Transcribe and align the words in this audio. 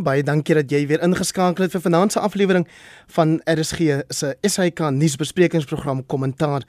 Baie 0.00 0.22
dankie 0.24 0.54
dat 0.56 0.70
jy 0.72 0.86
weer 0.88 1.02
ingeskakel 1.04 1.66
het 1.66 1.74
vir 1.74 1.82
vanaand 1.84 2.14
se 2.14 2.20
aflewering 2.24 2.64
van 3.12 3.34
RSG 3.44 3.98
se 4.08 4.30
SAK 4.48 4.86
nuusbesprekingsprogram 4.96 6.06
Kommentaar. 6.08 6.64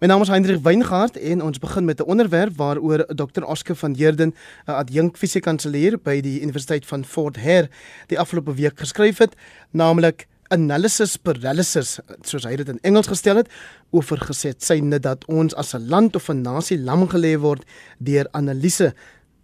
My 0.00 0.10
naam 0.10 0.20
is 0.20 0.28
Hendrik 0.28 0.60
Weingart 0.60 1.16
en 1.16 1.40
ons 1.46 1.58
begin 1.58 1.84
met 1.88 2.00
'n 2.00 2.08
onderwerp 2.10 2.56
waaroor 2.56 3.06
Dr. 3.16 3.44
Oscar 3.44 3.76
van 3.76 3.94
Heerden, 3.94 4.34
'n 4.66 4.70
adjunk 4.70 5.16
fisiekanselier 5.16 5.98
by 6.02 6.20
die 6.20 6.42
Universiteit 6.42 6.86
van 6.86 7.04
Fort 7.04 7.36
Hare, 7.36 7.70
die 8.06 8.18
afgelope 8.18 8.54
week 8.54 8.78
geskryf 8.78 9.18
het, 9.18 9.34
naamlik 9.70 10.26
analysis 10.48 11.16
paralysis, 11.16 11.98
soos 12.22 12.44
hy 12.44 12.56
dit 12.56 12.68
in 12.68 12.78
Engels 12.82 13.06
gestel 13.06 13.36
het, 13.36 13.48
oorgeset 13.90 14.62
synde 14.62 15.00
dat 15.00 15.24
ons 15.24 15.54
as 15.54 15.74
'n 15.74 15.88
land 15.88 16.14
of 16.16 16.28
'n 16.28 16.42
nasie 16.42 16.78
lam 16.78 17.08
gelê 17.08 17.38
word 17.38 17.64
deur 17.98 18.28
analise. 18.32 18.94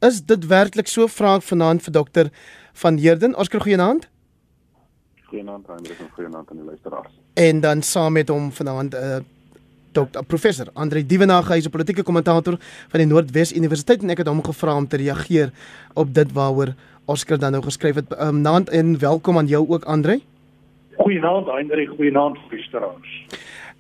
Is 0.03 0.21
dit 0.21 0.47
werklik 0.47 0.89
so? 0.89 1.07
Vra 1.07 1.37
ek 1.37 1.43
vanaand 1.43 1.83
vir 1.83 1.93
dokter 1.93 2.31
van 2.73 2.97
Heerden. 2.97 3.37
Oscar 3.37 3.61
goeienaand. 3.61 4.11
Goeienaand, 5.25 5.67
Hendrik 5.67 5.99
en 5.99 6.09
goeienaand 6.13 6.51
aan 6.51 6.57
die 6.57 6.65
luisteraars. 6.65 7.21
En 7.35 7.61
dan 7.61 7.83
saam 7.83 8.13
met 8.13 8.29
hom 8.29 8.53
vanaand 8.53 8.93
'n 8.93 8.97
uh, 8.97 9.17
eh, 9.17 9.23
Dr. 9.93 10.25
Professor 10.27 10.67
Andre 10.73 11.07
Dievenage, 11.07 11.53
hy's 11.53 11.67
'n 11.67 11.71
politieke 11.71 12.03
kommentator 12.03 12.57
van 12.89 13.01
die 13.01 13.07
Noordwes 13.07 13.53
Universiteit 13.53 14.03
en 14.03 14.11
ek 14.11 14.19
het 14.19 14.27
hom 14.27 14.45
gevra 14.45 14.77
om 14.77 14.89
te 14.89 14.97
reageer 14.97 15.53
op 15.95 16.15
dit 16.15 16.33
waaroor 16.33 16.75
Oscar 17.05 17.39
dan 17.39 17.53
nou 17.53 17.63
geskryf 17.63 17.95
het. 17.95 18.21
Um, 18.21 18.41
naand 18.41 18.71
en 18.71 18.99
welkom 18.99 19.39
aan 19.39 19.47
jou 19.47 19.69
ook 19.69 19.85
Andre. 19.85 20.21
Goeienaand 20.97 21.49
Andre, 21.49 21.87
goeienaand 21.87 22.39
luisteraars. 22.51 23.27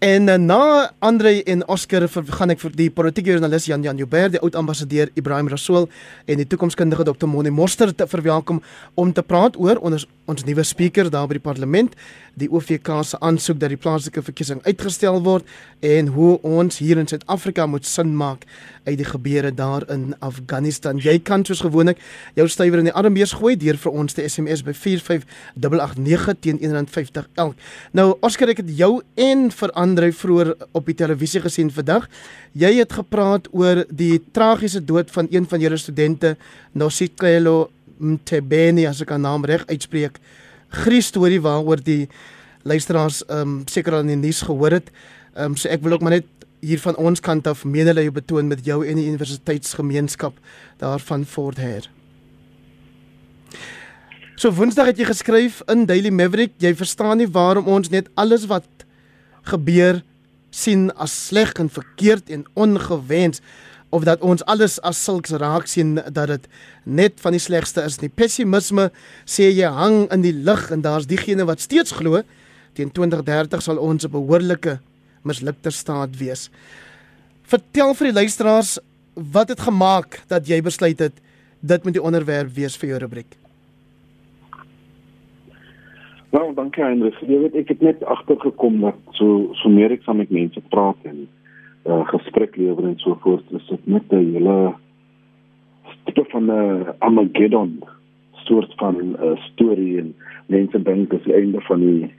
En 0.02 0.28
uh, 0.28 0.34
na 0.34 0.90
Andre 0.98 1.42
en 1.44 1.60
Oscar 1.70 2.08
gaan 2.10 2.50
ek 2.50 2.58
vir 2.58 2.72
die 2.74 2.88
politieke 2.90 3.30
joernalis 3.30 3.68
Jan 3.70 3.84
Jan 3.86 4.00
Joubert, 4.00 4.32
die 4.34 4.40
oud 4.42 4.56
ambassadeur 4.58 5.12
Ibrahim 5.14 5.46
Rasool 5.46 5.86
en 6.26 6.40
die 6.42 6.46
toekomskundige 6.50 7.06
Dr. 7.06 7.28
Moni 7.30 7.52
Moster 7.54 7.92
te 7.94 8.08
verwelkom 8.10 8.58
om 8.98 9.12
te 9.14 9.22
praat 9.22 9.54
oor 9.62 9.78
ons 9.78 10.08
ons 10.30 10.44
nuwe 10.46 10.62
spreker 10.66 11.10
daar 11.10 11.26
by 11.30 11.38
die 11.38 11.44
parlement, 11.44 11.94
die 12.38 12.48
OVK 12.48 12.88
se 13.04 13.18
aansoek 13.20 13.58
dat 13.60 13.72
die 13.72 13.80
plaaslike 13.80 14.22
verkiesing 14.24 14.62
uitgestel 14.64 15.18
word 15.24 15.48
en 15.84 16.08
hoe 16.14 16.36
ons 16.46 16.78
hier 16.80 17.00
in 17.00 17.08
Suid-Afrika 17.10 17.66
moet 17.68 17.86
sin 17.88 18.14
maak 18.16 18.46
uit 18.86 18.96
die 18.98 19.06
gebeure 19.06 19.52
daar 19.54 19.84
in 19.92 20.14
Afghanistan. 20.24 20.98
Jy 21.02 21.18
kan 21.26 21.44
soos 21.46 21.60
gewoonlik 21.64 22.00
jou 22.38 22.46
stywer 22.48 22.80
in 22.80 22.88
die 22.88 22.94
armbeers 22.96 23.34
gooi 23.38 23.54
deur 23.60 23.78
vir 23.82 23.98
ons 24.04 24.16
te 24.16 24.24
SMS 24.28 24.64
by 24.66 24.74
45889 24.76 26.40
teen 26.40 26.62
R1.50 26.62 27.28
elk. 27.42 27.58
Nou 27.92 28.12
Oscar 28.24 28.54
ek 28.54 28.62
het 28.64 28.72
jou 28.78 28.92
en 29.20 29.50
vir 29.52 29.76
Andre 29.78 30.12
vroeër 30.16 30.54
op 30.72 30.88
die 30.88 30.96
televisie 30.98 31.42
gesien 31.44 31.70
vandag. 31.74 32.08
Jy 32.58 32.74
het 32.80 32.96
gepraat 32.96 33.48
oor 33.52 33.84
die 33.90 34.22
tragiese 34.32 34.82
dood 34.84 35.12
van 35.12 35.28
een 35.30 35.46
van 35.48 35.60
julle 35.60 35.78
studente, 35.80 36.36
Nosicelo 36.72 37.70
Mtebeni 37.98 38.86
as 38.86 39.00
ek 39.02 39.10
haar 39.14 39.22
naam 39.22 39.44
reg 39.44 39.66
uitspreek. 39.66 40.18
Grie 40.72 41.02
storie 41.02 41.40
waaroor 41.40 41.82
die 41.82 42.08
luisteraars 42.62 43.24
ehm 43.26 43.40
um, 43.40 43.56
seker 43.66 43.96
al 43.96 44.06
in 44.06 44.14
die 44.14 44.20
nuus 44.28 44.42
gehoor 44.46 44.78
het. 44.78 44.92
Ehm 45.34 45.52
um, 45.52 45.56
so 45.56 45.68
ek 45.68 45.82
wil 45.82 45.96
ook 45.96 46.04
maar 46.06 46.18
net 46.20 46.28
hier 46.62 46.78
van 46.78 46.96
ons 46.96 47.20
kant 47.20 47.46
af 47.46 47.64
medelee 47.64 48.10
betoon 48.10 48.46
met 48.46 48.62
jou 48.64 48.86
en 48.86 48.96
die 48.96 49.08
universiteitsgemeenskap 49.08 50.36
daarvan 50.78 51.24
Fort 51.26 51.58
Hare. 51.58 51.90
So 54.36 54.50
Woensdag 54.50 54.92
het 54.92 54.98
jy 54.98 55.06
geskryf 55.06 55.60
in 55.70 55.84
Daily 55.86 56.10
Maverick, 56.10 56.54
jy 56.62 56.72
verstaan 56.74 57.20
nie 57.20 57.28
waarom 57.30 57.68
ons 57.70 57.90
net 57.90 58.08
alles 58.14 58.46
wat 58.50 58.66
gebeur 59.50 60.00
sien 60.50 60.88
as 61.00 61.14
sleg 61.28 61.52
en 61.58 61.70
verkeerd 61.72 62.30
en 62.30 62.44
ongewens 62.54 63.42
of 63.92 64.06
dat 64.08 64.22
ons 64.24 64.44
alles 64.48 64.78
as 64.80 65.00
sulks 65.04 65.34
raak 65.36 65.66
sien 65.68 65.98
dat 66.00 66.30
dit 66.30 66.46
net 66.84 67.20
van 67.20 67.36
die 67.36 67.42
slegste 67.42 67.84
is 67.84 67.98
nie. 68.00 68.08
Pessimisme 68.08 68.88
sê 69.28 69.50
jy 69.52 69.68
hang 69.68 70.06
in 70.14 70.24
die 70.24 70.32
lug 70.32 70.70
en 70.72 70.84
daar's 70.84 71.08
diegene 71.10 71.44
wat 71.48 71.60
steeds 71.60 71.92
glo 71.98 72.22
teen 72.72 72.88
2030 72.90 73.60
sal 73.60 73.76
ons 73.76 74.04
'n 74.04 74.10
behoorlike 74.10 74.78
mislukte 75.24 75.70
staat 75.70 76.16
wees. 76.16 76.48
Vertel 77.44 77.94
vir 77.94 78.06
die 78.06 78.18
luisteraars 78.20 78.78
wat 79.14 79.48
het 79.48 79.60
gemaak 79.60 80.22
dat 80.28 80.48
jy 80.48 80.62
besluit 80.62 80.98
het 80.98 81.12
dit 81.60 81.84
moet 81.84 81.94
die 81.94 82.02
onderwerp 82.02 82.50
wees 82.56 82.76
vir 82.76 82.88
jou 82.88 82.98
rubriek. 82.98 83.36
Nou, 86.32 86.54
dankie 86.54 86.82
Hendrik. 86.84 87.18
Jy 87.20 87.38
weet 87.38 87.54
ek 87.60 87.68
het 87.68 87.80
net 87.84 88.04
agtergekom 88.08 88.80
dat 88.80 88.96
so 89.18 89.52
so 89.60 89.68
meer 89.68 89.92
ek 89.92 90.02
saam 90.02 90.16
met 90.16 90.30
mense 90.32 90.60
praat 90.72 90.96
en 91.04 91.28
uh, 91.86 92.06
gesprek 92.08 92.56
lewer 92.56 92.84
en 92.84 92.98
so 92.98 93.16
voort 93.20 93.44
is 93.50 93.66
dit 93.66 93.86
net 93.86 94.02
'n 94.12 94.32
hele 94.32 94.74
tipe 96.04 96.24
van 96.30 96.44
'n 96.44 96.50
uh, 96.50 96.88
Armageddon 96.98 97.84
soort 98.32 98.72
van 98.76 98.96
'n 98.96 99.16
uh, 99.22 99.36
storie 99.36 99.98
en 99.98 100.14
mense 100.46 100.82
dink 100.82 101.10
dit 101.10 101.18
is 101.18 101.24
die 101.24 101.34
einde 101.34 101.60
van 101.60 101.80
die 101.80 102.10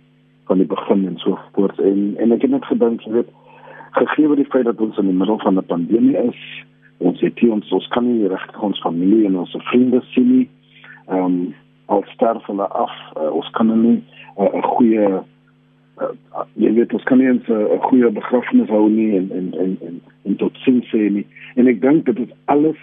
van 0.45 0.57
die 0.57 0.67
begin 0.67 1.07
en 1.07 1.17
so 1.17 1.39
voort. 1.51 1.79
En 1.79 2.13
en 2.17 2.31
ek 2.31 2.41
het 2.41 2.51
net 2.51 2.65
gedink 2.65 3.01
jy 3.01 3.11
weet 3.11 3.31
gegee 3.91 4.35
die 4.35 4.51
feit 4.51 4.65
dat 4.65 4.81
ons 4.81 4.97
in 4.97 5.05
die 5.05 5.15
middel 5.15 5.39
van 5.39 5.57
'n 5.57 5.65
pandemie 5.65 6.17
is 6.17 6.63
ons 6.97 7.19
het 7.21 7.39
hier 7.39 7.51
ons 7.51 7.71
ons 7.71 7.87
kan 7.87 8.05
nie 8.05 8.27
regtig 8.27 8.61
ons 8.61 8.81
familie 8.81 9.25
en 9.25 9.37
ons 9.37 9.55
vriende 9.59 10.01
sien 10.01 10.37
nie. 10.37 10.49
Ehm 11.07 11.25
um, 11.25 11.53
al 11.85 12.03
sterf 12.07 12.45
hulle 12.45 12.67
af 12.67 12.93
uh, 13.17 13.29
ons 13.35 13.49
kan 13.49 13.81
nie 13.81 14.03
uh, 14.37 14.49
'n 14.53 14.63
goeie 14.63 15.21
uh, 16.01 16.45
jy 16.53 16.73
weet 16.73 16.93
ons 16.93 17.03
kan 17.03 17.17
nie 17.17 17.29
'n 17.29 17.41
uh, 17.47 17.79
goeie 17.89 18.09
begrafnis 18.09 18.69
hou 18.69 18.89
nie 18.89 19.15
en 19.17 19.29
en 19.31 19.53
en 19.53 19.77
en, 19.87 20.01
en 20.25 20.35
tot 20.35 20.57
sien 20.65 20.81
sê 20.91 21.09
nie. 21.11 21.25
En 21.55 21.67
ek 21.67 21.81
dink 21.81 22.05
dit 22.05 22.19
is 22.19 22.33
alles 22.45 22.81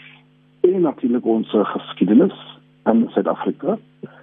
en 0.60 0.80
natuurlik 0.80 1.26
ons 1.26 1.48
geskiedenis 1.50 2.36
in 2.86 3.08
Suid-Afrika 3.10 3.78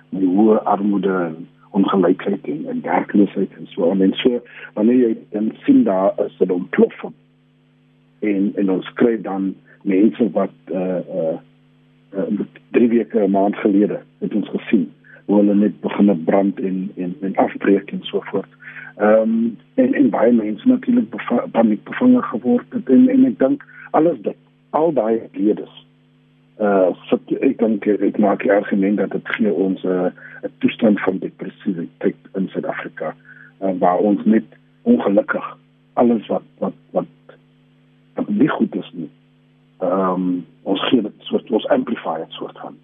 die 0.09 0.27
hoë 0.27 0.63
armoede 0.63 1.13
en 1.29 1.47
ongelykheid 1.77 2.47
en, 2.47 2.65
en 2.71 2.81
werkloosheid 2.81 3.53
en 3.59 3.67
so 3.73 3.91
en 3.91 4.13
so 4.21 4.41
wanneer 4.73 5.01
jy 5.03 5.13
dan 5.35 5.51
sien 5.65 5.83
daar 5.83 6.13
is 6.25 6.39
'n 6.39 6.51
ontploffing 6.51 7.13
en 8.19 8.51
en 8.55 8.71
ons 8.71 8.93
kry 8.93 9.21
dan 9.21 9.55
mense 9.83 10.31
wat 10.31 10.55
uh 10.71 11.01
uh, 11.19 11.37
uh 12.17 12.45
drie 12.71 12.89
weke 12.89 13.19
'n 13.19 13.31
maand 13.31 13.55
gelede 13.55 13.99
het 14.19 14.33
ons 14.33 14.49
gesien 14.49 14.91
hoe 15.27 15.39
hulle 15.39 15.55
net 15.55 15.79
begin 15.83 16.11
brand 16.25 16.59
en 16.59 16.91
en 16.95 17.15
en 17.21 17.35
afbreek 17.35 17.91
en 17.91 18.03
so 18.09 18.21
voort. 18.31 18.53
Ehm 18.97 19.21
um, 19.21 19.57
en 19.75 19.93
en 19.93 20.09
baie 20.09 20.31
mense 20.33 20.67
natuurlik 20.67 21.11
paniek 21.51 21.83
bevange 21.83 22.21
geword 22.31 22.65
het 22.73 22.89
en 22.89 23.09
en 23.09 23.25
ek 23.25 23.39
dink 23.39 23.65
alles 23.91 24.21
dit 24.21 24.39
al 24.69 24.93
daai 24.93 25.21
ledes 25.33 25.83
uh 26.59 26.89
ek 27.49 27.59
dink 27.61 27.85
ek 27.85 28.17
maak 28.17 28.41
die 28.41 28.53
argument 28.53 28.97
dat 28.97 29.11
dit 29.11 29.27
gee 29.35 29.53
ons 29.53 29.83
'n 29.83 29.87
uh, 29.87 30.09
toestand 30.63 30.99
van 31.01 31.19
depressiwiteit 31.19 32.17
in 32.33 32.49
Suid-Afrika 32.49 33.13
uh, 33.61 33.73
waar 33.79 33.97
ons 33.97 34.25
net 34.25 34.45
ongelukkig 34.81 35.57
alles 35.93 36.25
wat 36.27 36.47
wat 36.57 36.73
wat 36.91 37.05
wat 38.15 38.29
nie 38.29 38.49
goed 38.49 38.75
is 38.75 38.91
nie. 38.93 39.09
Ehm 39.79 40.13
um, 40.13 40.45
ons 40.63 40.81
gee 40.89 41.01
dit 41.01 41.13
soort 41.29 41.51
ons 41.51 41.67
amplify 41.67 42.17
dit 42.17 42.31
soort 42.39 42.57
van. 42.59 42.75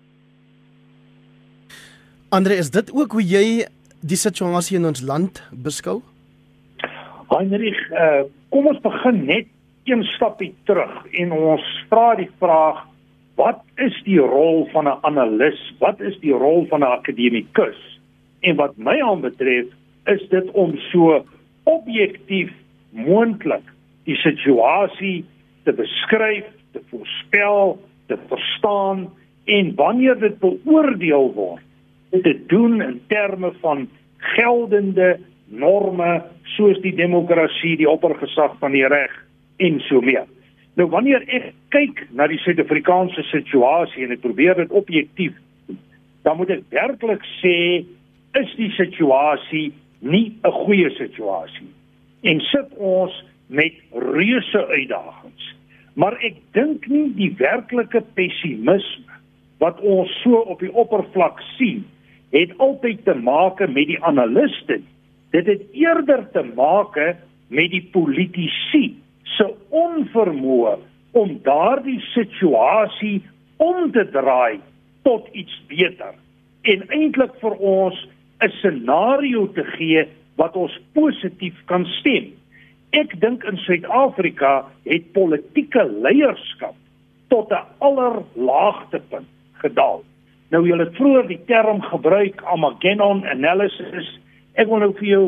Andre, 2.33 2.55
is 2.55 2.71
dit 2.73 2.87
ook 2.93 3.11
hoe 3.13 3.21
jy 3.21 3.65
die 4.01 4.17
situasie 4.17 4.79
in 4.79 4.87
ons 4.89 5.03
land 5.05 5.37
beskou? 5.53 5.99
Heinrich, 7.29 7.77
uh, 7.93 8.23
kom 8.49 8.71
ons 8.71 8.79
begin 8.81 9.19
net 9.27 9.51
een 9.85 10.01
stapie 10.15 10.49
terug 10.65 10.95
en 11.21 11.35
ons 11.37 11.67
vra 11.91 12.15
die 12.17 12.31
vraag 12.41 12.79
wat 13.37 13.59
is 13.85 13.93
die 14.07 14.17
rol 14.17 14.65
van 14.71 14.89
'n 14.89 14.97
analis? 15.09 15.59
Wat 15.77 16.01
is 16.01 16.17
die 16.23 16.33
rol 16.33 16.65
van 16.71 16.81
'n 16.81 16.89
akademikus? 16.97 17.77
En 18.41 18.55
wat 18.55 18.73
my 18.77 18.97
aanbetref, 19.01 19.69
is 20.05 20.23
dit 20.29 20.49
om 20.51 20.73
so 20.89 21.21
objektief 21.63 22.49
moontlik 22.89 23.67
die 24.09 24.17
situasie 24.25 25.25
te 25.63 25.73
beskryf, 25.73 26.49
te 26.71 26.81
voorspel, 26.89 27.77
te 28.07 28.17
verstaan 28.27 29.05
en 29.45 29.75
wanneer 29.75 30.19
dit 30.19 30.39
beoordeel 30.39 31.29
word 31.33 31.61
te 32.21 32.45
doen 32.47 32.81
in 32.81 33.01
terme 33.07 33.51
van 33.61 33.89
geldende 34.17 35.19
norme 35.45 36.23
soos 36.55 36.79
die 36.81 36.93
demokrasie, 36.95 37.77
die 37.77 37.89
oppergesag 37.89 38.57
van 38.59 38.71
die 38.75 38.85
reg 38.87 39.11
en 39.57 39.79
so 39.87 40.01
meer. 40.01 40.27
Nou 40.77 40.87
wanneer 40.89 41.25
ek 41.27 41.51
kyk 41.73 42.05
na 42.17 42.27
die 42.29 42.39
Suid-Afrikaanse 42.41 43.25
situasie 43.29 44.05
en 44.05 44.15
ek 44.15 44.23
probeer 44.25 44.57
dit 44.61 44.73
objektief 44.73 45.37
dan 46.23 46.37
moet 46.39 46.53
ek 46.55 46.63
werklik 46.73 47.25
sê 47.41 47.57
is 48.39 48.53
die 48.57 48.71
situasie 48.77 49.71
nie 49.99 50.33
'n 50.43 50.51
goeie 50.65 50.89
situasie 50.97 51.69
en 52.23 52.39
sit 52.39 52.69
ons 52.77 53.13
met 53.47 53.73
reuse 53.91 54.67
uitdagings. 54.67 55.43
Maar 55.93 56.17
ek 56.23 56.35
dink 56.53 56.87
nie 56.87 57.13
die 57.13 57.33
werklike 57.37 58.01
pessimisme 58.13 59.19
wat 59.59 59.79
ons 59.81 60.09
so 60.23 60.41
op 60.49 60.59
die 60.59 60.73
oppervlak 60.73 61.41
sien 61.57 61.83
het 62.33 62.57
altyd 62.57 63.03
te 63.05 63.13
maak 63.13 63.61
met 63.61 63.87
die 63.87 63.99
analiste. 64.03 64.81
Dit 65.31 65.45
het 65.45 65.61
eerder 65.71 66.25
te 66.33 66.43
maak 66.55 66.97
met 67.47 67.69
die 67.71 67.83
politici 67.93 68.97
se 69.35 69.47
onvermoë 69.69 70.75
om 71.13 71.37
daardie 71.45 72.01
situasie 72.13 73.21
om 73.61 73.91
te 73.93 74.05
draai 74.09 74.59
tot 75.05 75.29
iets 75.31 75.61
beter. 75.69 76.13
en 76.63 76.85
eintlik 76.95 77.33
vir 77.41 77.55
ons 77.59 77.97
'n 78.43 78.51
scenario 78.59 79.47
te 79.51 79.63
gee 79.75 80.07
wat 80.35 80.55
ons 80.55 80.79
positief 80.93 81.55
kan 81.65 81.85
stem. 81.99 82.31
Ek 82.91 83.19
dink 83.19 83.43
in 83.43 83.57
Suid-Afrika 83.57 84.65
het 84.85 85.11
politieke 85.11 85.83
leierskap 86.01 86.75
tot 87.27 87.51
'n 87.51 87.65
allerlaagtepunt 87.79 89.27
gedaal. 89.53 90.03
Nou 90.53 90.61
jy 90.67 90.77
het 90.77 90.93
vroeër 90.99 91.25
die 91.31 91.39
term 91.49 91.81
gebruik 91.81 92.41
Armageddon 92.45 93.23
analysis. 93.25 94.09
Ek 94.53 94.69
wil 94.69 94.83
nou 94.83 94.91
vir 94.99 95.07
jou 95.07 95.25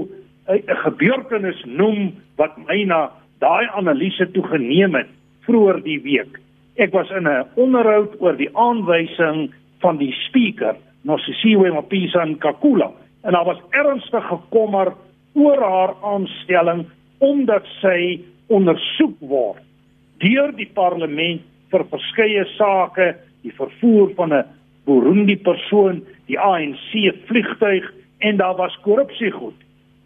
'n 0.54 0.78
gebeurtenis 0.86 1.62
noem 1.66 2.14
wat 2.38 2.58
my 2.68 2.84
na 2.86 3.10
daai 3.42 3.66
analise 3.74 4.32
toe 4.32 4.44
geneem 4.44 4.94
het 4.94 5.10
vroeër 5.48 5.82
die 5.84 6.00
week. 6.02 6.38
Ek 6.78 6.94
was 6.94 7.10
in 7.10 7.28
'n 7.28 7.46
onderhoud 7.56 8.22
oor 8.22 8.38
die 8.38 8.50
aanwysing 8.54 9.50
van 9.82 9.98
die 9.98 10.14
speaker, 10.28 10.76
Nosisiwe 11.04 11.74
Mapisa 11.74 12.26
Nkakula, 12.26 12.92
en 13.24 13.32
daar 13.32 13.46
was 13.46 13.62
ernstige 13.72 14.38
kommer 14.50 14.94
oor 15.34 15.62
haar 15.62 15.94
aanstelling 16.04 16.86
omdat 17.18 17.66
sy 17.82 18.22
ondersoek 18.48 19.20
word 19.20 19.64
deur 20.20 20.52
die 20.56 20.70
parlement 20.74 21.42
vir 21.72 21.84
verskeie 21.90 22.46
sake, 22.58 23.16
die 23.42 23.54
vervoer 23.54 24.14
van 24.16 24.34
'n 24.34 24.46
Burundi 24.86 25.38
persoon, 25.38 26.04
die 26.26 26.40
ANC 26.40 27.14
vliegtuig 27.26 27.94
en 28.18 28.38
daar 28.38 28.56
was 28.56 28.78
korrupsie 28.82 29.32
goed. 29.32 29.58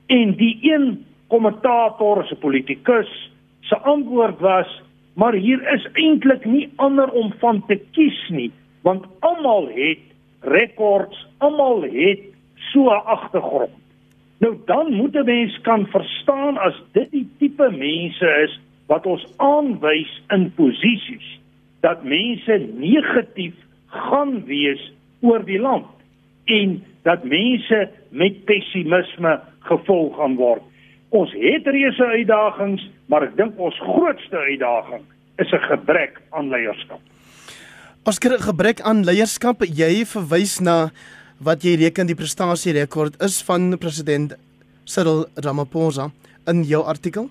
En 0.07 0.35
die 0.35 0.57
een 0.61 1.05
kommentator, 1.27 2.25
'n 2.31 2.37
politikus, 2.39 3.31
se 3.61 3.77
antwoord 3.77 4.39
was: 4.39 4.81
"Maar 5.13 5.33
hier 5.33 5.73
is 5.73 5.87
eintlik 5.93 6.45
nie 6.45 6.69
ander 6.75 7.09
om 7.11 7.33
van 7.39 7.65
te 7.65 7.79
kies 7.91 8.29
nie, 8.29 8.51
want 8.81 9.05
almal 9.19 9.67
het 9.73 9.99
rekords, 10.41 11.27
almal 11.37 11.81
het 11.81 12.19
so 12.55 12.89
'n 12.89 13.05
agtergrond." 13.05 13.79
Nou 14.39 14.57
dan 14.65 14.93
moet 14.93 15.15
'n 15.15 15.25
mens 15.25 15.61
kan 15.61 15.87
verstaan 15.87 16.57
as 16.57 16.81
dit 16.91 17.11
die 17.11 17.27
tipe 17.37 17.71
mense 17.71 18.27
is 18.43 18.59
wat 18.87 19.05
ons 19.05 19.33
aanwys 19.37 20.21
in 20.27 20.51
posisies 20.55 21.39
dat 21.79 22.03
mense 22.03 22.67
negatief 22.77 23.53
gaan 23.89 24.43
wees 24.45 24.81
oor 25.21 25.43
die 25.45 25.59
land 25.59 25.87
en 26.45 26.79
dat 27.07 27.23
mense 27.23 27.89
met 28.09 28.45
pessimisme 28.45 29.39
gevolg 29.69 30.15
gaan 30.17 30.35
word. 30.39 30.63
Ons 31.09 31.31
het 31.33 31.67
reuse 31.67 32.05
uitdagings, 32.05 32.83
maar 33.09 33.25
ek 33.25 33.37
dink 33.37 33.57
ons 33.57 33.77
grootste 33.81 34.37
uitdaging 34.37 35.05
is 35.41 35.51
'n 35.51 35.65
gebrek 35.71 36.21
aan 36.29 36.49
leierskap. 36.49 36.99
Oscar, 38.05 38.31
'n 38.33 38.41
gebrek 38.41 38.81
aan 38.81 39.03
leierskap, 39.03 39.63
jy 39.63 40.05
verwys 40.05 40.59
na 40.59 40.91
wat 41.39 41.63
jy 41.63 41.75
reken 41.75 42.07
die 42.07 42.15
prestasie 42.15 42.73
rekord 42.73 43.21
is 43.23 43.41
van 43.41 43.77
president 43.77 44.35
Cyril 44.85 45.25
Ramaphosa 45.35 46.11
in 46.47 46.63
jou 46.63 46.83
artikel? 46.83 47.29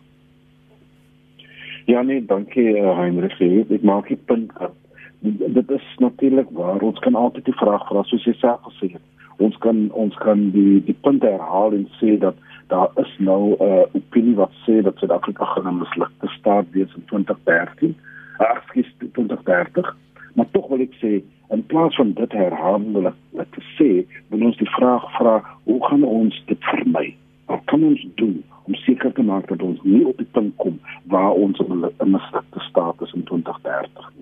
Ja 1.87 2.03
nee, 2.03 2.25
dankie 2.25 2.77
uh, 2.77 2.97
Heinrich. 2.99 3.41
Ek 3.41 3.83
maak 3.83 4.09
die 4.09 4.21
punt 4.29 4.53
dat 4.59 4.73
dit 5.21 5.71
is 5.71 5.95
natuurlik 5.99 6.47
waar 6.51 6.81
ons 6.81 6.99
kan 6.99 7.15
altyd 7.15 7.45
die 7.45 7.59
vraag 7.61 7.87
vra 7.89 8.03
soos 8.03 8.25
jy 8.25 8.35
self 8.39 8.61
gesê 8.71 8.93
het. 8.93 9.03
Ons 9.43 9.57
kan 9.63 9.89
ons 9.91 10.15
kan 10.23 10.51
die 10.55 10.79
die 10.85 10.97
punt 11.07 11.23
herhaal 11.23 11.75
en 11.75 11.89
sê 12.01 12.19
dat 12.19 12.37
daar 12.69 12.91
is 13.03 13.15
nou 13.19 13.57
'n 13.57 13.63
uh, 13.63 13.83
opinie 14.01 14.35
wat 14.35 14.53
sê 14.67 14.83
dat 14.83 14.99
Suid-Afrika 14.99 15.45
gaan 15.45 15.67
'n 15.69 15.79
mislukte 15.79 16.29
staat 16.39 16.67
wees 16.71 16.95
in 16.95 17.05
2013. 17.05 17.97
Ag, 18.39 18.63
skies 18.69 18.95
2030. 18.99 19.97
Maar 20.35 20.47
tog 20.51 20.69
wil 20.69 20.81
ek 20.81 20.95
sê 21.03 21.23
in 21.51 21.67
plaas 21.67 21.95
van 21.95 22.13
dit 22.13 22.33
herhaal 22.33 23.07
ek 23.39 23.51
te 23.51 23.63
sê, 23.79 24.07
wil 24.29 24.45
ons 24.47 24.57
die 24.57 24.71
vraag 24.71 25.05
vra, 25.19 25.43
hoe 25.65 25.87
gaan 25.87 26.05
ons 26.05 26.43
dit 26.47 26.59
vermy? 26.61 27.17
Wat 27.47 27.61
kan 27.65 27.85
ons 27.85 28.07
doen 28.15 28.45
om 28.65 28.75
seker 28.75 29.13
te 29.13 29.23
maak 29.23 29.49
dat 29.49 29.63
ons 29.63 29.81
nie 29.83 30.07
op 30.07 30.17
die 30.17 30.31
punt 30.33 30.57
kom 30.57 30.79
waar 31.05 31.33
ons 31.33 31.59
'n 31.59 32.11
mislukte 32.11 32.61
staat 32.61 33.01
is 33.01 33.13
in 33.13 33.25
2030 33.25 34.18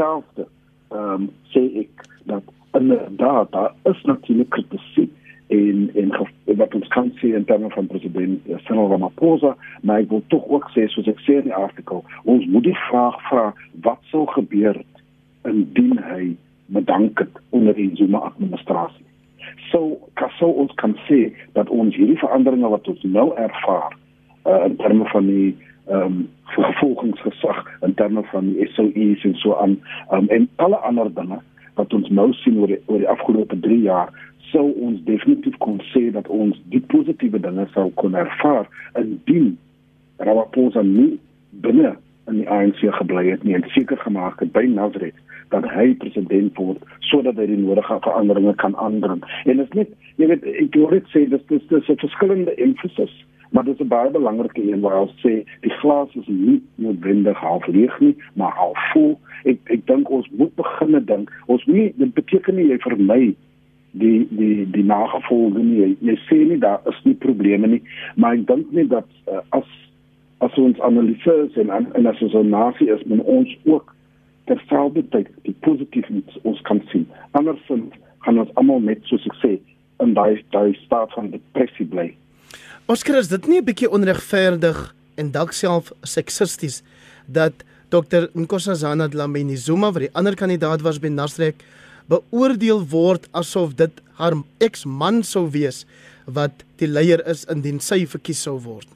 nie. 0.00 0.04
Selfde 0.04 0.46
ehm 0.90 1.14
um, 1.14 1.28
sê 1.54 1.62
ek 1.84 2.04
dat 2.26 2.42
inderdaad 2.78 3.52
daar 3.52 3.74
is 3.92 4.02
natuurlik 4.02 4.50
kritiek 4.50 5.10
in 5.46 5.90
in 5.94 6.12
wat 6.56 6.74
ons 6.74 6.88
kan 6.88 7.12
sien 7.20 7.34
in 7.34 7.44
terme 7.44 7.70
van 7.70 7.86
president 7.86 8.40
Cyril 8.64 8.88
Ramaphosa, 8.90 9.56
maar 9.82 10.00
ek 10.00 10.10
wil 10.10 10.22
tog 10.26 10.48
ook 10.48 10.70
sê 10.74 10.86
soos 10.88 11.10
ek 11.10 11.22
sê 11.26 11.38
in 11.42 11.50
die 11.50 11.54
artikel, 11.54 12.04
ons 12.24 12.46
moet 12.46 12.64
die 12.64 12.78
vraag 12.88 13.18
vra 13.28 13.52
wat 13.86 14.02
sou 14.10 14.26
gebeur 14.34 14.82
indien 15.44 15.98
hy 15.98 16.36
bedank 16.66 17.18
het 17.18 17.40
onder 17.50 17.74
die 17.74 17.90
Zuma 17.94 18.18
administrasie 18.18 19.06
sou 19.70 19.98
kasou 20.18 20.50
ons 20.64 20.72
kan 20.80 20.94
sê 21.08 21.30
dat 21.56 21.70
ons 21.70 21.96
hierdie 21.96 22.18
veranderinge 22.20 22.70
wat 22.72 22.88
ons 22.90 23.02
nou 23.16 23.30
ervaar 23.38 23.94
uh, 24.46 24.64
in 24.66 24.76
terme 24.80 25.06
van 25.12 25.28
die 25.30 25.50
ehm 25.90 26.02
um, 26.06 26.28
vervolgingsgesag 26.54 27.58
in 27.86 27.94
terme 27.94 28.22
van 28.32 28.52
die 28.52 28.66
SOEs 28.74 29.24
en 29.26 29.34
so 29.42 29.54
aan 29.58 29.78
um, 30.10 30.28
en 30.28 30.48
alle 30.56 30.76
ander 30.76 31.10
dinge 31.14 31.38
wat 31.74 31.94
ons 31.94 32.08
nou 32.08 32.32
sien 32.42 32.58
oor 32.58 32.70
die, 32.70 32.78
oor 32.86 32.98
die 33.02 33.08
afgelope 33.08 33.58
3 33.60 33.80
jaar 33.86 34.12
sou 34.50 34.66
ons 34.86 35.02
definitief 35.06 35.56
kon 35.64 35.80
sê 35.92 36.10
dat 36.14 36.28
ons 36.28 36.58
die 36.74 36.82
positiewe 36.92 37.40
dinge 37.42 37.66
sou 37.74 37.90
kon 38.02 38.14
ervaar 38.18 38.68
indien 38.98 39.56
Ramaphosa 40.20 40.82
nie 40.86 41.18
binne 41.64 41.94
in 42.30 42.42
die 42.42 42.48
ANC 42.48 42.82
gebly 42.98 43.30
het 43.30 43.44
nie 43.46 43.56
en 43.58 43.66
seker 43.74 43.98
gemaak 44.04 44.42
het 44.44 44.52
by 44.54 44.66
Nazareth 44.70 45.18
dat 45.54 45.66
hy 45.74 45.90
president 46.02 46.58
word 46.60 46.82
sodat 47.10 47.38
hy 47.40 47.48
die 47.50 47.58
nodige 47.58 47.98
veranderinge 48.04 48.54
kan 48.62 48.76
aanbring. 48.78 49.22
En 49.50 49.58
dit 49.58 49.66
is 49.66 49.78
net, 49.78 49.94
jy 50.22 50.28
weet, 50.30 50.46
ek 50.62 50.76
wil 50.78 50.92
net 50.94 51.08
sê 51.14 51.24
dis 51.30 51.46
dis 51.50 51.88
'n 51.90 51.98
verskillende 52.04 52.54
emphasis, 52.66 53.14
maar 53.50 53.64
dit 53.64 53.74
is 53.74 53.86
'n 53.86 53.88
baie 53.88 54.10
belangrike 54.10 54.62
een 54.72 54.80
waar 54.80 55.00
ons 55.00 55.14
sê 55.26 55.44
die 55.60 55.76
glas 55.80 56.14
is 56.14 56.26
nie 56.26 56.62
noodwendig 56.74 57.38
half 57.38 57.66
leeg 57.66 58.00
nie, 58.00 58.16
maar 58.32 58.52
half 58.52 58.90
vol. 58.92 59.18
Ek 59.44 59.58
ek 59.64 59.86
dink 59.86 60.10
ons 60.10 60.28
moet 60.30 60.54
begin 60.54 61.04
dink. 61.04 61.30
Ons 61.46 61.64
nie 61.66 61.92
dit 61.96 62.14
beteken 62.14 62.54
nie 62.54 62.66
jy 62.68 62.78
vermy 62.78 63.34
die 63.90 64.26
die 64.30 64.70
die 64.70 64.84
nagevolge 64.84 65.58
nie. 65.58 65.96
Jy, 66.00 66.18
sê 66.28 66.36
nie 66.48 66.58
daar 66.58 66.80
is 66.86 67.00
nie 67.04 67.14
probleme 67.14 67.66
nie, 67.66 67.82
maar 68.14 68.34
ek 68.34 68.46
dink 68.46 68.72
net 68.72 68.88
dat 68.88 69.06
uh, 69.26 69.40
as 69.48 69.66
as 70.38 70.54
ons 70.58 70.80
analiseer 70.80 71.50
en 71.54 71.70
en 71.94 72.06
as 72.06 72.22
ons 72.22 72.46
nasie 72.46 72.88
is, 72.90 73.02
moet 73.04 73.24
ons 73.24 73.58
ook 73.64 73.94
terselfdertyd 74.44 75.28
die 75.42 75.56
positiefs 75.60 76.38
ons 76.42 76.60
kan 76.60 76.80
sien. 76.92 77.06
Andersins 77.30 77.92
gaan 78.24 78.38
ons 78.38 78.54
almal 78.54 78.80
net 78.80 79.04
soos 79.04 79.26
ek 79.26 79.36
sê 79.42 79.58
in 80.04 80.14
daai 80.14 80.40
daai 80.54 80.72
staat 80.84 81.12
van 81.12 81.30
depressie 81.34 81.86
bly. 81.86 82.10
Oskar, 82.90 83.20
is 83.20 83.28
dit 83.30 83.44
nie 83.46 83.60
'n 83.60 83.64
bietjie 83.64 83.86
onregverdig 83.86 84.78
en 85.14 85.30
dalk 85.30 85.52
self 85.52 85.92
seksisties 86.02 86.82
dat 87.26 87.52
Dr 87.88 88.26
Nkosazana 88.34 89.06
Dlamini 89.08 89.56
Zuma 89.56 89.92
wat 89.92 90.02
die 90.02 90.10
ander 90.12 90.34
kandidaat 90.34 90.82
was 90.82 90.98
by 90.98 91.06
Nasrek 91.06 91.62
beoordeel 92.08 92.82
word 92.90 93.28
asof 93.30 93.76
dit 93.76 93.92
haar 94.18 94.34
eksman 94.58 95.22
sou 95.22 95.46
wees 95.50 95.84
wat 96.26 96.64
die 96.78 96.88
leier 96.88 97.22
is 97.28 97.44
indien 97.44 97.78
sy 97.78 98.06
verkies 98.06 98.42
sou 98.42 98.58
word? 98.58 98.88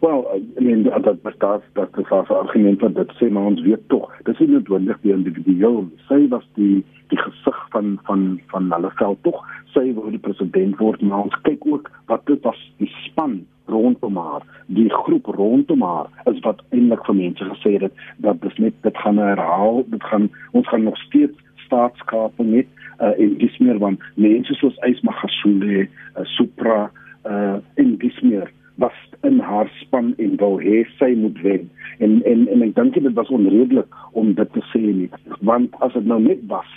Wel, 0.00 0.26
I 0.58 0.62
mean 0.62 0.82
dat 0.82 1.02
dat 1.04 1.22
bestaat 1.22 1.62
dat 1.72 1.94
die 1.94 2.04
fase 2.06 2.34
argument 2.34 2.80
wat 2.80 2.94
dit 2.94 3.12
sê 3.18 3.30
maar 3.30 3.50
ons 3.50 3.62
weet 3.66 3.82
tog, 3.90 4.12
dis 4.28 4.38
nie 4.38 4.48
noodwendig 4.52 4.98
die 5.02 5.12
individueel. 5.12 5.88
Sy 6.06 6.20
was 6.30 6.46
die 6.54 6.84
die 7.10 7.18
gesig 7.18 7.58
van 7.72 7.96
van 8.06 8.22
van 8.52 8.70
hulle 8.72 8.90
veld 9.00 9.18
tog. 9.26 9.40
Sy 9.74 9.88
wou 9.96 10.10
die 10.14 10.22
president 10.22 10.78
word, 10.78 11.02
maar 11.02 11.26
ons 11.26 11.38
kyk 11.48 11.66
ook 11.66 11.90
wat 12.06 12.22
dit 12.30 12.46
was 12.46 12.60
die 12.78 12.90
span 13.02 13.40
rondom 13.68 14.16
haar, 14.16 14.44
die 14.66 14.88
groep 14.90 15.26
rondom 15.26 15.82
haar 15.82 16.06
is 16.30 16.38
wat 16.46 16.62
eintlik 16.70 17.02
vir 17.08 17.18
mense 17.18 17.48
gesê 17.50 17.74
het 17.82 18.04
dat 18.24 18.38
dis 18.44 18.56
net 18.62 18.76
dit 18.86 19.02
gaan 19.02 19.18
herhaal, 19.18 19.82
dit 19.90 20.04
gaan 20.12 20.30
ons 20.52 20.68
gaan 20.68 20.86
nog 20.86 20.96
steeds 21.08 21.42
staatskape 21.66 22.44
net 22.44 22.70
uh, 23.00 23.12
en 23.18 23.34
dis 23.42 23.58
meer 23.58 23.82
van 23.82 23.98
mense 24.14 24.54
soos 24.60 24.78
Ysmagashule, 24.88 25.88
uh, 25.88 26.24
Supra 26.36 26.86
uh, 27.26 27.58
en 27.82 27.96
dis 28.00 28.22
meer 28.24 28.48
was 28.78 28.92
in 29.22 29.38
haar 29.38 29.70
span 29.80 30.12
en 30.16 30.36
wou 30.38 30.52
hê 30.62 30.84
sy 30.98 31.10
moet 31.18 31.38
wen. 31.42 31.70
En 31.98 32.20
en 32.22 32.46
en 32.46 32.62
ek 32.62 32.76
dink 32.76 32.94
dit 32.94 33.14
was 33.16 33.30
onredelik 33.34 33.96
om 34.12 34.30
dit 34.38 34.52
te 34.54 34.62
sê 34.70 34.82
nie, 34.82 35.08
want 35.50 35.74
as 35.82 35.96
dit 35.98 36.06
nou 36.06 36.20
net 36.22 36.44
was 36.52 36.70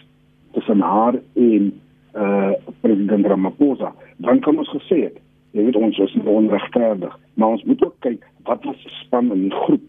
tussen 0.57 0.81
haar 0.81 1.19
en 1.33 1.69
uh, 2.17 2.51
president 2.81 3.29
Ramaphosa, 3.29 3.93
dan 4.17 4.41
kan 4.41 4.57
ons 4.57 4.73
gesê 4.73 4.97
het, 5.05 5.21
jy 5.53 5.67
weet 5.67 5.77
ons 5.77 6.01
is 6.01 6.17
onregverdig, 6.25 7.13
maar 7.37 7.53
ons 7.59 7.63
moet 7.69 7.85
ook 7.85 7.95
kyk 8.07 8.25
wat 8.49 8.65
was 8.65 8.81
die 8.81 8.97
span 9.03 9.29
in 9.35 9.45
die 9.45 9.57
groep 9.67 9.87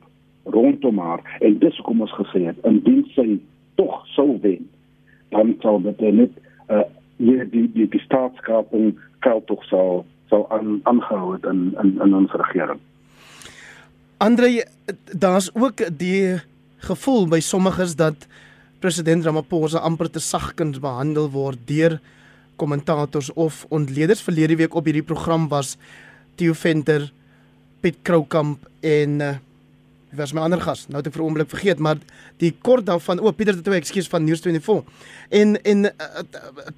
rondom 0.52 1.00
haar? 1.00 1.24
En 1.40 1.58
dis 1.64 1.76
hoekom 1.80 2.04
ons 2.04 2.16
gesê 2.20 2.44
het 2.50 2.68
indien 2.68 3.06
sy 3.16 3.38
tog 3.80 4.02
sou 4.12 4.36
wen, 4.44 4.68
dan 5.32 5.56
sou 5.64 5.78
dit 5.88 6.08
net 6.12 6.36
uh, 6.68 6.84
die 7.16 7.40
die 7.48 7.68
die, 7.72 7.88
die 7.88 8.04
staatskaping 8.04 8.92
geld 9.24 9.48
tog 9.48 9.64
sou 9.72 10.02
sou 10.32 10.46
aan 10.48 10.80
aangehou 10.88 11.34
het 11.36 11.44
in 11.44 11.74
in 11.82 11.98
in 12.00 12.16
ons 12.16 12.32
regering. 12.40 12.80
Andre, 14.22 14.64
daar's 15.12 15.50
ook 15.54 15.82
die 15.98 16.40
gevoel 16.86 17.28
by 17.28 17.40
sommiges 17.40 17.96
dat 17.98 18.26
president 18.82 19.24
Ramaphosa 19.26 19.78
amper 19.78 20.10
te 20.10 20.22
sagkens 20.22 20.80
behandel 20.82 21.28
word 21.30 21.58
deur 21.66 22.00
kommentators 22.56 23.32
of 23.34 23.64
ontleeders 23.68 24.22
verlede 24.22 24.56
week 24.56 24.74
op 24.74 24.86
hierdie 24.86 25.06
program 25.06 25.48
was 25.50 25.76
Theo 26.38 26.54
Venter, 26.54 27.10
Piet 27.80 27.98
Kroukamp 28.02 28.66
en 28.80 29.20
uh, 29.20 29.34
was 30.16 30.32
my 30.32 30.40
ander 30.44 30.60
gas. 30.60 30.86
Nou 30.88 31.00
het 31.00 31.06
ek 31.06 31.14
vir 31.14 31.22
'n 31.22 31.26
oomblik 31.26 31.48
vergeet, 31.48 31.78
maar 31.78 31.98
die 32.38 32.54
kort 32.60 32.86
daarvan, 32.86 33.20
o 33.20 33.32
Pieter 33.32 33.54
het 33.54 33.64
toe 33.64 33.74
ekskuus 33.74 34.08
van 34.08 34.26
News24. 34.26 34.84
En 35.30 35.62
en 35.62 35.84
uh, 35.84 35.90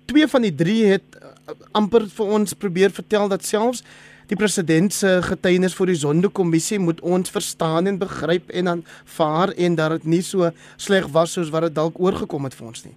twee 0.04 0.26
van 0.26 0.42
die 0.42 0.54
drie 0.54 0.86
het 0.86 1.02
uh, 1.18 1.52
amper 1.72 2.08
vir 2.08 2.26
ons 2.26 2.52
probeer 2.52 2.90
vertel 2.90 3.28
dat 3.28 3.44
selfs 3.44 3.82
die 4.26 4.36
president 4.36 4.92
se 4.92 5.18
getuienis 5.22 5.74
voor 5.74 5.86
die 5.86 6.00
Sondekommissie 6.00 6.78
moet 6.78 7.00
ons 7.00 7.30
verstaan 7.30 7.86
en 7.86 7.98
begryp 7.98 8.50
en 8.50 8.68
aanvaar 8.68 9.48
en 9.48 9.74
dat 9.74 9.90
dit 9.90 10.04
nie 10.04 10.22
so 10.22 10.50
sleg 10.76 11.08
was 11.12 11.32
soos 11.32 11.50
wat 11.50 11.68
dit 11.68 11.74
dalk 11.74 12.00
oorgekom 12.00 12.44
het 12.44 12.54
vir 12.54 12.66
ons 12.66 12.84
nie. 12.84 12.94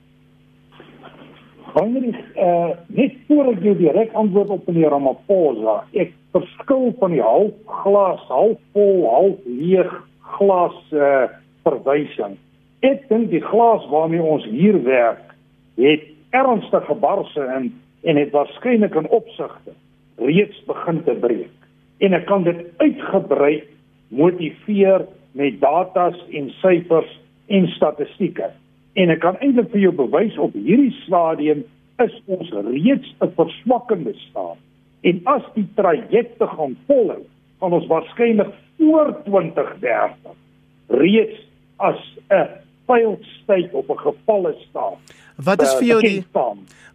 Heinrich, 1.78 2.22
uh, 2.42 2.70
net 2.88 3.18
voor 3.28 3.52
ek 3.52 3.62
jou 3.62 3.76
direk 3.78 4.14
antwoord 4.18 4.50
op 4.50 4.70
meneer 4.70 4.90
Ramaphosa, 4.90 5.84
ek 5.94 6.14
verskil 6.34 6.94
van 7.00 7.12
die 7.14 7.22
half 7.22 7.52
glas, 7.84 8.24
half 8.32 8.58
vol, 8.74 9.04
half 9.12 9.44
leeg 9.46 9.92
glas 10.38 10.76
uh, 10.92 11.28
verwysing. 11.64 12.38
Ek 12.86 13.08
dink 13.10 13.32
die 13.32 13.42
glas 13.42 13.86
waarmee 13.92 14.22
ons 14.22 14.46
hier 14.52 14.78
werk, 14.84 15.34
het 15.78 16.04
ernstige 16.36 16.96
barse 17.02 17.44
in 17.58 17.72
en 18.08 18.20
het 18.20 18.32
waarskynlik 18.32 18.96
in 18.96 19.10
opsigte 19.10 19.74
reeds 20.18 20.60
begin 20.66 21.04
te 21.04 21.14
breek. 21.22 21.54
En 21.98 22.14
ek 22.14 22.26
kan 22.30 22.46
dit 22.46 22.60
uitgebrei 22.82 23.64
motiveer 24.14 25.06
met 25.38 25.60
datas 25.62 26.18
en 26.34 26.50
syfers 26.62 27.10
en 27.48 27.68
statistieke. 27.76 28.52
En 28.98 29.14
ek 29.14 29.22
kan 29.22 29.38
eintlik 29.42 29.70
vir 29.74 29.88
jou 29.88 29.94
bewys 29.98 30.38
op 30.42 30.56
hierdie 30.58 30.94
stadium 31.04 31.64
is 32.02 32.14
ons 32.26 32.50
reeds 32.54 33.10
'n 33.22 33.34
verswakkende 33.36 34.14
staat. 34.30 34.58
En 35.02 35.22
as 35.24 35.44
die 35.54 35.68
trajecte 35.76 36.48
gaan 36.48 36.78
volhou, 36.88 37.24
gaan 37.60 37.74
ons 37.74 37.88
waarskynlik 37.88 38.54
voor 38.78 39.14
2030 39.26 40.36
reeds 40.88 41.40
as 41.78 42.00
'n 42.30 42.48
pyltyd 42.86 43.74
op 43.74 43.90
'n 43.90 43.98
gevalle 43.98 44.56
staat. 44.70 44.98
Wat 45.36 45.62
is 45.62 45.74
vir 45.74 45.88
jou 45.88 46.02
die 46.02 46.26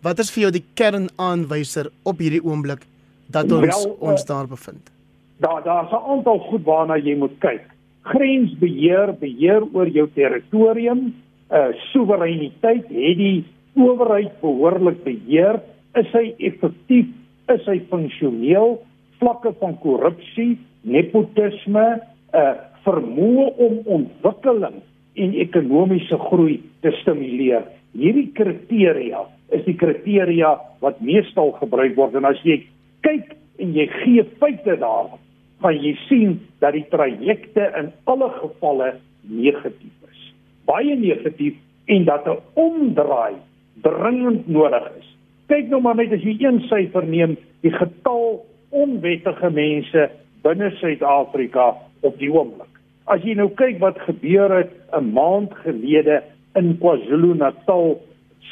Wat 0.02 0.18
is 0.18 0.32
vir 0.34 0.40
jou 0.40 0.50
die 0.50 0.64
kernaanwyser 0.74 1.90
op 2.02 2.18
hierdie 2.18 2.42
oomblik 2.42 2.82
dat 3.30 3.52
ons 3.52 3.84
Wel, 3.84 3.92
uh, 3.92 4.10
ons 4.10 4.24
daar 4.24 4.48
bevind? 4.50 4.90
Daar 5.38 5.62
daar's 5.62 5.92
'n 5.92 6.04
aantal 6.10 6.38
goed 6.38 6.64
waarna 6.64 6.96
jy 6.96 7.16
moet 7.16 7.38
kyk. 7.38 7.62
Grensbeheer, 8.02 9.14
beheer 9.18 9.62
oor 9.72 9.88
jou 9.88 10.08
territorium, 10.14 11.14
uh 11.50 11.70
soewereiniteit, 11.92 12.88
het 12.88 13.16
die 13.16 13.44
owerheid 13.74 14.40
behoorlik 14.40 15.04
beheer? 15.04 15.60
Is 15.94 16.10
hy 16.12 16.34
effektief? 16.38 17.06
Is 17.48 17.64
hy 17.66 17.82
funksioneel? 17.88 18.82
Vlakke 19.22 19.52
van 19.60 19.76
korrupsie, 19.78 20.58
nepotisme, 20.82 21.84
'n 22.32 22.38
uh, 22.38 22.54
vermoë 22.82 23.44
om 23.62 23.78
ontwikkeling 23.96 24.80
en 25.14 25.34
ekonomiese 25.44 26.18
groei 26.26 26.56
te 26.82 26.90
stimuleer. 27.02 27.62
Hierdie 27.94 28.32
kriteria 28.34 29.22
is 29.54 29.62
die 29.68 29.76
kriteria 29.78 30.56
wat 30.82 31.00
meestal 31.04 31.52
gebruik 31.60 31.94
word 31.96 32.16
en 32.18 32.26
as 32.26 32.40
jy 32.42 32.62
kyk 33.06 33.36
en 33.62 33.74
jy 33.76 33.86
gee 34.00 34.24
feite 34.40 34.74
daarop, 34.80 35.20
gaan 35.62 35.78
jy 35.78 35.94
sien 36.08 36.38
dat 36.64 36.74
die 36.74 36.86
trajecte 36.90 37.68
in 37.78 37.92
alle 38.10 38.30
gevalle 38.40 38.94
negatief 39.22 40.10
is. 40.10 40.22
Baie 40.66 40.96
negatief 40.98 41.54
en 41.86 42.04
dat 42.10 42.26
'n 42.26 42.40
omdraai 42.54 43.38
dringend 43.86 44.48
nodig 44.48 44.90
is. 44.98 45.08
Kyk 45.46 45.68
nou 45.68 45.80
maar 45.80 45.96
net 45.96 46.12
as 46.12 46.24
jy 46.24 46.36
een 46.40 46.60
syfer 46.66 47.06
neem, 47.06 47.36
die 47.60 47.70
getal 47.70 48.42
onwettige 48.72 49.50
mense 49.50 50.08
binne 50.42 50.70
Suid-Afrika 50.80 51.72
op 52.02 52.18
die 52.18 52.30
oomblik. 52.32 52.68
As 53.10 53.22
jy 53.26 53.34
nou 53.38 53.48
kyk 53.58 53.80
wat 53.82 54.00
gebeur 54.06 54.50
het 54.50 54.72
'n 54.92 55.12
maand 55.12 55.54
gelede 55.64 56.22
in 56.54 56.78
KwaZulu-Natal, 56.78 58.00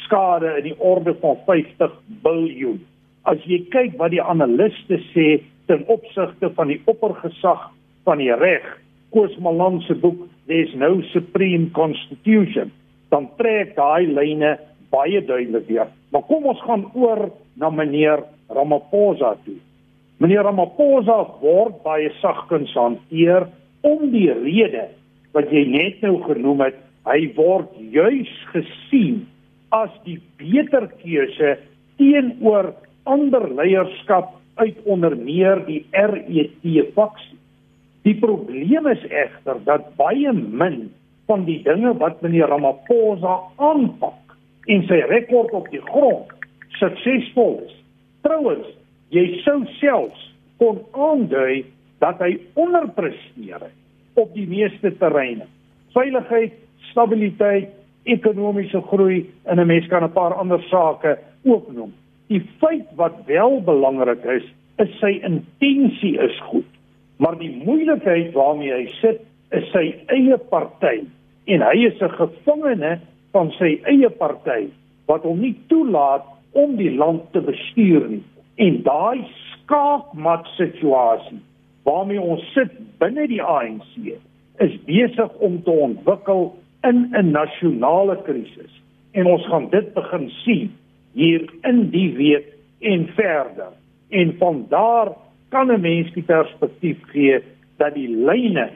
skade 0.05 0.57
in 0.57 0.63
die 0.63 0.79
orde 0.79 1.13
van 1.21 1.37
50 1.45 1.91
miljard. 2.23 2.81
As 3.23 3.37
jy 3.45 3.59
kyk 3.69 3.97
wat 3.97 4.11
die 4.11 4.23
analiste 4.23 4.99
sê 5.13 5.41
ten 5.67 5.83
opsigte 5.87 6.49
van 6.55 6.67
die 6.67 6.81
oppergesag 6.85 7.69
van 8.03 8.17
die 8.17 8.33
reg, 8.33 8.77
Koos 9.11 9.37
Malan 9.37 9.81
se 9.81 9.95
boek 9.95 10.27
There's 10.47 10.73
no 10.75 11.01
supreme 11.13 11.69
constitution, 11.71 12.71
dan 13.09 13.29
trek 13.37 13.75
daai 13.77 14.07
lyne 14.07 14.57
baie 14.91 15.21
duidelik 15.23 15.67
weer. 15.67 15.87
Maar 16.11 16.25
kom 16.27 16.49
ons 16.51 16.63
gaan 16.65 16.87
oor 16.91 17.29
na 17.55 17.69
meneer 17.69 18.23
Ramaphosa 18.51 19.35
toe. 19.45 19.59
Meneer 20.21 20.45
Ramaphosa 20.45 21.17
word 21.41 21.79
baie 21.81 22.11
sagkens 22.21 22.69
hanteer 22.77 23.47
om 23.81 24.03
die 24.13 24.29
rede 24.29 24.83
wat 25.33 25.49
jy 25.49 25.63
net 25.65 26.03
nou 26.05 26.19
genoem 26.27 26.61
het. 26.67 26.77
Hy 27.09 27.31
word 27.33 27.71
juis 27.89 28.29
gesien 28.51 29.23
as 29.73 29.89
die 30.05 30.19
beter 30.37 30.85
keuse 30.99 31.55
teenoor 31.97 32.69
ander 33.09 33.47
leierskap 33.49 34.35
uit 34.61 34.77
onder 34.85 35.15
meer 35.17 35.63
die 35.65 35.79
RET 35.89 36.67
faksie. 36.93 37.39
Die 38.05 38.13
probleem 38.21 38.91
is 38.93 39.01
egter 39.09 39.57
dat 39.65 39.89
baie 39.97 40.33
min 40.37 40.91
van 41.25 41.47
die 41.49 41.63
dinge 41.65 41.95
wat 41.97 42.21
meneer 42.21 42.53
Ramaphosa 42.53 43.39
aanpak 43.57 44.37
en 44.69 44.85
sy 44.85 45.01
rekord 45.09 45.49
op 45.57 45.73
die 45.73 45.81
grond 45.89 46.29
suksesvol 46.77 47.57
is. 47.65 47.73
Trouwens, 48.21 48.69
jy 49.11 49.41
sou 49.45 49.61
selfs 49.79 50.27
kon 50.61 50.79
aandui 50.93 51.65
dat 52.01 52.19
hy 52.23 52.37
onderpresteer 52.59 53.67
op 54.19 54.33
die 54.35 54.47
meeste 54.49 54.91
terreine. 54.99 55.47
Veiligheid, 55.95 56.55
stabiliteit, 56.91 57.69
ekonomiese 58.09 58.81
groei 58.89 59.25
en 59.45 59.59
'n 59.59 59.67
mens 59.67 59.87
kan 59.87 60.03
'n 60.03 60.11
paar 60.11 60.33
ander 60.33 60.61
sake 60.69 61.17
ook 61.43 61.71
noem. 61.71 61.93
Die 62.27 62.43
feit 62.59 62.87
wat 62.95 63.25
wel 63.25 63.61
belangrik 63.61 64.23
is, 64.23 64.43
is 64.77 64.99
sy 64.99 65.19
intensie 65.23 66.17
is 66.19 66.39
goed, 66.39 66.65
maar 67.17 67.37
die 67.37 67.61
moeilikheid 67.65 68.33
waarmee 68.33 68.73
hy 68.73 68.87
sit 69.01 69.21
is 69.51 69.71
sy 69.71 69.95
eie 70.07 70.37
party 70.37 71.03
en 71.45 71.61
hy 71.61 71.85
is 71.85 72.01
'n 72.01 72.09
gevangene 72.09 72.99
van 73.31 73.51
sy 73.51 73.79
eie 73.83 74.09
party 74.09 74.67
wat 75.05 75.23
hom 75.23 75.39
nie 75.39 75.55
toelaat 75.67 76.23
om 76.51 76.75
die 76.75 76.91
land 76.95 77.31
te 77.31 77.41
bestuur 77.41 78.09
nie. 78.09 78.23
En 78.55 78.83
daai 78.83 79.27
skaakmat 79.51 80.47
situasie 80.57 81.39
waarmee 81.83 82.21
ons 82.21 82.43
sit 82.53 82.71
binne 83.01 83.27
die 83.27 83.41
ANC 83.41 83.95
is 84.61 84.75
besig 84.85 85.33
om 85.39 85.63
te 85.63 85.71
ontwikkel 85.71 86.51
in 86.83 87.09
'n 87.13 87.31
nasionale 87.31 88.17
krisis. 88.23 88.81
En 89.11 89.25
ons 89.25 89.47
gaan 89.47 89.69
dit 89.69 89.93
begin 89.93 90.29
sien 90.29 90.71
hier 91.13 91.49
in 91.61 91.89
die 91.89 92.13
week 92.15 92.45
en 92.79 93.07
verder. 93.07 93.73
En 94.09 94.35
van 94.37 94.65
daar 94.69 95.11
kan 95.49 95.71
'n 95.71 95.81
mens 95.81 96.13
die 96.13 96.23
perspektief 96.23 96.97
gee 97.01 97.39
dat 97.77 97.93
die 97.93 98.09
lyne 98.09 98.69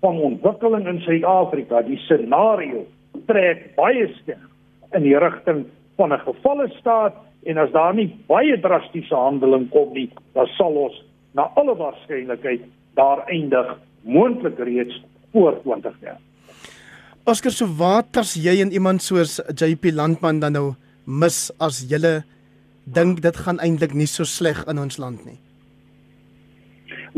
van 0.00 0.18
ontwikkeling 0.18 0.86
in 0.86 1.00
Suid-Afrika 1.00 1.82
die 1.82 1.98
scenario 1.98 2.86
trek 3.26 3.74
baie 3.76 4.08
sterk 4.22 4.48
in 4.92 5.02
die 5.02 5.18
rigting 5.18 5.66
van 5.96 6.12
'n 6.12 6.18
gevalle 6.18 6.68
staat 6.68 7.14
en 7.46 7.58
as 7.58 7.70
daar 7.72 7.94
nie 7.94 8.08
baie 8.26 8.56
drastiese 8.60 9.14
handeling 9.14 9.68
kom 9.70 9.92
nie, 9.94 10.08
dan 10.34 10.48
sal 10.56 10.74
ons 10.88 10.96
na 11.36 11.48
alle 11.60 11.76
waarskynlikheid 11.78 12.64
daar 12.98 13.22
eindig 13.30 13.76
moontlik 14.02 14.58
reeds 14.58 15.02
voor 15.32 15.60
2030. 15.62 16.18
Oscar, 17.28 17.52
so 17.52 17.68
wat 17.76 18.16
as 18.16 18.32
jy 18.40 18.58
en 18.62 18.72
iemand 18.72 19.04
soos 19.04 19.36
JP 19.52 19.92
Landman 19.92 20.40
dan 20.40 20.56
nou 20.56 20.68
mis 21.04 21.48
as 21.60 21.82
julle 21.90 22.22
dink 22.88 23.20
dit 23.24 23.36
gaan 23.44 23.60
eintlik 23.60 23.92
nie 23.92 24.08
so 24.08 24.24
sleg 24.24 24.62
in 24.68 24.80
ons 24.80 24.96
land 24.98 25.24
nie? 25.28 25.36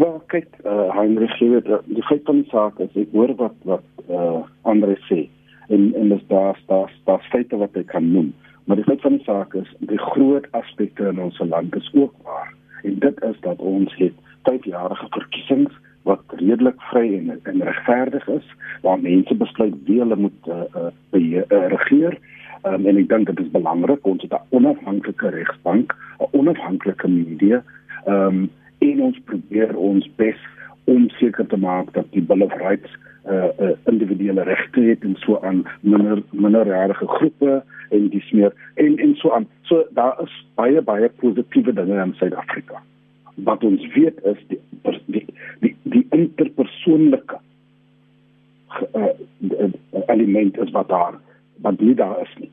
Wel, 0.00 0.17
kyk, 0.33 0.49
uh, 0.65 0.89
Heinrich, 0.95 1.35
jy 1.43 1.50
weet, 1.55 1.71
die 1.91 2.05
feit 2.09 2.25
van 2.27 2.43
die 2.43 2.50
saak 2.50 2.79
is 2.83 2.95
ek 2.99 3.15
hoor 3.15 3.35
wat 3.39 3.57
wat 3.69 3.87
uh, 4.09 4.43
Andre 4.67 4.97
sê 5.09 5.27
en 5.71 5.91
en 5.95 6.11
dis 6.11 6.23
daar 6.31 6.59
daar 6.67 6.91
daar 7.07 7.27
feite 7.31 7.59
wat 7.61 7.77
ek 7.79 7.91
kan 7.95 8.07
noem. 8.12 8.33
Maar 8.71 8.79
die 8.79 8.89
feit 8.89 9.00
van 9.00 9.17
die 9.17 9.25
saak 9.25 9.55
is 9.55 9.71
die 9.79 9.99
groot 9.99 10.45
aspekte 10.50 11.09
in 11.11 11.19
ons 11.19 11.39
land 11.43 11.75
is 11.75 11.91
ook 11.93 12.12
waar. 12.23 12.53
En 12.83 12.99
dit 12.99 13.23
is 13.23 13.41
dat 13.41 13.59
ons 13.59 13.95
het 13.97 14.12
5-jarige 14.50 15.07
verkiesings 15.11 15.73
wat 16.03 16.21
redelik 16.29 16.79
vry 16.93 17.03
en, 17.17 17.41
en 17.43 17.62
regverdig 17.62 18.29
is 18.29 18.47
waar 18.85 19.00
mense 19.00 19.35
besluit 19.35 19.75
wie 19.89 19.99
hulle 19.99 20.17
moet 20.17 20.47
uh, 20.47 20.61
uh, 20.77 20.93
be, 21.11 21.43
uh, 21.43 21.67
regeer. 21.75 22.15
Um, 22.62 22.87
en 22.87 23.03
ek 23.03 23.11
dink 23.11 23.27
dit 23.33 23.43
is 23.43 23.50
belangrik 23.50 24.07
ons 24.07 24.23
het 24.23 24.39
'n 24.39 24.55
onafhanklike 24.55 25.35
regsbank, 25.35 25.97
'n 26.21 26.31
onafhanklike 26.31 27.09
media. 27.09 27.65
Ehm 28.07 28.27
um, 28.27 28.50
en 28.79 29.03
ons 29.03 29.19
probeer 29.25 29.77
ons 29.77 30.11
bes 30.17 30.39
om 30.85 31.11
seker 31.19 31.47
te 31.47 31.57
maak 31.57 31.91
dat 31.93 32.07
die 32.15 32.23
Bill 32.23 32.47
of 32.47 32.55
Rights 32.62 32.95
uh, 33.29 33.50
uh 33.61 33.77
individuele 33.85 34.43
regte 34.43 34.81
het 34.81 35.03
en 35.05 35.17
so 35.19 35.39
aan 35.41 35.65
minder 35.81 36.23
minderjarige 36.31 37.07
groepe 37.07 37.62
en 37.89 38.09
dis 38.09 38.31
meer 38.31 38.53
en 38.75 38.97
en 38.97 39.15
so 39.15 39.31
aan. 39.31 39.49
So 39.62 39.87
daar 39.91 40.23
is 40.23 40.47
baie 40.55 40.83
baie 40.83 41.09
positiewe 41.09 41.73
dinge 41.73 42.03
in 42.03 42.15
Suid-Afrika. 42.15 42.83
Wat 43.35 43.65
ons 43.65 43.87
weet 43.95 44.25
is 44.25 44.39
die 44.47 44.61
die 45.07 45.27
die, 45.61 45.77
die 45.83 46.07
interpersoonlike 46.11 47.39
uh, 48.95 49.12
element 50.07 50.59
is 50.59 50.71
wat 50.71 50.89
daar 50.89 51.19
wat 51.61 51.81
nie 51.81 51.95
daar 51.95 52.21
is 52.23 52.35
nie. 52.39 52.50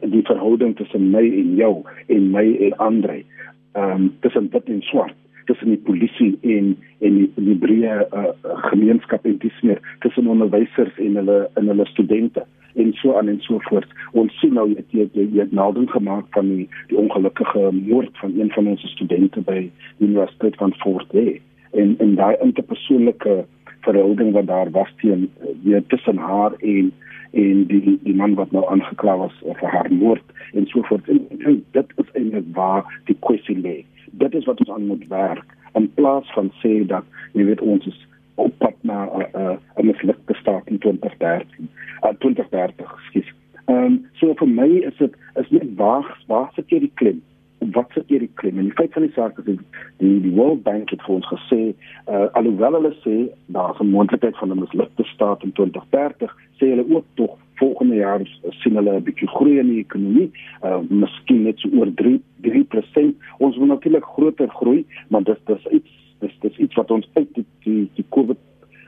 Die 0.00 0.24
verhouding 0.24 0.76
tussen 0.76 1.10
my 1.10 1.24
en 1.24 1.54
jou 1.56 1.82
en 2.06 2.30
my 2.30 2.56
en 2.60 2.76
Andre. 2.76 3.24
Ehm 3.72 3.90
um, 3.90 4.16
tussen 4.20 4.48
wit 4.50 4.68
en 4.68 4.82
swart 4.82 5.14
tussen 5.50 5.74
die 5.74 5.82
polisie 5.88 6.32
en 6.54 6.72
en 7.00 7.18
die, 7.18 7.28
die 7.34 7.58
breë 7.58 7.98
uh, 8.06 8.30
gemeenskap 8.70 9.26
en 9.26 9.38
dis 9.42 9.60
meer 9.66 9.82
tussen 10.04 10.30
onderwysers 10.30 10.98
en 11.02 11.18
hulle 11.20 11.38
en 11.58 11.70
hulle 11.72 11.86
studente 11.90 12.46
en 12.78 12.92
so 13.00 13.16
aan 13.18 13.28
en 13.28 13.40
so 13.42 13.58
voort. 13.66 13.90
Ons 14.12 14.34
sien 14.38 14.54
nou 14.54 14.68
jy 14.70 14.84
jy 14.94 15.08
jy 15.16 15.28
het 15.40 15.54
melding 15.56 15.88
gemaak 15.90 16.28
van 16.36 16.52
die 16.54 16.66
die 16.92 16.98
ongelukkige 17.02 17.70
moord 17.80 18.22
van 18.22 18.36
een 18.38 18.52
van 18.54 18.70
ons 18.74 18.86
studente 18.94 19.42
by 19.48 19.62
die 19.64 20.08
Universiteit 20.10 20.58
van 20.62 20.76
Fort 20.84 21.16
Lee 21.16 21.40
en 21.72 21.96
en 21.98 22.14
daai 22.20 22.36
interpersoonlike 22.46 23.40
verhouding 23.86 24.32
wat 24.36 24.46
daar 24.46 24.70
was 24.70 24.90
teen 25.02 25.30
weer 25.64 25.86
tussen 25.86 26.16
haar 26.16 26.54
en 26.58 26.92
en 27.32 27.66
die 27.70 27.98
die 28.02 28.14
man 28.14 28.34
wat 28.34 28.50
nou 28.50 28.66
aangekla 28.70 29.16
was 29.16 29.36
vir 29.46 29.70
haar 29.74 29.90
moord 29.90 30.38
en 30.52 30.66
so 30.66 30.82
voort. 30.82 31.08
En, 31.08 31.26
en 31.38 31.64
dit 31.70 31.92
is 32.02 32.12
eintlik 32.12 32.50
waar 32.54 33.00
die 33.06 33.16
kwessie 33.26 33.58
lê 33.58 33.78
dit 34.10 34.34
is 34.34 34.44
wat 34.44 34.58
ons 34.58 34.70
aan 34.70 34.86
moet 34.86 35.06
werk 35.08 35.56
in 35.72 35.92
plaas 35.94 36.32
van 36.32 36.50
sê 36.62 36.86
dat 36.86 37.04
jy 37.32 37.44
weet 37.44 37.60
ons 37.60 37.86
is 37.86 38.06
op 38.34 38.52
pad 38.58 38.76
na 38.80 39.04
'n 39.04 39.20
uh, 39.20 39.50
uh, 39.52 39.56
'n 39.76 39.86
mislukte 39.86 40.34
staat 40.34 40.66
in 40.66 40.78
2013 40.78 41.68
uh, 42.02 42.10
2030 42.18 43.00
skus. 43.08 43.28
Ehm 43.64 43.84
um, 43.84 44.06
so 44.12 44.34
vir 44.34 44.48
my 44.48 44.68
is 44.68 44.96
dit 44.96 45.14
is 45.34 45.50
net 45.50 45.74
waar 45.76 46.22
waar 46.26 46.50
sit 46.54 46.70
jy 46.70 46.78
die 46.78 46.92
Wat 47.60 47.90
sit 47.94 48.08
jy 48.08 48.18
die 48.18 48.30
klim? 48.40 48.58
En 48.58 48.64
die 48.70 48.76
feit 48.78 48.92
van 48.96 49.04
die 49.04 49.12
saak 49.12 49.38
is 49.38 49.44
die 49.44 49.58
die 50.00 50.32
World 50.32 50.62
Bank 50.64 50.90
het 50.90 51.02
vir 51.04 51.14
ons 51.18 51.28
gesê 51.28 51.60
uh, 52.08 52.26
alhoewel 52.38 52.78
hulle 52.78 52.92
sê 53.04 53.16
daar's 53.56 53.80
'n 53.80 53.92
moontlikheid 53.92 54.36
van 54.36 54.52
'n 54.52 54.60
mislukte 54.60 55.04
staat 55.04 55.42
in 55.42 55.52
2030, 55.52 56.36
sê 56.58 56.72
hulle 56.72 56.86
ook 56.88 57.04
tog 57.14 57.36
volgende 57.60 57.96
jaar 57.96 58.20
sien 58.62 58.74
hulle 58.74 58.96
'n 58.96 59.02
bietjie 59.02 59.28
groei 59.28 59.58
in 59.58 59.68
die 59.72 59.84
ekonomie, 59.84 60.30
uh 60.64 60.80
miskien 60.88 61.42
net 61.42 61.58
so 61.58 61.68
oor 61.78 61.90
3 61.94 62.20
3%. 62.40 63.14
Ons 63.38 63.56
wil 63.56 63.66
natuurlik 63.66 64.04
groter 64.04 64.48
groei, 64.48 64.86
maar 65.08 65.22
dis 65.22 65.40
dis 65.44 65.66
iets 65.78 65.92
dis 66.20 66.34
dis 66.40 66.56
iets 66.56 66.74
wat 66.74 66.90
ons 66.90 67.08
uit 67.12 67.28
die 67.34 67.46
die, 67.64 67.90
die 67.94 68.06
COVID 68.08 68.38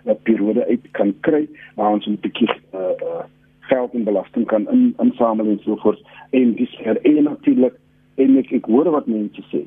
uh, 0.06 0.14
periode 0.22 0.66
uit 0.66 0.90
kan 0.90 1.14
kry, 1.20 1.48
waar 1.74 1.92
ons 1.92 2.06
'n 2.06 2.18
bietjie 2.20 2.50
uh, 2.74 2.80
uh 2.80 3.24
geld 3.62 3.92
en 3.94 4.04
belasting 4.04 4.46
kan 4.46 4.68
in 4.70 4.94
insamel 4.98 5.46
en 5.46 5.60
so 5.64 5.76
voort. 5.76 6.02
En 6.30 6.54
dis 6.54 6.76
vir 6.82 6.98
en 7.02 7.22
natuurlik 7.22 7.74
en 8.20 8.36
ek, 8.40 8.52
ek 8.52 8.68
hoor 8.70 8.90
wat 8.94 9.06
mense 9.10 9.42
sê. 9.50 9.64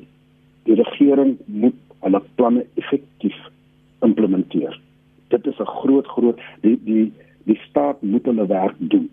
Die 0.66 0.74
regering 0.78 1.36
moet 1.46 1.78
hulle 2.04 2.22
planne 2.38 2.64
effektief 2.80 3.36
implementeer. 4.06 4.74
Dit 5.28 5.46
is 5.46 5.58
'n 5.58 5.72
groot 5.82 6.06
groot 6.06 6.38
die 6.62 6.78
die 6.84 7.12
die 7.44 7.58
staat 7.68 8.02
moet 8.02 8.24
hulle 8.24 8.46
werk 8.46 8.74
doen. 8.78 9.08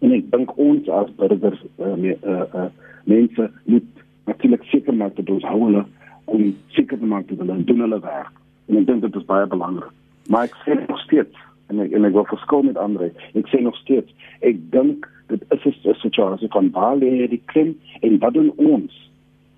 En 0.00 0.12
ek 0.12 0.30
dink 0.30 0.56
ons 0.58 0.88
as 0.88 1.10
burgers 1.16 1.60
uh, 1.78 1.94
me, 1.94 2.16
uh, 2.26 2.44
uh, 2.54 2.68
mense 3.04 3.50
moet 3.64 3.88
natuurlik 4.24 4.64
seker 4.64 4.94
maak 4.94 5.16
dat 5.16 5.30
ons 5.30 5.44
hou 5.44 5.60
hulle 5.64 5.84
om 6.24 6.56
seker 6.68 6.98
te 6.98 7.06
maak 7.06 7.28
dat 7.28 7.38
hulle 7.38 7.64
doen 7.64 7.80
hulle 7.80 8.00
werk. 8.00 8.34
En 8.68 8.76
ek 8.76 8.86
dink 8.86 9.02
dit 9.02 9.16
is 9.16 9.28
baie 9.28 9.46
belangrik. 9.46 9.90
Maar 10.28 10.44
ek 10.50 10.56
sê 10.64 10.76
nog 10.88 11.00
steeds 11.00 11.36
en 11.68 11.80
ek, 11.80 11.92
en 11.92 12.04
ek 12.04 12.12
wil 12.12 12.28
verskil 12.30 12.62
met 12.62 12.76
ander. 12.76 13.10
Ek 13.34 13.48
sê 13.48 13.62
nog 13.62 13.76
steeds 13.76 14.12
ek 14.40 14.60
dink 14.74 15.08
dit 15.26 15.42
is 15.48 15.64
'n 15.64 15.94
situasie 15.94 16.48
van 16.48 16.70
baie 16.70 17.28
die 17.28 17.42
klim 17.44 17.78
en 18.00 18.18
wat 18.18 18.34
doen 18.34 18.52
ons 18.56 19.10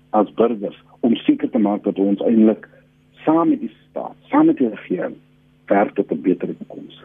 as 0.09 0.33
burgers 0.33 0.77
om 0.99 1.15
seker 1.15 1.49
te 1.49 1.57
maak 1.57 1.83
dat 1.83 1.99
ons 1.99 2.21
eintlik 2.21 2.67
saam 3.25 3.49
met 3.49 3.59
die 3.59 3.71
staat, 3.89 4.15
saam 4.29 4.45
met 4.45 4.57
die 4.57 4.69
regering 4.69 5.15
werk 5.67 5.95
tot 5.95 6.11
'n 6.11 6.21
beter 6.21 6.57
toekoms. 6.57 7.03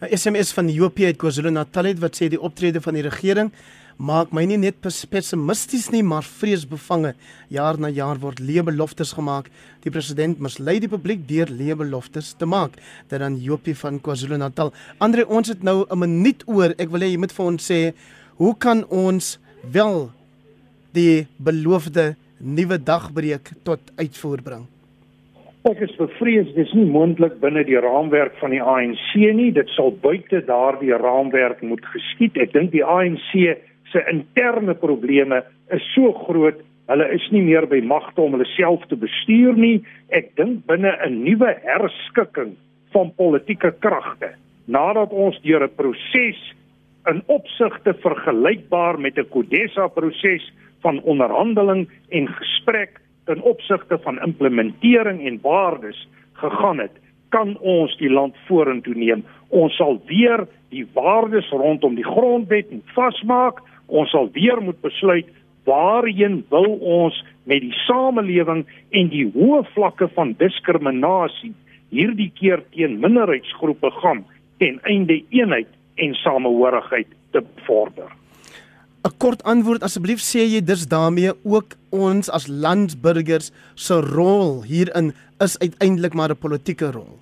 'n 0.00 0.16
SMS 0.16 0.52
van 0.52 0.68
JP 0.68 0.98
uit 0.98 1.16
KwaZulu-Natal 1.16 1.94
wat 1.98 2.16
sê 2.18 2.28
die 2.28 2.40
optrede 2.40 2.80
van 2.80 2.94
die 2.94 3.02
regering 3.02 3.52
maak 4.02 4.32
my 4.34 4.42
nie 4.48 4.58
net 4.58 4.80
pessimisties 4.82 5.88
nie, 5.94 6.02
maar 6.02 6.26
vreesbevange. 6.26 7.12
Jaar 7.54 7.78
na 7.78 7.90
jaar 7.94 8.18
word 8.22 8.40
leebeloftes 8.42 9.14
gemaak. 9.14 9.50
Die 9.84 9.92
president 9.94 10.42
mislei 10.42 10.80
die 10.82 10.90
publiek 10.90 11.22
deur 11.28 11.50
leebeloftes 11.50 12.32
te 12.38 12.48
maak. 12.48 12.74
Dit 13.10 13.22
dan 13.22 13.38
JP 13.38 13.76
van 13.78 14.00
KwaZulu-Natal. 14.02 14.72
Andre, 14.98 15.26
ons 15.28 15.48
het 15.48 15.62
nou 15.62 15.86
'n 15.86 15.98
minuut 15.98 16.42
oor. 16.46 16.74
Ek 16.78 16.90
wil 16.90 17.00
hê 17.00 17.12
jy 17.12 17.18
moet 17.18 17.32
vir 17.32 17.46
ons 17.46 17.70
sê, 17.70 17.94
hoe 18.36 18.54
kan 18.58 18.84
ons 18.90 19.38
wel 19.72 20.10
die 20.92 21.26
beloofde 21.38 22.16
nuwe 22.40 22.78
dagbreek 22.78 23.52
tot 23.62 23.80
uitvoer 23.96 24.42
bring? 24.42 24.66
Ek 25.62 25.78
is 25.80 25.94
bevrees 25.96 26.48
dis 26.54 26.72
nie 26.74 26.90
moontlik 26.90 27.38
binne 27.40 27.62
die 27.64 27.78
raamwerk 27.78 28.34
van 28.40 28.50
die 28.50 28.62
ANC 28.62 29.14
nie. 29.14 29.52
Dit 29.52 29.68
sal 29.68 29.92
buite 29.92 30.42
daardie 30.46 30.90
raamwerk 30.90 31.62
moet 31.62 31.84
geskied. 31.84 32.36
Ek 32.36 32.52
dink 32.52 32.72
die 32.72 32.82
ANC 32.84 33.62
se 33.92 34.02
interne 34.10 34.74
probleme 34.74 35.42
is 35.70 35.84
so 35.94 36.12
groot, 36.26 36.60
hulle 36.90 37.06
is 37.14 37.24
nie 37.30 37.42
meer 37.42 37.66
by 37.70 37.80
magte 37.84 38.20
om 38.24 38.34
hulle 38.36 38.48
self 38.56 38.84
te 38.90 38.96
bestuur 38.96 39.56
nie. 39.56 39.82
Ek 40.10 40.34
dink 40.36 40.66
binne 40.66 40.92
'n 41.06 41.22
nuwe 41.24 41.54
herskikking 41.64 42.56
van 42.92 43.12
politieke 43.16 43.72
kragte, 43.80 44.34
nadat 44.66 45.12
ons 45.12 45.38
deur 45.42 45.64
'n 45.64 45.76
proses 45.76 46.40
in 47.10 47.22
opsigte 47.26 47.94
vergelykbaar 47.94 48.98
met 48.98 49.18
'n 49.18 49.28
Kodesa 49.30 49.88
proses 49.88 50.52
van 50.82 51.00
onderhandeling 51.02 51.88
en 52.10 52.28
gesprek 52.28 53.00
ten 53.24 53.42
opsigte 53.42 53.98
van 53.98 54.20
implementering 54.20 55.26
en 55.26 55.38
waardes 55.42 56.08
gegaan 56.32 56.78
het, 56.78 56.92
kan 57.28 57.58
ons 57.58 57.96
die 57.96 58.10
land 58.10 58.36
vorentoe 58.46 58.94
neem. 58.94 59.24
Ons 59.48 59.76
sal 59.76 60.00
weer 60.06 60.46
die 60.68 60.86
waardes 60.94 61.48
rondom 61.50 61.94
die 61.94 62.06
grondwet 62.06 62.66
vasmaak. 62.96 63.60
Ons 63.92 64.10
sal 64.14 64.30
weer 64.32 64.60
moet 64.64 64.80
besluit 64.80 65.28
waarheen 65.68 66.40
wil 66.50 66.78
ons 66.80 67.18
met 67.44 67.60
die 67.62 67.74
samelewing 67.84 68.64
en 68.90 69.10
die 69.12 69.26
hoë 69.34 69.62
vlakke 69.74 70.08
van 70.16 70.34
diskriminasie 70.40 71.52
hierdie 71.92 72.30
keer 72.38 72.64
teen 72.72 72.98
minderheidsgroepe 73.02 73.92
gaan 74.00 74.24
ten 74.62 74.80
einde 74.88 75.20
eenheid 75.34 75.68
en 76.00 76.16
samehorigheid 76.22 77.08
te 77.36 77.44
vorder. 77.66 78.08
'n 79.02 79.16
kort 79.18 79.42
antwoord 79.42 79.82
asseblief 79.82 80.20
sê 80.22 80.46
jy 80.46 80.60
dis 80.62 80.86
daarmee 80.86 81.32
ook 81.42 81.74
ons 81.90 82.30
as 82.30 82.46
landsburgers 82.46 83.50
se 83.74 83.96
rol 83.98 84.62
hierin 84.62 85.12
is 85.46 85.58
uiteindelik 85.58 86.14
maar 86.14 86.30
'n 86.30 86.38
politieke 86.38 86.90
rol. 86.94 87.18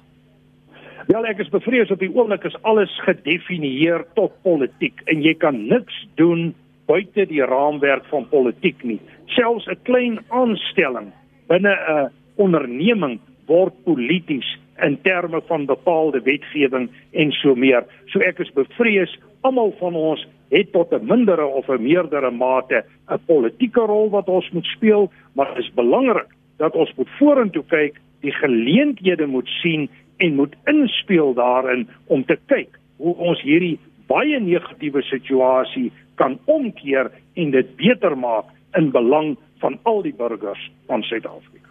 Wel 1.11 1.27
ek 1.27 1.40
is 1.42 1.49
bevrees 1.51 1.90
op 1.90 1.99
die 1.99 2.12
oomblik 2.14 2.44
is 2.46 2.55
alles 2.70 2.92
gedefinieer 3.03 4.05
tot 4.14 4.37
politiek 4.46 5.01
en 5.11 5.25
jy 5.25 5.33
kan 5.42 5.57
niks 5.66 5.96
doen 6.20 6.53
buite 6.87 7.25
die 7.27 7.42
raamwerk 7.51 8.05
van 8.12 8.29
politiek 8.31 8.79
nie. 8.87 9.01
Selfs 9.35 9.66
'n 9.66 9.81
klein 9.88 10.20
aanstelling 10.29 11.09
binne 11.51 11.75
'n 11.75 12.12
onderneming 12.37 13.18
word 13.49 13.75
polities 13.85 14.46
in 14.87 15.01
terme 15.03 15.40
van 15.49 15.66
bepaalde 15.66 16.20
wetgewing 16.23 16.88
en 17.11 17.33
so 17.33 17.55
meer. 17.55 17.83
So 18.07 18.20
ek 18.20 18.38
is 18.38 18.55
bevrees 18.55 19.18
almal 19.42 19.75
van 19.81 19.94
ons 19.94 20.27
het 20.51 20.73
tot 20.73 20.92
'n 20.92 21.07
mindere 21.07 21.46
of 21.46 21.68
'n 21.68 21.83
meerdere 21.83 22.31
mate 22.31 22.85
'n 23.11 23.18
politieke 23.27 23.81
rol 23.81 24.11
wat 24.11 24.29
ons 24.29 24.51
moet 24.51 24.66
speel, 24.66 25.11
maar 25.35 25.55
dit 25.55 25.64
is 25.64 25.75
belangrik 25.75 26.31
dat 26.59 26.75
ons 26.75 26.94
moet 26.94 27.09
vorentoe 27.18 27.64
kyk, 27.68 27.99
die 28.20 28.33
geleenthede 28.33 29.27
moet 29.27 29.49
sien 29.49 29.88
en 30.21 30.37
moet 30.37 30.55
inspel 30.71 31.35
daarin 31.35 31.87
om 32.07 32.25
te 32.29 32.37
kyk 32.53 32.77
hoe 33.01 33.15
ons 33.17 33.41
hierdie 33.45 33.79
baie 34.11 34.41
negatiewe 34.43 35.03
situasie 35.09 35.89
kan 36.21 36.37
omkeer 36.51 37.09
en 37.41 37.53
dit 37.55 37.77
beter 37.81 38.17
maak 38.19 38.51
in 38.79 38.91
belang 38.95 39.37
van 39.63 39.79
al 39.89 40.03
die 40.05 40.15
burgers 40.17 40.63
van 40.89 41.05
Suid-Afrika. 41.07 41.69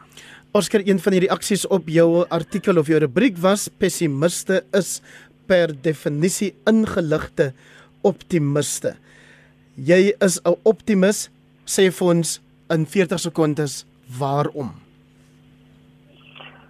Oscar, 0.58 0.82
een 0.86 0.98
van 0.98 1.14
die 1.14 1.26
reaksies 1.28 1.68
op 1.70 1.90
jou 1.94 2.24
artikel 2.34 2.80
of 2.82 2.90
jou 2.90 2.98
rubriek 3.04 3.38
was 3.38 3.68
pessimiste 3.70 4.64
is 4.78 4.98
per 5.50 5.74
definisie 5.74 6.54
ingeligte 6.70 7.52
optimiste. 8.06 8.96
Jy 9.78 10.14
is 10.20 10.40
'n 10.46 10.58
optimis, 10.64 11.30
sê 11.66 11.92
vir 11.92 12.08
ons 12.08 12.42
in 12.70 12.86
40 12.86 13.20
sekondes 13.20 13.86
waarom? 14.20 14.89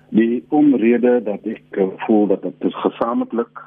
Die 0.09 0.43
omrede 0.49 1.19
dat 1.23 1.45
ek 1.45 1.77
voel 2.05 2.27
dat 2.27 2.41
dit 2.41 2.73
gesamentlik 2.83 3.61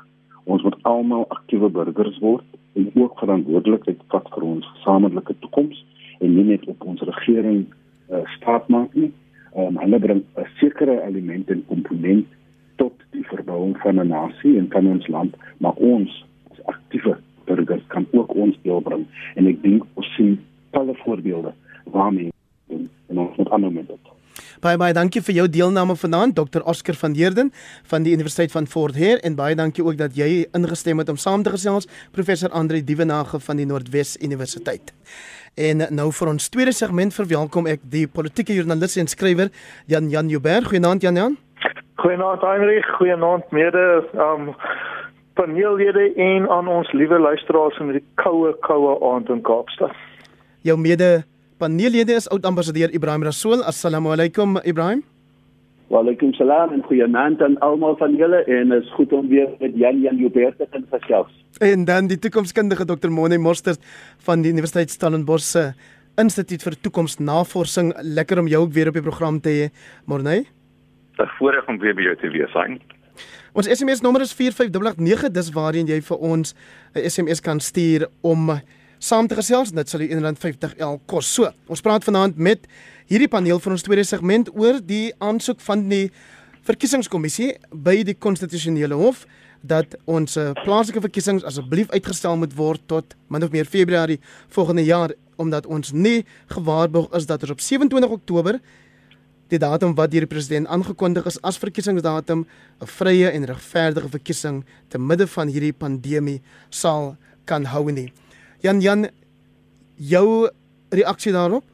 ons 0.45 0.63
moet 0.63 0.79
almal 0.83 1.29
aktiewe 1.31 1.69
burgers 1.71 2.19
word 2.19 2.45
en 2.75 2.91
ook 2.95 3.19
verantwoordelikheid 3.19 4.01
vat 4.11 4.27
vir 4.35 4.47
ons 4.49 4.67
gesamentlike 4.75 5.37
toekoms 5.45 5.85
en 6.19 6.35
nie 6.35 6.47
net 6.51 6.67
op 6.67 6.83
ons 6.83 7.05
regering 7.07 7.63
uh, 8.11 8.25
staat 8.37 8.67
maak 8.69 8.95
nie. 8.95 9.13
Um, 9.55 9.79
hulle 9.79 9.99
bring 10.03 10.25
'n 10.35 10.49
sekere 10.59 10.99
element 11.07 11.51
en 11.51 11.63
komponent 11.71 12.27
tot 12.77 12.95
die 13.15 13.27
verbouing 13.31 13.77
van 13.85 14.01
'n 14.01 14.09
nasie 14.09 14.59
en 14.59 14.67
van 14.71 14.87
ons 14.87 15.07
land, 15.07 15.37
maar 15.59 15.77
ons 15.77 16.22
Baie 24.63 24.79
baie 24.79 24.95
dankie 24.95 25.19
vir 25.27 25.35
jou 25.35 25.45
deelname 25.51 25.97
vanaand 25.99 26.37
Dr 26.39 26.63
Oscar 26.71 26.95
van 26.95 27.17
Heerden 27.19 27.49
van 27.91 28.05
die 28.07 28.13
Universiteit 28.15 28.53
van 28.55 28.69
Fort 28.71 28.95
Hare 28.95 29.19
en 29.27 29.35
baie 29.35 29.57
dankie 29.59 29.83
ook 29.83 29.97
dat 29.99 30.15
jy 30.15 30.45
ingestem 30.55 31.03
het 31.03 31.09
om 31.11 31.19
saam 31.19 31.43
te 31.43 31.51
gesels 31.51 31.89
professor 32.15 32.53
Andre 32.55 32.79
Dievenage 32.79 33.41
van 33.43 33.59
die 33.59 33.67
Noordwes 33.67 34.13
Universiteit. 34.23 34.93
En 35.59 35.83
nou 35.91 36.07
vir 36.15 36.31
ons 36.31 36.47
tweede 36.55 36.71
segment 36.79 37.11
verwelkom 37.11 37.67
ek 37.67 37.83
die 37.83 38.05
politieke 38.07 38.55
joernalis 38.55 38.95
en 39.03 39.11
skrywer 39.11 39.51
Jan 39.91 40.07
Jan 40.15 40.31
Joubert. 40.31 40.71
Goeienaand 40.71 41.03
Jan 41.03 41.19
Jan. 41.19 41.37
Goeienaand 41.99 42.47
Heinrich, 42.47 42.87
goeienaand 43.01 43.51
mede 43.51 43.85
um 44.15 44.55
paneellede 45.35 46.13
en 46.15 46.47
aan 46.47 46.71
ons 46.71 46.95
liewe 46.95 47.19
luisteraars 47.19 47.83
in 47.83 47.97
die 47.99 48.07
koue 48.23 48.55
koue 48.63 48.95
aand 49.11 49.27
in 49.29 49.43
Kaapstad. 49.43 49.91
Jou 50.63 50.79
mede 50.79 51.25
paneellede 51.63 52.17
is 52.19 52.29
oud 52.35 52.47
ambassadeur 52.49 52.91
Ibrahim 52.91 53.23
Rasool. 53.23 53.63
Assalamu 53.63 54.11
alaykum 54.15 54.59
Ibrahim. 54.67 55.03
Wa 55.93 56.01
alaykum 56.03 56.33
salaam 56.35 56.73
en 56.75 56.83
goeienaand 56.89 57.43
aan 57.47 57.59
almal 57.67 57.95
van 58.01 58.17
julle 58.19 58.41
en 58.57 58.73
is 58.75 58.89
goed 58.97 59.13
om 59.13 59.29
weer 59.31 59.51
met 59.61 59.77
Jan 59.79 60.01
Jan 60.03 60.19
Joubert 60.19 60.59
te 60.59 60.67
kan 60.73 60.87
gesels. 60.91 61.31
En 61.61 61.85
dan 61.85 62.09
die 62.11 62.19
toekomskundige 62.19 62.87
Dr. 62.89 63.13
Mone 63.15 63.39
Mostert 63.39 63.85
van 64.27 64.43
die 64.43 64.51
Universiteit 64.51 64.91
Stellenbosch 64.91 65.53
se 65.53 65.65
Instituut 66.19 66.65
vir 66.67 66.75
Toekomsnavorsing. 66.85 67.93
Lekker 68.03 68.43
om 68.43 68.51
jou 68.51 68.65
ook 68.65 68.75
weer 68.75 68.91
op 68.91 68.99
die 68.99 69.05
program 69.07 69.39
te 69.41 69.55
hê, 69.59 69.71
Morney. 70.07 70.45
'n 71.19 71.31
Voorreg 71.39 71.69
om 71.69 71.79
weer 71.79 71.95
by 71.95 72.03
jou 72.03 72.17
te 72.17 72.31
wees, 72.31 72.53
Hein. 72.53 72.81
Ons 73.53 73.69
SMS 73.69 74.01
nommer 74.01 74.23
is 74.25 74.33
4589, 74.33 75.31
dis 75.31 75.51
waarheen 75.53 75.87
jy 75.87 76.01
vir 76.01 76.17
ons 76.19 76.55
'n 76.95 77.11
SMS 77.11 77.41
kan 77.41 77.61
stuur 77.61 78.09
om 78.23 78.51
saam 79.03 79.29
te 79.29 79.39
gesels. 79.39 79.73
Dit 79.75 79.91
sal 79.91 80.05
jou 80.05 80.21
R1.50 80.21 80.79
el 80.79 81.01
kos. 81.11 81.29
So, 81.35 81.51
ons 81.67 81.83
praat 81.83 82.07
vanaand 82.07 82.39
met 82.39 82.69
hierdie 83.11 83.31
paneel 83.31 83.61
van 83.63 83.75
ons 83.75 83.85
tweede 83.85 84.07
segment 84.07 84.51
oor 84.55 84.79
die 84.87 85.11
aansoek 85.19 85.61
van 85.67 85.89
die 85.91 86.07
verkiesingskommissie 86.67 87.57
by 87.75 88.03
die 88.07 88.15
konstitusionele 88.15 88.95
hof 88.99 89.25
dat 89.67 89.97
ons 90.11 90.37
plaaslike 90.63 91.03
verkiesings 91.03 91.45
asseblief 91.47 91.91
uitgestel 91.95 92.39
moet 92.39 92.55
word 92.59 92.83
tot 92.91 93.17
min 93.31 93.43
of 93.47 93.53
meer 93.55 93.67
Februarie 93.67 94.19
volgende 94.55 94.85
jaar 94.87 95.15
omdat 95.43 95.67
ons 95.67 95.93
nie 95.93 96.23
gewaarborg 96.55 97.15
is 97.19 97.27
dat 97.27 97.43
ons 97.43 97.55
op 97.55 97.63
27 97.63 98.15
Oktober 98.15 98.59
die 99.53 99.61
datum 99.61 99.95
wat 99.99 100.11
deur 100.13 100.25
die 100.25 100.31
president 100.31 100.71
aangekondig 100.73 101.27
is 101.29 101.39
as 101.43 101.61
verkiesingsdatum 101.61 102.47
'n 102.47 102.91
vrye 102.99 103.31
en 103.31 103.45
regverdige 103.45 104.09
verkiesing 104.09 104.65
te 104.89 104.99
midde 104.99 105.27
van 105.27 105.49
hierdie 105.49 105.73
pandemie 105.73 106.41
sal 106.71 107.17
kan 107.45 107.65
hou 107.65 107.91
nie. 107.91 108.13
Jan 108.63 108.81
Jan 108.81 109.09
jou 109.99 110.49
reaksie 110.91 111.33
daarop? 111.33 111.65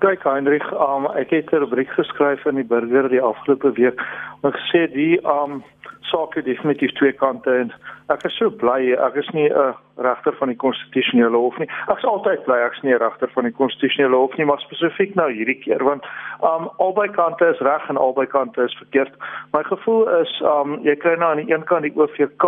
Kyk 0.00 0.22
Heinrich, 0.24 0.66
um, 0.72 1.06
ek 1.18 1.30
het 1.30 1.52
'n 1.52 1.60
rubriek 1.60 1.90
geskryf 1.90 2.46
in 2.46 2.54
die 2.54 2.64
burger 2.64 3.08
die 3.08 3.20
afgelope 3.20 3.72
week. 3.72 4.00
Ek 4.42 4.56
sê 4.70 4.86
die 4.92 5.18
um 5.26 5.62
saak 6.10 6.34
het 6.34 6.44
definitief 6.44 6.92
twee 6.92 7.12
kante 7.12 7.50
en 7.50 7.72
ek 8.10 8.24
is 8.28 8.36
so 8.38 8.50
bly 8.50 8.92
ek 9.06 9.16
is 9.16 9.28
nie 9.36 9.48
'n 9.48 9.74
regter 10.00 10.34
van 10.38 10.48
die 10.48 10.56
konstitusionele 10.56 11.36
hof 11.36 11.58
nie. 11.58 11.68
Ek's 11.92 12.04
altyd 12.04 12.44
bly 12.44 12.58
ek's 12.66 12.82
nie 12.82 12.94
'n 12.94 13.02
regter 13.02 13.30
van 13.34 13.44
die 13.44 13.52
konstitusionele 13.52 14.16
hof 14.16 14.36
nie, 14.36 14.46
maar 14.46 14.58
spesifiek 14.58 15.14
nou 15.14 15.30
hierdie 15.32 15.60
keer 15.64 15.84
want 15.84 16.04
um 16.42 16.70
albei 16.78 17.08
kante 17.08 17.46
is 17.46 17.60
reg 17.60 17.88
en 17.88 17.96
albei 17.96 18.26
kante 18.26 18.62
is 18.62 18.76
verkeerd. 18.82 19.14
My 19.52 19.62
gevoel 19.62 20.08
is 20.20 20.40
um 20.40 20.78
jy 20.82 20.96
kry 20.96 21.14
nou 21.16 21.30
aan 21.30 21.44
die 21.44 21.54
een 21.54 21.64
kant 21.64 21.82
die 21.82 21.96
OVK 21.96 22.46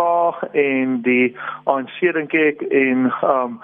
en 0.53 1.01
die 1.01 1.35
ANC 1.65 1.99
dink 2.13 2.33
ek 2.33 2.61
en 2.61 3.13
um 3.23 3.61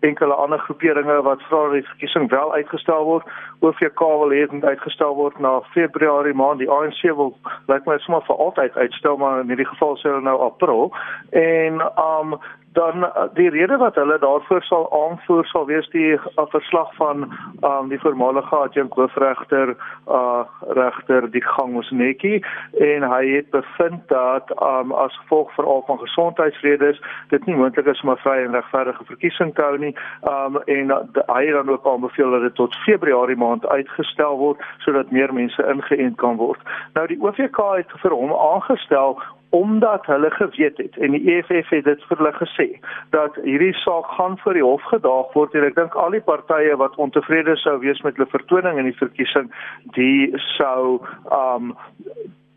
enkele 0.00 0.34
ander 0.34 0.58
groeperinge 0.58 1.22
wat 1.22 1.42
vra 1.42 1.62
dat 1.64 1.72
die 1.72 1.88
verkiesing 1.88 2.30
wel 2.30 2.52
uitgestel 2.52 3.04
word. 3.04 3.26
OVK 3.60 3.98
wil 3.98 4.32
hê 4.34 4.46
dit 4.50 4.64
uitgestel 4.64 5.14
word 5.14 5.38
na 5.38 5.60
Februarie 5.74 6.34
maand. 6.34 6.58
Die 6.58 6.70
ANC 6.70 7.02
wil 7.02 7.34
lyk 7.66 7.86
my 7.86 7.98
sommer 7.98 8.24
vir 8.26 8.36
altyd 8.36 8.76
uitstel, 8.76 9.16
maar 9.16 9.40
in 9.40 9.52
hierdie 9.52 9.68
geval 9.68 9.96
sê 9.98 10.08
hulle 10.08 10.24
nou 10.24 10.38
April. 10.46 10.90
En 11.30 11.82
um 11.96 12.38
dan 12.72 13.04
uh, 13.04 13.22
die 13.34 13.50
rede 13.50 13.76
wat 13.76 13.94
hulle 13.94 14.18
daarvoor 14.18 14.62
sal 14.62 14.86
aanvoer 15.02 15.46
sal 15.46 15.66
wees 15.66 15.88
die 15.90 16.12
uh, 16.12 16.20
verslag 16.54 16.94
van 16.94 17.26
um, 17.64 17.88
die 17.88 17.98
voormalige 18.00 18.56
adjunk 18.56 18.94
hoofregter 18.94 19.76
uh 20.06 20.42
regter 20.60 21.30
die 21.30 21.42
gang 21.42 21.74
ons 21.74 21.90
netjie. 21.90 22.44
En 22.78 23.02
hy 23.02 23.24
het 23.26 23.50
bevind 23.50 24.08
dat 24.08 24.50
um, 24.62 24.92
as 24.92 25.16
gevolg 25.22 25.54
veral 25.54 25.82
van 25.86 25.98
gesondheidsredes 25.98 27.00
dit 27.28 27.46
nie 27.46 27.56
moontlik 27.56 27.86
is 27.86 28.02
om 28.02 28.10
'n 28.10 28.22
vrye 28.22 28.44
en 28.44 28.54
regverdige 28.54 29.04
verkiesing 29.04 29.54
te 29.54 29.62
hou 29.62 29.78
nie. 29.78 29.94
Um, 30.22 30.56
en 30.56 30.90
uh, 30.90 31.02
hy 31.26 31.44
het 31.46 31.54
dan 31.54 31.70
ook 31.70 31.86
aanbeveel 31.86 32.30
dat 32.30 32.40
dit 32.40 32.54
tot 32.54 32.76
Februarie 32.86 33.36
maand 33.36 33.66
uitgestel 33.66 34.38
word 34.38 34.62
sodat 34.78 35.10
meer 35.10 35.34
mense 35.34 35.66
ingeënt 35.66 36.16
kan 36.16 36.36
word. 36.36 36.60
Nou 36.94 37.06
die 37.06 37.20
OVK 37.20 37.58
het 37.76 37.92
vir 38.02 38.10
hom 38.10 38.32
aangestel 38.32 39.18
omdat 39.50 40.06
hulle 40.06 40.30
geweet 40.30 40.76
het 40.76 40.96
en 40.96 41.10
die 41.10 41.22
EFF 41.34 41.68
het 41.68 41.84
dit 41.84 42.04
vir 42.08 42.16
hulle 42.22 42.32
gesê 42.38 42.68
dat 43.10 43.38
hierdie 43.42 43.74
saak 43.82 44.06
gaan 44.18 44.38
voor 44.38 44.54
die 44.54 44.66
hof 44.66 44.82
gedaag 44.92 45.32
word 45.34 45.54
en 45.54 45.66
ek 45.66 45.78
dink 45.78 45.94
al 45.94 46.14
die 46.14 46.24
partye 46.26 46.76
wat 46.78 46.98
ontevrede 47.02 47.56
sou 47.62 47.78
wees 47.82 48.02
met 48.06 48.16
hulle 48.16 48.30
vertoning 48.30 48.78
in 48.78 48.90
die 48.90 49.00
verkiesing 49.02 49.50
die 49.98 50.30
sou 50.54 51.00
um 51.34 51.74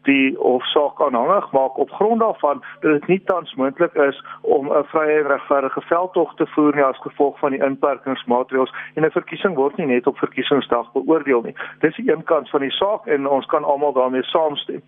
die 0.04 0.36
hofsaak 0.38 1.02
aanhangig 1.02 1.52
maak 1.52 1.78
op 1.78 1.92
grond 1.92 2.20
daarvan 2.20 2.64
dat 2.82 2.92
dit 2.92 3.08
nie 3.08 3.22
tans 3.26 3.54
moontlik 3.56 3.94
is 3.94 4.24
om 4.42 4.72
'n 4.72 4.84
vrye 4.84 5.20
en 5.20 5.28
regverdige 5.28 5.82
veldtog 5.82 6.36
te 6.36 6.48
voer 6.48 6.76
nie 6.76 6.84
as 6.84 7.02
gevolg 7.02 7.40
van 7.40 7.52
die 7.52 7.64
inperkingsmaatreëls 7.64 8.74
en 8.94 9.06
'n 9.06 9.12
verkiesing 9.12 9.56
word 9.56 9.78
nie 9.78 9.86
net 9.86 10.08
op 10.08 10.18
verkiesingsdag 10.18 10.92
beoordeel 10.92 11.42
nie. 11.42 11.56
Dis 11.80 11.96
die 11.96 12.12
een 12.12 12.24
kant 12.24 12.50
van 12.50 12.60
die 12.60 12.72
saak 12.72 13.06
en 13.06 13.28
ons 13.28 13.46
kan 13.46 13.64
almal 13.64 13.94
daarmee 13.94 14.24
saamstem. 14.24 14.82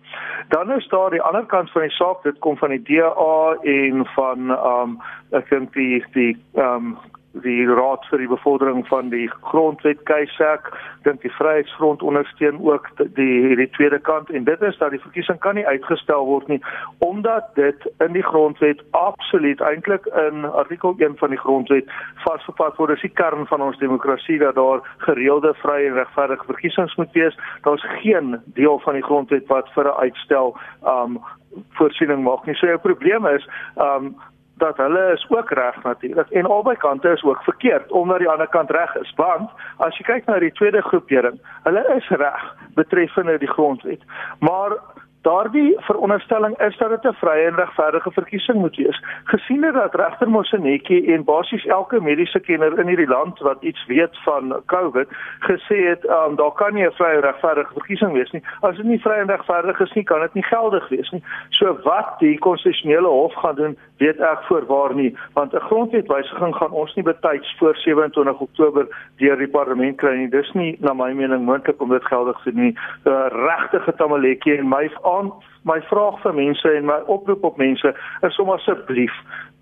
Dan 0.48 0.72
is 0.72 0.88
daar 0.88 1.10
die 1.10 1.22
ander 1.22 1.46
kant 1.46 1.70
van 1.70 1.82
die 1.82 1.90
saak, 1.90 2.22
dit 2.22 2.38
kom 2.38 2.56
van 2.56 2.70
die 2.70 2.82
DA 2.82 3.56
en 3.62 4.06
van 4.06 4.50
ehm 4.50 4.82
um, 4.82 5.00
ek 5.30 5.48
dink 5.48 5.72
die 5.72 6.04
die 6.12 6.36
ehm 6.54 6.74
um, 6.74 6.98
die 7.42 7.66
raad 7.66 8.04
vir 8.10 8.22
die 8.22 8.28
bevordering 8.30 8.86
van 8.88 9.10
die 9.12 9.26
grondwet 9.50 10.02
keisek 10.08 10.70
dink 11.06 11.22
die 11.22 11.32
vryheidsfront 11.36 12.02
ondersteun 12.02 12.58
ook 12.64 12.88
die 13.18 13.40
hierdie 13.46 13.68
tweede 13.76 13.98
kant. 13.98 14.30
En 14.30 14.44
dit 14.44 14.62
is 14.62 14.78
dat 14.78 14.90
die 14.90 15.02
verkiesing 15.02 15.38
kan 15.44 15.54
nie 15.54 15.66
uitgestel 15.66 16.26
word 16.26 16.48
nie 16.48 16.60
omdat 17.04 17.50
dit 17.54 17.86
in 18.04 18.12
die 18.16 18.24
grondwet 18.24 18.82
absoluut 18.90 19.60
eintlik 19.60 20.06
in 20.26 20.44
artikel 20.44 20.94
1 20.98 21.18
van 21.20 21.34
die 21.34 21.40
grondwet 21.40 21.90
vasgevat 22.24 22.76
word. 22.76 22.94
As 22.96 23.04
die 23.04 23.12
kern 23.12 23.46
van 23.46 23.62
ons 23.62 23.78
demokrasie 23.78 24.38
dat 24.42 24.54
daar 24.54 24.82
gereelde 25.04 25.54
vrye 25.62 25.90
en 25.90 25.98
regverdige 26.00 26.46
verkiesings 26.46 26.96
moet 26.96 27.12
wees. 27.12 27.36
Daar's 27.62 27.84
geen 28.02 28.40
deel 28.44 28.80
van 28.84 28.94
die 28.98 29.04
grondwet 29.04 29.46
wat 29.52 29.68
vir 29.74 29.84
'n 29.84 30.00
uitstel 30.06 30.56
um 30.84 31.20
voorsiening 31.78 32.22
maak 32.22 32.46
nie. 32.46 32.54
So 32.54 32.66
jou 32.66 32.78
probleem 32.78 33.26
is 33.26 33.48
um 33.76 34.16
dat 34.56 34.76
hulle 34.76 35.12
is 35.12 35.26
ook 35.28 35.50
reg 35.50 35.82
natuurlik 35.82 36.30
en 36.30 36.46
albei 36.46 36.76
kante 36.76 37.08
is 37.08 37.24
ook 37.24 37.42
verkeerd 37.42 37.92
omdat 37.92 38.18
die 38.18 38.28
ander 38.28 38.48
kant 38.48 38.70
reg 38.70 38.94
is. 38.94 39.12
Want 39.16 39.50
as 39.76 39.96
jy 39.98 40.04
kyk 40.04 40.26
na 40.26 40.38
die 40.38 40.52
tweede 40.52 40.82
groepering 40.82 41.40
hulle 41.62 41.84
is 41.96 42.08
reg 42.08 42.54
betreffende 42.74 43.38
die 43.38 43.52
grondwet 43.52 44.02
maar 44.40 44.78
Daardie 45.26 45.74
veronderstelling 45.78 46.58
is 46.58 46.76
dat 46.76 46.88
dit 46.88 47.04
'n 47.04 47.16
vrye 47.22 47.46
en 47.46 47.54
regverdige 47.54 48.10
verkiesing 48.10 48.58
moet 48.58 48.76
wees. 48.76 49.02
Gesien 49.24 49.60
dat 49.60 49.94
regter 49.94 50.30
Mosenetjie 50.30 51.12
en 51.14 51.24
basies 51.24 51.66
elke 51.66 52.00
mediese 52.00 52.40
kenner 52.40 52.78
in 52.78 52.86
hierdie 52.86 53.08
land 53.08 53.38
wat 53.38 53.62
iets 53.62 53.86
weet 53.86 54.18
van 54.24 54.62
COVID 54.66 55.08
gesê 55.40 55.76
het, 55.88 56.04
um, 56.08 56.36
daar 56.36 56.52
kan 56.52 56.74
nie 56.74 56.86
'n 56.86 56.92
vrye 56.92 57.14
en 57.14 57.20
regverdige 57.20 57.72
verkiesing 57.72 58.12
wees 58.12 58.30
nie. 58.30 58.42
As 58.60 58.76
dit 58.76 58.84
nie 58.84 59.00
vry 59.00 59.12
en 59.12 59.28
regverdig 59.28 59.80
is 59.80 59.92
nie, 59.92 60.04
kan 60.04 60.20
dit 60.20 60.34
nie 60.34 60.42
geldig 60.42 60.88
wees 60.88 61.10
nie. 61.10 61.22
So 61.48 61.78
wat 61.82 62.18
die 62.18 62.38
konstitusionele 62.38 63.08
hof 63.08 63.34
gaan 63.34 63.54
doen, 63.54 63.76
weet 63.96 64.20
ek 64.20 64.42
voorwaar 64.42 64.94
nie, 64.94 65.16
want 65.32 65.52
'n 65.52 65.60
grondwetwysiging 65.60 66.56
gaan 66.56 66.70
ons 66.70 66.94
nie 66.94 67.04
betyds 67.04 67.56
voor 67.58 67.74
27 67.76 68.40
Oktober 68.40 68.86
deur 69.16 69.36
die 69.36 69.48
parlement 69.48 69.96
kry 69.96 70.16
nie. 70.16 70.28
Dis 70.28 70.52
nie 70.52 70.76
na 70.80 70.92
my 70.92 71.12
mening 71.12 71.44
moontlik 71.44 71.80
om 71.80 71.88
dit 71.88 72.04
geldig 72.04 72.40
te 72.42 72.52
doen 72.52 72.62
nie. 72.62 72.78
uh, 73.04 73.26
Regte 73.28 73.94
tamaletjie 73.96 74.58
en 74.58 74.68
my 74.68 74.90
aan 75.16 75.32
my 75.62 75.80
vraag 75.90 76.20
vir 76.22 76.34
mense 76.34 76.72
en 76.78 76.86
my 76.86 77.00
oproep 77.06 77.44
op 77.44 77.56
mense 77.58 77.94
is 78.28 78.38
om 78.42 78.50
asseblief 78.54 79.14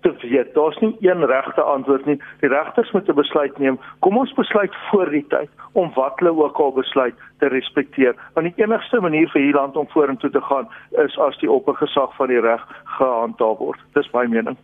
te 0.05 0.27
weet 0.27 0.53
daar's 0.53 0.77
nie 0.79 0.95
een 0.99 1.25
regte 1.25 1.61
antwoord 1.61 2.05
nie. 2.05 2.21
Die 2.39 2.49
regters 2.49 2.91
moet 2.91 3.09
'n 3.09 3.15
besluit 3.15 3.57
neem. 3.57 3.79
Kom 3.99 4.17
ons 4.17 4.33
besluit 4.33 4.75
voor 4.91 5.09
die 5.09 5.25
tyd 5.27 5.49
om 5.71 5.91
wat 5.95 6.19
hulle 6.19 6.43
ook 6.43 6.57
al 6.57 6.71
besluit 6.71 7.15
te 7.39 7.47
respekteer. 7.47 8.15
Want 8.33 8.55
die 8.55 8.63
enigste 8.63 9.01
manier 9.01 9.29
vir 9.29 9.41
hierdie 9.41 9.59
land 9.61 9.75
om 9.75 9.87
vorentoe 9.87 10.29
te 10.29 10.41
gaan 10.41 10.67
is 10.91 11.17
as 11.19 11.37
die 11.37 11.51
oppergesag 11.51 12.15
van 12.15 12.27
die 12.27 12.39
reg 12.39 12.67
gehandhaaf 12.83 13.57
word. 13.57 13.79
Dis 13.93 14.11
my 14.13 14.25
mening 14.25 14.57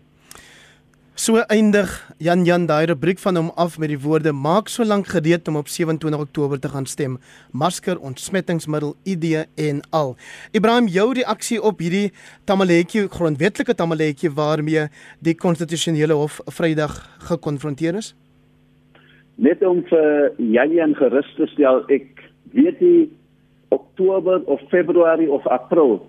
So 1.22 1.36
eindig 1.54 1.90
Jan 2.18 2.46
Jan 2.46 2.64
daai 2.66 2.88
rubriek 2.90 3.20
van 3.22 3.38
hom 3.38 3.50
af 3.64 3.76
met 3.78 3.92
die 3.92 4.00
woorde 4.02 4.32
maak 4.34 4.72
so 4.74 4.82
lank 4.82 5.12
gereed 5.14 5.46
om 5.52 5.60
op 5.60 5.68
27 5.70 6.24
Oktober 6.24 6.60
te 6.60 6.72
gaan 6.74 6.88
stem. 6.90 7.20
Masker, 7.54 8.00
ontsmettingsmiddel, 8.02 8.96
ID 9.06 9.46
en 9.68 9.84
al. 9.92 10.16
Ibrahim, 10.52 10.88
jou 10.90 11.14
reaksie 11.14 11.62
op 11.62 11.84
hierdie 11.86 12.10
tamaletjie, 12.50 13.06
grondwetlike 13.14 13.78
tamaletjie 13.78 14.34
waarmee 14.34 14.88
die 15.22 15.38
konstitusionele 15.38 16.18
hof 16.18 16.42
Vrydag 16.58 16.98
gekonfronteer 17.30 18.02
is? 18.02 18.16
Net 19.38 19.62
om 19.62 19.86
vir 19.94 20.34
Jan 20.42 20.74
Jan 20.74 20.98
gerus 20.98 21.30
te 21.38 21.46
stel, 21.54 21.84
ek 21.94 22.32
weet 22.58 22.82
nie 22.82 23.12
Oktober 23.70 24.42
of 24.50 24.66
Februarie 24.74 25.30
of 25.30 25.46
April 25.46 26.00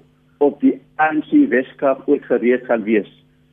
op 0.40 0.56
die 0.64 0.78
ANC 0.96 1.36
Weskaap 1.52 2.08
ooit 2.08 2.24
gereed 2.32 2.64
gaan 2.64 2.88
wees 2.88 3.12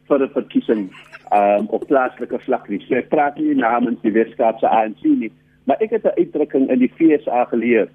vir 0.09 0.25
'n 0.25 0.33
verkiesing 0.33 0.89
um, 1.33 1.67
op 1.69 1.87
plaaslike 1.87 2.39
vlak 2.45 2.69
nie. 2.69 2.81
So 2.87 2.95
ek 2.95 3.09
praat 3.09 3.37
nie 3.37 3.55
namens 3.55 4.01
die 4.01 4.11
Weskaapse 4.11 4.67
ANC 4.67 5.03
nie, 5.03 5.31
maar 5.65 5.77
ek 5.79 5.95
het 5.97 6.05
'n 6.05 6.17
uitdrukking 6.17 6.69
in 6.69 6.79
die 6.79 6.91
FSA 6.97 7.45
geleer. 7.53 7.87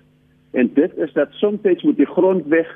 En 0.53 0.71
dit 0.75 0.97
is 0.97 1.13
dat 1.13 1.29
soms 1.33 1.83
moet 1.83 1.97
die 1.97 2.07
grondwet 2.07 2.71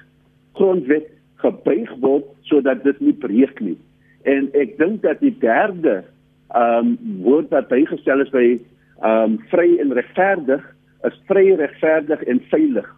grondwet 0.52 1.06
gebuig 1.36 1.90
word 2.00 2.24
sodat 2.42 2.82
dit 2.84 3.00
nie 3.00 3.12
breek 3.12 3.60
nie. 3.60 3.78
En 4.22 4.48
ek 4.52 4.78
dink 4.78 5.02
dat 5.02 5.20
die 5.20 5.36
derde 5.38 6.04
ehm 6.48 6.86
um, 6.86 6.98
woord 7.22 7.50
wat 7.50 7.68
bygestel 7.68 8.20
is 8.20 8.30
by 8.30 8.58
ehm 9.02 9.22
um, 9.22 9.38
vry 9.52 9.78
en 9.78 9.92
regverdig 9.92 10.64
is 11.06 11.20
vry, 11.26 11.54
regverdig 11.54 12.22
en 12.22 12.40
veilig. 12.50 12.88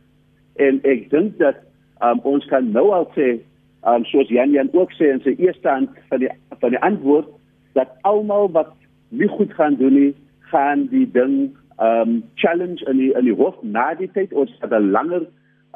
En 0.57 0.81
ek 0.88 1.11
dink 1.11 1.38
dat 1.38 1.61
um, 2.00 2.20
ons 2.24 2.46
kan 2.48 2.70
nou 2.72 2.88
al 2.96 3.09
sê 3.16 3.37
um, 3.86 4.04
soos 4.04 4.28
Jan 4.28 4.52
Jan 4.52 4.68
ook 4.72 4.92
sê 4.92 5.12
in 5.12 5.22
sy 5.24 5.34
eerste 5.38 5.68
hand 5.68 5.90
van 6.08 6.18
die 6.24 6.30
van 6.60 6.74
die 6.74 6.82
antwoord 6.84 7.28
dat 7.78 7.92
almal 8.02 8.50
wat 8.52 8.72
nie 9.08 9.28
goed 9.28 9.52
gaan 9.54 9.76
doen 9.76 9.94
nie 9.94 10.14
gaan 10.50 10.86
die 10.90 11.06
ding 11.10 11.56
um 11.80 12.22
challenge 12.34 12.84
in 12.90 12.98
die 13.00 13.12
in 13.16 13.24
die 13.24 13.36
hof 13.36 13.56
na 13.62 13.94
die 13.94 14.10
tyd. 14.12 14.32
Ons 14.32 14.52
het 14.60 14.72
'n 14.72 14.90
langer 14.90 15.24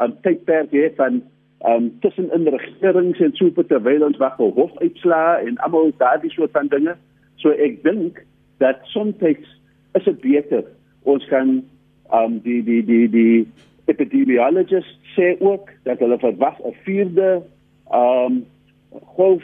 um, 0.03 0.13
tydperk 0.23 0.71
hê 0.71 0.91
van 0.97 1.23
um 1.67 1.91
tussen 2.01 2.31
in 2.33 2.49
regerings 2.49 3.21
en 3.21 3.33
so 3.37 3.51
terwyl 3.51 4.05
ons 4.05 4.19
wag 4.19 4.37
vir 4.37 4.53
hof 4.59 4.75
uitslaa 4.83 5.41
en 5.41 5.59
almal 5.59 5.93
daardie 5.99 6.31
soort 6.31 6.53
van 6.53 6.69
dinge. 6.69 6.97
So 7.37 7.51
ek 7.51 7.83
dink 7.83 8.25
dat 8.59 8.81
soms 8.85 9.23
is 9.95 10.05
dit 10.05 10.21
beter 10.21 10.65
ons 11.03 11.25
kan 11.27 11.63
um 12.13 12.41
die 12.43 12.63
die 12.63 12.85
die 12.85 13.09
die 13.09 13.47
epidemiologists 13.87 15.17
sê 15.17 15.37
ook 15.41 15.71
dat 15.85 15.99
hulle 15.99 16.19
verwag 16.19 16.61
'n 16.61 16.75
vierde 16.85 17.31
ehm 17.31 17.55
um, 17.93 18.47
golf 19.17 19.43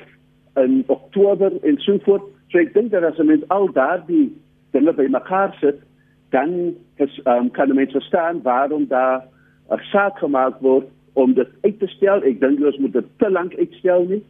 in 0.57 0.85
Oktober 0.87 1.53
en 1.62 1.79
so 1.79 1.98
voort. 2.05 2.22
So 2.50 2.59
ek 2.59 2.74
dink 2.74 2.90
dat 2.90 3.05
as 3.07 3.18
ons 3.22 3.46
al 3.48 3.68
daardie 3.72 4.31
dinge 4.74 4.92
bymekaar 4.94 5.55
sit, 5.61 5.83
dan 6.31 6.74
is, 7.03 7.20
um, 7.26 7.50
kan 7.50 7.74
mense 7.74 7.98
verstaan 7.98 8.42
waarom 8.42 8.87
daar 8.88 9.26
'n 9.70 9.83
saak 9.92 10.18
gemaak 10.18 10.61
word 10.61 10.87
om 11.12 11.35
dit 11.35 11.48
uit 11.62 11.79
te 11.79 11.87
stel. 11.87 12.22
Ek 12.22 12.40
dink 12.40 12.61
ons 12.64 12.79
moet 12.79 12.92
dit 12.92 13.07
te 13.18 13.31
lank 13.31 13.55
uitstel 13.55 14.05
nie. 14.05 14.22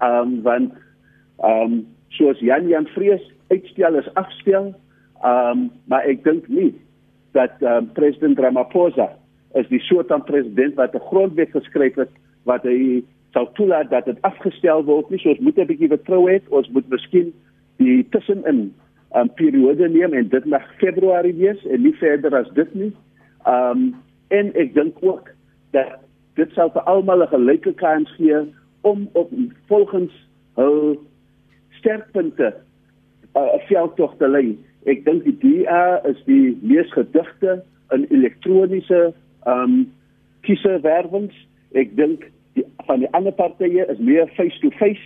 Um, 0.00 0.42
want 0.42 0.72
um, 1.44 1.86
soos 2.08 2.38
Jan 2.40 2.68
Jan 2.68 2.86
vrees, 2.86 3.22
uitstel 3.48 3.94
is 3.94 4.14
afstel. 4.14 4.74
Um, 5.24 5.70
maar 5.84 6.04
ek 6.04 6.24
dink 6.24 6.48
nie 6.48 6.74
dat 7.32 7.62
um, 7.62 7.88
president 7.92 8.38
Ramaphosa 8.38 9.10
is 9.56 9.68
die 9.68 9.80
soort 9.80 10.08
van 10.12 10.24
president 10.24 10.74
wat 10.74 10.94
'n 10.94 11.08
grondwet 11.08 11.50
geskryf 11.50 11.94
het 11.94 12.12
wat 12.44 12.62
hy 12.62 13.02
sou 13.32 13.46
toelaat 13.54 13.90
dat 13.90 14.04
dit 14.04 14.22
afgestel 14.22 14.84
word 14.84 15.10
nie. 15.10 15.18
So 15.18 15.30
ons 15.30 15.38
moet 15.38 15.58
'n 15.58 15.66
bietjie 15.66 15.88
vertrou 15.88 16.26
hê. 16.30 16.40
Ons 16.48 16.68
moet 16.70 16.88
miskien 16.88 17.32
die 17.78 18.06
tussenin 18.10 18.72
'n 19.14 19.18
um, 19.18 19.28
periode 19.34 19.88
neem 19.88 20.14
en 20.14 20.28
dit 20.28 20.44
na 20.44 20.60
Februarie 20.78 21.34
wees 21.34 21.64
en 21.66 21.82
nie 21.82 21.94
verder 21.94 22.34
as 22.34 22.50
dit 22.54 22.74
nie. 22.74 22.92
Um 23.46 23.94
en 24.28 24.54
ek 24.54 24.74
dink 24.74 24.96
ook 25.00 25.30
dat 25.70 25.98
dit 26.34 26.52
sal 26.52 26.70
vir 26.70 26.82
almal 26.82 27.22
'n 27.22 27.28
gelyke 27.28 27.72
kans 27.72 28.10
gee 28.16 28.40
om 28.82 29.08
op 29.12 29.30
volgens 29.66 30.12
hul 30.54 30.96
sterkpunte 31.70 32.54
'n 33.34 33.38
uh, 33.38 33.66
veldtog 33.68 34.16
te 34.16 34.28
lei. 34.28 34.58
Ek 34.84 35.04
dink 35.04 35.24
die 35.24 35.38
DA 35.42 36.00
is 36.04 36.18
die 36.24 36.58
mees 36.62 36.92
gedigte 36.92 37.62
in 37.90 38.06
elektroniese 38.10 39.12
ehm 39.44 39.62
um, 39.62 39.92
kieserwerwings. 40.40 41.34
Ek 41.72 41.96
dink 41.96 42.30
die 42.56 42.64
van 42.88 43.02
die 43.04 43.10
ander 43.16 43.34
partye 43.36 43.86
is 43.92 43.98
meer 43.98 44.28
face 44.36 44.58
to 44.62 44.70
face. 44.80 45.02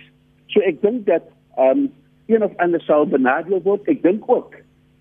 So 0.53 0.63
ek 0.67 0.81
dink 0.85 1.05
dat 1.09 1.27
ehm 1.57 1.85
um, 1.85 1.89
een 2.31 2.43
of 2.43 2.53
ander 2.63 2.81
sal 2.81 3.07
benadeel 3.11 3.61
word. 3.65 3.87
Ek 3.91 4.03
dink 4.03 4.27
ook 4.31 4.55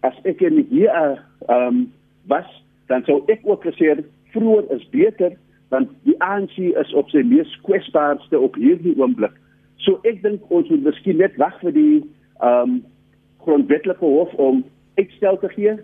as 0.06 0.16
ek 0.28 0.42
hier 0.42 0.90
ehm 0.90 1.18
um, 1.48 1.84
was, 2.30 2.48
dan 2.90 3.04
sou 3.06 3.20
ek 3.32 3.44
ook 3.46 3.64
gesê 3.66 3.94
vroeër 4.34 4.66
is 4.76 4.88
beter 4.90 5.36
want 5.70 5.90
die 6.02 6.16
ANC 6.18 6.56
is 6.58 6.94
op 6.98 7.10
sy 7.14 7.22
mees 7.22 7.50
kwesbaarste 7.62 8.38
op 8.38 8.56
hierdie 8.58 8.96
oomblik. 8.98 9.36
So 9.86 10.00
ek 10.08 10.18
dink 10.24 10.50
ons 10.50 10.68
moet 10.72 10.88
miskien 10.88 11.20
net 11.22 11.36
wag 11.38 11.54
vir 11.62 11.76
die 11.76 12.00
ehm 12.40 12.74
um, 12.74 12.80
grondwetlike 13.40 14.04
hof 14.04 14.34
om 14.36 14.64
uitstel 14.98 15.38
te 15.40 15.48
gee. 15.54 15.76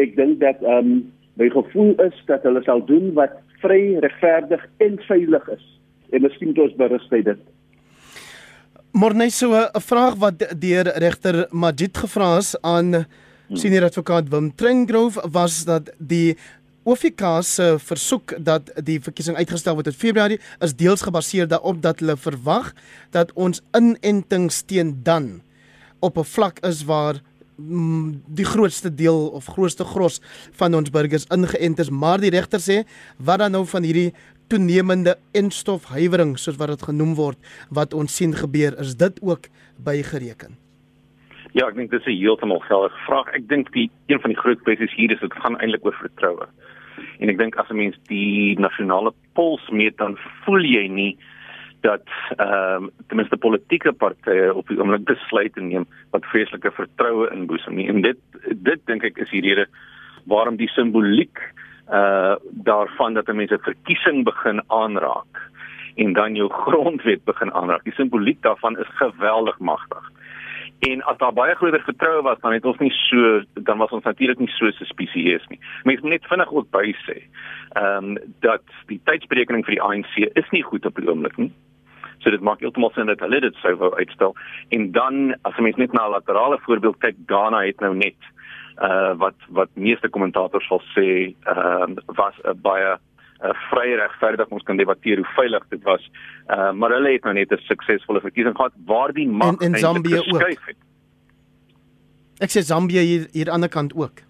Ek 0.00 0.16
dink 0.16 0.40
dat 0.40 0.62
ehm 0.64 0.92
um, 0.92 1.04
my 1.36 1.50
gevoel 1.52 1.92
is 2.00 2.16
dat 2.30 2.46
hulle 2.48 2.62
sal 2.64 2.80
doen 2.88 3.12
wat 3.14 3.36
vry, 3.60 3.98
regverdig 4.00 4.62
en 4.80 4.96
veilig 5.04 5.48
is. 5.52 5.66
En 6.10 6.22
miskien 6.22 6.48
moet 6.48 6.58
ons 6.58 6.76
berus 6.76 7.08
by 7.10 7.22
dit. 7.22 7.38
Morne 8.96 9.30
so 9.30 9.52
'n 9.52 9.80
vraag 9.80 10.14
wat 10.16 10.38
deur 10.60 10.86
regter 10.96 11.46
Majid 11.50 11.96
gevra 11.98 12.36
is 12.38 12.56
aan 12.62 12.94
hmm. 12.94 13.56
senior 13.56 13.84
advokaat 13.84 14.28
Wim 14.28 14.54
Tringrove 14.54 15.20
was 15.30 15.64
dat 15.64 15.90
die 15.98 16.36
OFK 16.86 17.22
se 17.42 17.76
versoek 17.82 18.36
dat 18.38 18.70
die 18.86 19.00
verkiesing 19.02 19.36
uitgestel 19.36 19.74
word 19.74 19.88
tot 19.90 19.98
Februarie 19.98 20.38
is 20.62 20.74
deels 20.78 21.02
gebaseer 21.02 21.48
daarop 21.50 21.82
dat 21.82 21.98
hulle 21.98 22.16
verwag 22.16 22.72
dat 23.10 23.32
ons 23.34 23.60
inentings 23.74 24.62
teen 24.62 25.00
dan 25.02 25.42
op 25.98 26.18
'n 26.18 26.24
vlak 26.24 26.58
is 26.62 26.84
waar 26.84 27.20
die 27.56 28.44
grootste 28.44 28.90
deel 28.94 29.28
of 29.32 29.46
grootste 29.46 29.84
gros 29.84 30.20
van 30.58 30.74
ons 30.74 30.90
burgers 30.92 31.26
ingeënt 31.32 31.78
is, 31.80 31.90
maar 31.90 32.20
die 32.20 32.30
regter 32.30 32.60
sê 32.60 32.82
wat 33.16 33.40
dan 33.40 33.56
nou 33.56 33.64
van 33.66 33.82
hierdie 33.82 34.12
toenemende 34.52 35.16
enstofhuiwering 35.34 36.36
soos 36.38 36.58
wat 36.60 36.74
dit 36.74 36.84
genoem 36.90 37.16
word 37.18 37.38
wat 37.70 37.94
ons 37.94 38.14
sien 38.16 38.36
gebeur, 38.36 38.76
is 38.78 38.94
dit 38.96 39.18
ook 39.22 39.48
bygereken? 39.82 40.56
Ja, 41.56 41.70
ek 41.70 41.78
dink 41.78 41.90
dit 41.90 42.00
is 42.00 42.06
'n 42.06 42.20
heeltemal 42.20 42.60
geldige 42.68 42.98
vraag. 43.06 43.32
Ek 43.32 43.48
dink 43.48 43.72
die 43.72 43.90
een 44.06 44.20
van 44.20 44.30
die 44.30 44.38
groot 44.38 44.60
kwessies 44.62 44.92
hier 44.94 45.10
is 45.10 45.20
dit 45.20 45.32
gaan 45.32 45.56
eintlik 45.56 45.84
oor 45.84 45.96
vertroue. 45.96 46.46
En 47.20 47.28
ek 47.28 47.38
dink 47.38 47.56
as 47.56 47.70
'n 47.70 47.76
mens 47.76 47.96
die 48.08 48.58
nasionale 48.58 49.12
pols 49.32 49.70
meet 49.70 49.96
dan 49.96 50.18
voel 50.44 50.64
jy 50.64 50.86
nie 50.88 51.16
dat 51.80 52.06
ehm 52.36 52.84
um, 52.84 52.90
ten 53.08 53.16
minste 53.16 53.36
politieke 53.36 53.92
partye 53.92 54.54
op 54.54 54.68
die 54.68 54.78
oomblik 54.80 55.04
besluite 55.04 55.60
neem 55.60 55.86
wat 56.10 56.24
vreeslike 56.32 56.70
vertroue 56.70 57.30
inboesem 57.32 57.74
nie 57.74 57.88
en 57.88 58.02
dit 58.02 58.18
dit 58.68 58.80
dink 58.86 59.04
ek 59.04 59.18
is 59.18 59.30
die 59.30 59.44
rede 59.44 59.66
waarom 60.24 60.56
die 60.56 60.70
simboliek 60.74 61.42
uh 61.88 62.34
daarvan 62.66 63.14
dat 63.14 63.28
mense 63.30 63.58
verkiesing 63.62 64.24
begin 64.24 64.62
aanraak 64.66 65.44
en 65.96 66.12
dan 66.12 66.34
jou 66.34 66.50
grondwet 66.64 67.24
begin 67.24 67.52
aanraak. 67.52 67.84
Die 67.84 67.94
simboliek 67.96 68.42
daarvan 68.42 68.78
is 68.78 68.90
geweldig 69.00 69.58
magtig. 69.58 70.10
En 70.86 71.02
as 71.02 71.18
daar 71.18 71.32
baie 71.32 71.54
groter 71.54 71.82
vertroue 71.82 72.22
was, 72.22 72.38
dan 72.40 72.52
het 72.52 72.64
ons 72.64 72.78
nie 72.78 72.92
so 72.94 73.42
dan 73.54 73.78
was 73.78 73.90
ons 73.90 74.04
natuurlik 74.04 74.38
nie 74.38 74.50
so 74.54 74.70
suspisieus 74.70 75.46
nie. 75.50 75.58
Mense 75.88 76.02
moet 76.02 76.16
net 76.16 76.28
vinnig 76.30 76.52
ook 76.52 76.68
by 76.74 76.92
sê, 77.06 77.16
ehm 77.80 78.12
um, 78.12 78.18
dat 78.44 78.62
die 78.90 79.00
tydsberekening 79.10 79.64
vir 79.66 79.76
die 79.76 79.82
ANC 79.82 80.14
is 80.42 80.52
nie 80.54 80.62
goed 80.62 80.86
op 80.86 81.00
die 81.00 81.08
oomblik 81.08 81.38
nie. 81.42 81.50
So 82.22 82.30
dit 82.30 82.44
maak 82.48 82.62
heeltemal 82.62 82.92
sin 82.94 83.10
dat 83.10 83.24
hulle 83.24 83.40
dit 83.40 83.58
sou 83.62 83.74
wou 83.80 83.90
uitstel. 83.96 84.36
En 84.68 84.92
dan 84.92 85.34
as 85.42 85.58
'n 85.58 85.62
mens 85.62 85.76
net 85.76 85.92
na 85.92 86.06
'n 86.06 86.16
laterale 86.18 86.58
voorbeeld 86.66 86.98
kyk, 86.98 87.16
Ghana 87.26 87.64
het 87.66 87.80
nou 87.80 87.94
net 87.94 88.20
uh 88.82 89.14
wat 89.16 89.38
wat 89.48 89.70
meeste 89.74 90.08
kommentators 90.08 90.66
sal 90.66 90.82
sê, 90.94 91.34
ehm 91.42 91.98
uh, 91.98 92.02
was 92.06 92.34
'n 92.44 92.60
baie 92.62 92.94
'n 92.94 93.00
uh, 93.42 93.52
vrye 93.70 93.96
regverdig 93.96 94.48
ons 94.48 94.62
kan 94.62 94.76
debatteer 94.76 95.16
hoe 95.16 95.34
veilig 95.36 95.64
dit 95.68 95.82
was. 95.82 96.10
Uh 96.48 96.72
maar 96.72 96.90
hulle 96.90 97.12
het 97.12 97.24
nou 97.24 97.34
net 97.34 97.52
'n 97.52 97.62
suksesvolle 97.68 98.20
verkiesing 98.20 98.56
gehad 98.56 98.72
waar 98.84 99.12
die 99.12 99.28
mag 99.28 99.60
in 99.60 99.76
Zambië 99.76 100.18
ook. 100.18 100.48
Het. 100.48 100.76
Ek 102.38 102.50
sê 102.50 102.60
Zambië 102.60 103.00
hier 103.00 103.26
hier 103.32 103.50
aan 103.50 103.60
die 103.60 103.68
ander 103.68 103.68
kant 103.68 103.94
ook 103.94 104.26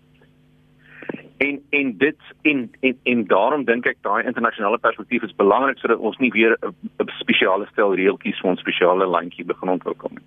en 1.36 1.60
en 1.70 1.96
dit 1.98 2.16
en 2.42 2.70
en 2.80 2.98
en 3.02 3.26
daarom 3.26 3.64
dink 3.64 3.86
ek 3.86 3.98
daai 4.06 4.24
internasionale 4.24 4.78
perspektief 4.78 5.22
is 5.26 5.34
belangrik 5.36 5.78
sodat 5.78 5.98
ons 5.98 6.16
nie 6.18 6.30
weer 6.32 6.56
'n 6.62 7.10
spesiale 7.20 7.66
stel 7.72 7.94
reeltjies 7.94 8.40
vir 8.40 8.50
ons 8.50 8.60
spesiale 8.60 9.06
landjie 9.06 9.44
begin 9.44 9.68
ontwikkel 9.68 10.10
nie. 10.12 10.24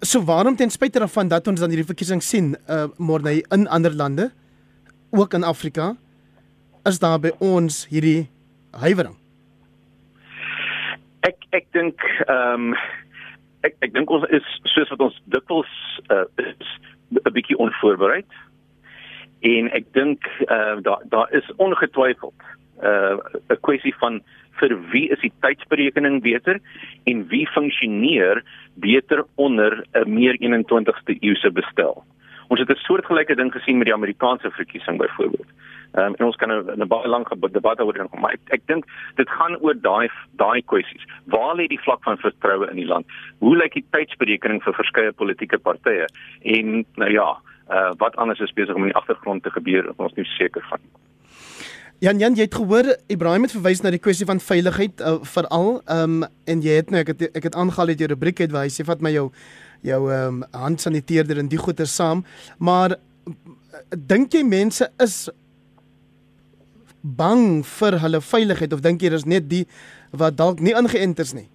So 0.00 0.24
waarom 0.24 0.56
ten 0.56 0.70
spyte 0.70 0.98
daarvan 0.98 1.28
dat 1.28 1.48
ons 1.48 1.60
dan 1.60 1.70
hierdie 1.70 1.92
verkiesing 1.92 2.22
sien 2.22 2.56
uh 2.68 2.88
môre 2.98 3.42
in 3.50 3.68
ander 3.68 3.94
lande 3.94 4.30
ook 5.10 5.34
in 5.34 5.44
Afrika 5.44 5.96
is 6.86 6.98
daar 7.02 7.18
by 7.20 7.32
ons 7.42 7.84
hierdie 7.90 8.28
huiwering. 8.78 9.16
Ek 11.26 11.46
ek 11.56 11.66
dink 11.74 12.02
ehm 12.26 12.70
um, 12.70 12.74
ek 13.66 13.74
ek 13.82 13.94
dink 13.96 14.10
ons 14.10 14.26
is 14.30 14.46
soos 14.70 14.92
wat 14.94 15.02
ons 15.08 15.16
dikwels 15.34 15.72
uh, 16.14 16.24
is 16.38 16.70
'n 17.10 17.32
bietjie 17.34 17.58
onvoorbereid. 17.58 18.30
En 19.42 19.70
ek 19.74 19.90
dink 19.92 20.26
uh, 20.46 20.78
daar 20.86 21.02
daar 21.10 21.32
is 21.34 21.50
ongetwyfeld 21.56 22.38
'n 22.82 23.20
uh, 23.50 23.56
kwessie 23.66 23.94
van 23.98 24.22
vir 24.60 24.72
wie 24.92 25.08
is 25.10 25.20
die 25.20 25.32
tydsberekening 25.40 26.22
beter 26.22 26.60
en 27.04 27.26
wie 27.28 27.46
funksioneer 27.54 28.42
beter 28.74 29.24
onder 29.34 29.84
'n 29.94 30.14
meer 30.14 30.36
21ste 30.40 31.16
eeuse 31.20 31.50
bestel. 31.50 32.04
Ons 32.48 32.60
het 32.60 32.70
'n 32.70 32.84
soortgelyke 32.86 33.34
ding 33.34 33.52
gesien 33.52 33.78
met 33.78 33.86
die 33.86 33.94
Amerikaanse 33.94 34.50
verkiesing 34.50 34.98
byvoorbeeld. 34.98 35.50
Um, 35.92 36.14
en 36.18 36.24
ons 36.26 36.36
kan 36.36 36.50
'n 36.50 36.88
baie 36.88 37.08
lang 37.08 37.24
debat 37.52 37.80
oor 37.80 37.92
dit 37.92 38.14
maar 38.20 38.32
ek, 38.32 38.40
ek 38.50 38.62
dink 38.66 38.84
dit 39.16 39.28
gaan 39.28 39.56
oor 39.60 39.74
daai 39.74 40.08
daai 40.36 40.62
kwessies. 40.62 41.04
Waar 41.24 41.56
lê 41.56 41.66
die 41.68 41.80
vlak 41.80 42.02
van 42.02 42.18
vertroue 42.18 42.70
in 42.70 42.76
die 42.76 42.86
land? 42.86 43.06
Hoe 43.38 43.56
lyk 43.56 43.72
die 43.72 43.86
tydsberekening 43.90 44.62
vir 44.62 44.74
verskeie 44.74 45.12
politieke 45.12 45.58
partye? 45.58 46.06
En 46.42 46.84
nou 46.96 47.10
ja, 47.10 47.36
uh, 47.70 47.92
wat 47.98 48.16
anders 48.16 48.40
is 48.40 48.52
besig 48.52 48.74
om 48.74 48.82
in 48.82 48.92
die 48.92 49.00
agtergrond 49.00 49.42
te 49.42 49.50
gebeur, 49.50 49.92
ons 49.96 50.14
nie 50.14 50.24
seker 50.24 50.64
van 50.70 50.78
nie. 50.82 50.90
Jan 51.98 52.18
Jan, 52.18 52.34
jy 52.36 52.44
het 52.44 52.54
gehoor 52.54 52.90
Ibrahim 53.08 53.46
het 53.46 53.54
verwys 53.56 53.80
na 53.80 53.90
die 53.90 54.02
kwessie 54.02 54.26
van 54.28 54.40
veiligheid 54.40 55.00
uh, 55.00 55.16
veral 55.24 55.80
um, 55.88 56.26
en 56.44 56.60
jy 56.60 56.74
het 56.76 56.90
nou 56.92 57.00
ek 57.00 57.14
het 57.14 57.22
ek 57.40 57.48
het 57.48 57.56
aangehaal 57.56 57.88
uit 57.94 58.02
jou 58.02 58.08
rubriek 58.12 58.42
het 58.44 58.52
waar 58.52 58.66
hy 58.66 58.72
sê 58.74 58.84
vat 58.84 59.00
my 59.00 59.14
jou 59.14 59.30
jou 59.86 60.02
um, 60.12 60.42
handsaniteerder 60.52 61.40
en 61.40 61.48
die 61.48 61.60
goeie 61.60 61.86
saam, 61.88 62.24
maar 62.58 62.98
dink 63.96 64.34
jy 64.34 64.42
mense 64.44 64.88
is 65.00 65.28
bang 67.06 67.62
vir 67.78 67.98
hulle 68.02 68.20
veiligheid 68.20 68.72
of 68.74 68.82
dink 68.82 69.02
jy 69.02 69.12
dis 69.14 69.26
net 69.26 69.48
die 69.50 69.66
wat 70.12 70.36
dalk 70.38 70.60
nie 70.60 70.74
ingeënt 70.74 71.22
is 71.22 71.34
nie? 71.36 71.48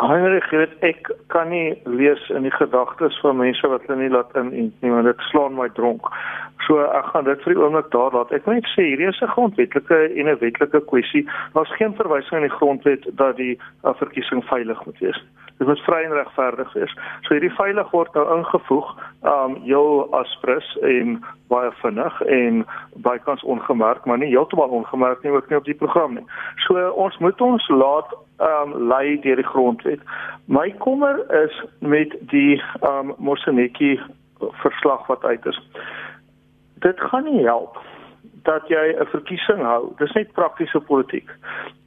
Heinrich, 0.00 0.46
weet, 0.54 0.72
ek 0.86 1.10
kan 1.28 1.50
nie 1.52 1.74
lees 1.84 2.22
in 2.32 2.46
die 2.46 2.54
gedagtes 2.54 3.18
van 3.20 3.36
mense 3.36 3.68
wat 3.68 3.84
hulle 3.84 3.98
nie 4.00 4.12
laat 4.12 4.32
inent 4.38 4.72
nie, 4.80 4.92
want 4.92 5.08
dit 5.10 5.26
slaan 5.28 5.58
my 5.58 5.68
dronk. 5.76 6.08
So 6.66 6.80
ek 6.84 7.04
gaan 7.12 7.24
dit 7.24 7.42
vir 7.42 7.54
die 7.54 7.62
oomblik 7.62 7.90
daar 7.90 8.12
laat. 8.12 8.32
Ek 8.32 8.44
wil 8.44 8.58
net 8.58 8.68
sê 8.74 8.84
hierdie 8.90 9.08
is 9.08 9.20
'n 9.22 9.32
grondwetlike 9.34 9.98
en 10.18 10.28
'n 10.28 10.38
wetlike 10.40 10.80
kwessie. 10.90 11.28
Daar's 11.54 11.76
geen 11.76 11.94
verwysing 11.94 12.42
in 12.42 12.48
die 12.48 12.56
grondwet 12.56 13.06
dat 13.16 13.36
die 13.36 13.58
uh, 13.84 13.94
verkiesing 13.94 14.44
veilig 14.44 14.84
moet 14.84 14.98
wees. 14.98 15.20
Dit 15.60 15.66
moet 15.68 15.80
vry 15.80 16.02
en 16.04 16.12
regverdig 16.12 16.72
wees. 16.72 16.92
So 17.22 17.34
hierdie 17.34 17.52
veilig 17.52 17.90
word 17.90 18.14
nou 18.14 18.22
ingevoeg, 18.36 18.86
um 19.22 19.56
heel 19.64 20.06
aspres 20.16 20.76
en 20.80 21.18
baie 21.52 21.72
vinnig 21.82 22.20
en 22.22 22.64
bykans 22.94 23.42
ongemerk, 23.42 24.04
maar 24.04 24.18
nie 24.18 24.30
heeltemal 24.32 24.68
ongemerk 24.68 25.22
nie 25.22 25.32
ook 25.32 25.48
nie 25.48 25.58
op 25.58 25.68
die 25.68 25.76
program 25.76 26.14
nie. 26.14 26.24
So 26.64 26.88
ons 27.04 27.18
moet 27.18 27.40
ons 27.40 27.68
laat 27.68 28.08
um 28.38 28.72
lei 28.88 29.20
deur 29.20 29.36
die 29.36 29.50
grondwet. 29.52 30.00
My 30.48 30.70
kommer 30.78 31.20
is 31.44 31.62
met 31.78 32.16
die 32.32 32.62
um 32.80 33.12
Mosenetjie 33.18 34.00
verslag 34.64 35.06
wat 35.06 35.24
uit 35.24 35.46
is. 35.46 35.60
Dit 36.80 37.00
gaan 37.00 37.24
nie 37.24 37.44
help 37.44 37.78
dat 38.48 38.68
jy 38.68 38.96
'n 38.96 39.06
verkiesing 39.06 39.62
hou. 39.62 39.92
Dis 39.98 40.12
net 40.12 40.32
praktiese 40.32 40.80
politiek. 40.80 41.30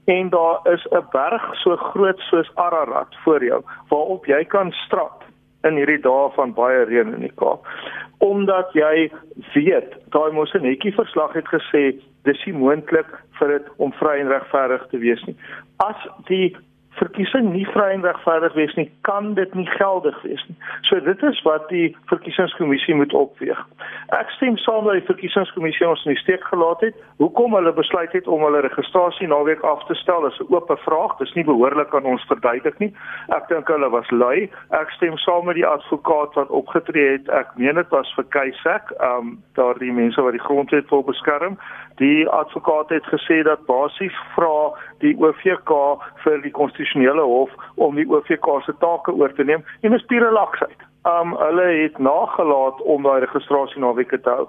En 0.05 0.29
daar 0.29 0.59
is 0.63 0.85
'n 0.91 1.05
berg 1.11 1.55
so 1.55 1.75
groot 1.75 2.19
soos 2.19 2.51
Ararat 2.55 3.15
voor 3.23 3.43
jou 3.43 3.61
waarop 3.89 4.25
jy 4.25 4.43
kan 4.45 4.71
strap 4.71 5.23
in 5.61 5.75
hierdie 5.75 6.01
dae 6.01 6.29
van 6.35 6.53
baie 6.53 6.83
reën 6.83 7.13
in 7.13 7.19
die 7.19 7.35
Kaap. 7.35 7.67
Omdat 8.17 8.73
jy 8.73 9.11
weet, 9.53 9.95
daai 10.09 10.31
Mosenetjie 10.31 10.93
verslag 10.93 11.33
het 11.33 11.47
gesê 11.47 11.99
dis 12.23 12.45
nie 12.45 12.55
moontlik 12.55 13.09
vir 13.39 13.47
dit 13.47 13.69
om 13.77 13.93
vry 13.93 14.19
en 14.19 14.31
regverdig 14.31 14.87
te 14.91 14.97
wees 14.97 15.23
nie. 15.23 15.35
As 15.77 16.07
die 16.29 16.57
verkiesing 16.99 17.51
nie 17.53 17.65
vry 17.73 17.89
en 17.93 18.05
regverdig 18.05 18.53
wees 18.53 18.73
nie, 18.77 18.85
kan 19.07 19.33
dit 19.33 19.53
nie 19.57 19.67
geldig 19.77 20.17
wees 20.21 20.43
nie. 20.47 20.57
So 20.89 20.99
dit 20.99 21.23
is 21.23 21.41
wat 21.47 21.65
die 21.69 21.95
verkiesingskommissie 22.11 22.95
moet 22.95 23.13
opweeg. 23.17 23.59
Ek 24.17 24.29
stem 24.37 24.57
saam 24.61 24.85
dat 24.85 24.99
die 24.99 25.07
verkiesingskommissie 25.07 25.87
ons 25.87 26.05
in 26.05 26.13
die 26.13 26.21
steek 26.21 26.43
gelaat 26.51 26.83
het. 26.85 26.97
Hoekom 27.21 27.55
hulle 27.57 27.73
besluit 27.73 28.13
het 28.13 28.27
om 28.27 28.45
hulle 28.45 28.61
registrasie 28.65 29.27
naweek 29.27 29.63
af 29.67 29.85
te 29.89 29.97
stel 30.01 30.27
is 30.27 30.39
'n 30.39 30.53
oop 30.53 30.71
vraag. 30.85 31.17
Dis 31.17 31.33
nie 31.33 31.43
behoorlik 31.43 31.95
aan 31.95 32.05
ons 32.05 32.25
verduidelik 32.27 32.79
nie. 32.79 32.93
Ek 33.29 33.47
dink 33.47 33.67
hulle 33.67 33.89
was 33.89 34.09
lui. 34.11 34.49
Ek 34.69 34.89
stem 34.91 35.17
saam 35.17 35.45
met 35.45 35.55
die 35.55 35.67
advokaat 35.67 36.33
wat 36.33 36.49
opgetree 36.49 37.11
het. 37.11 37.29
Ek 37.29 37.47
meen 37.55 37.75
dit 37.75 37.89
was 37.89 38.13
vir 38.15 38.25
Keisek, 38.29 38.91
ehm 38.99 39.17
um, 39.17 39.43
daardie 39.53 39.91
mense 39.91 40.21
wat 40.21 40.31
die 40.31 40.45
grondwet 40.47 40.89
wil 40.89 41.03
beskerm. 41.03 41.57
Die 42.01 42.29
advokaat 42.29 42.89
het 42.89 43.05
gesê 43.05 43.43
dat 43.43 43.65
basies 43.65 44.15
vra 44.35 44.71
die 45.03 45.13
OVK 45.19 45.73
vir 46.23 46.41
die 46.41 46.51
konstitusionele 46.51 47.21
hof 47.21 47.51
om 47.75 47.95
die 47.95 48.07
OVK 48.09 48.49
se 48.65 48.73
take 48.79 49.13
oor 49.13 49.33
te 49.37 49.43
neem 49.43 49.61
en 49.81 49.93
dis 49.93 50.09
pure 50.09 50.31
laksheid. 50.31 50.79
Um 51.05 51.35
hulle 51.37 51.65
het 51.83 51.97
nagelaat 51.99 52.81
om 52.81 53.03
daai 53.03 53.19
registrasie 53.25 53.81
naweke 53.83 54.21
te 54.21 54.29
hou. 54.29 54.47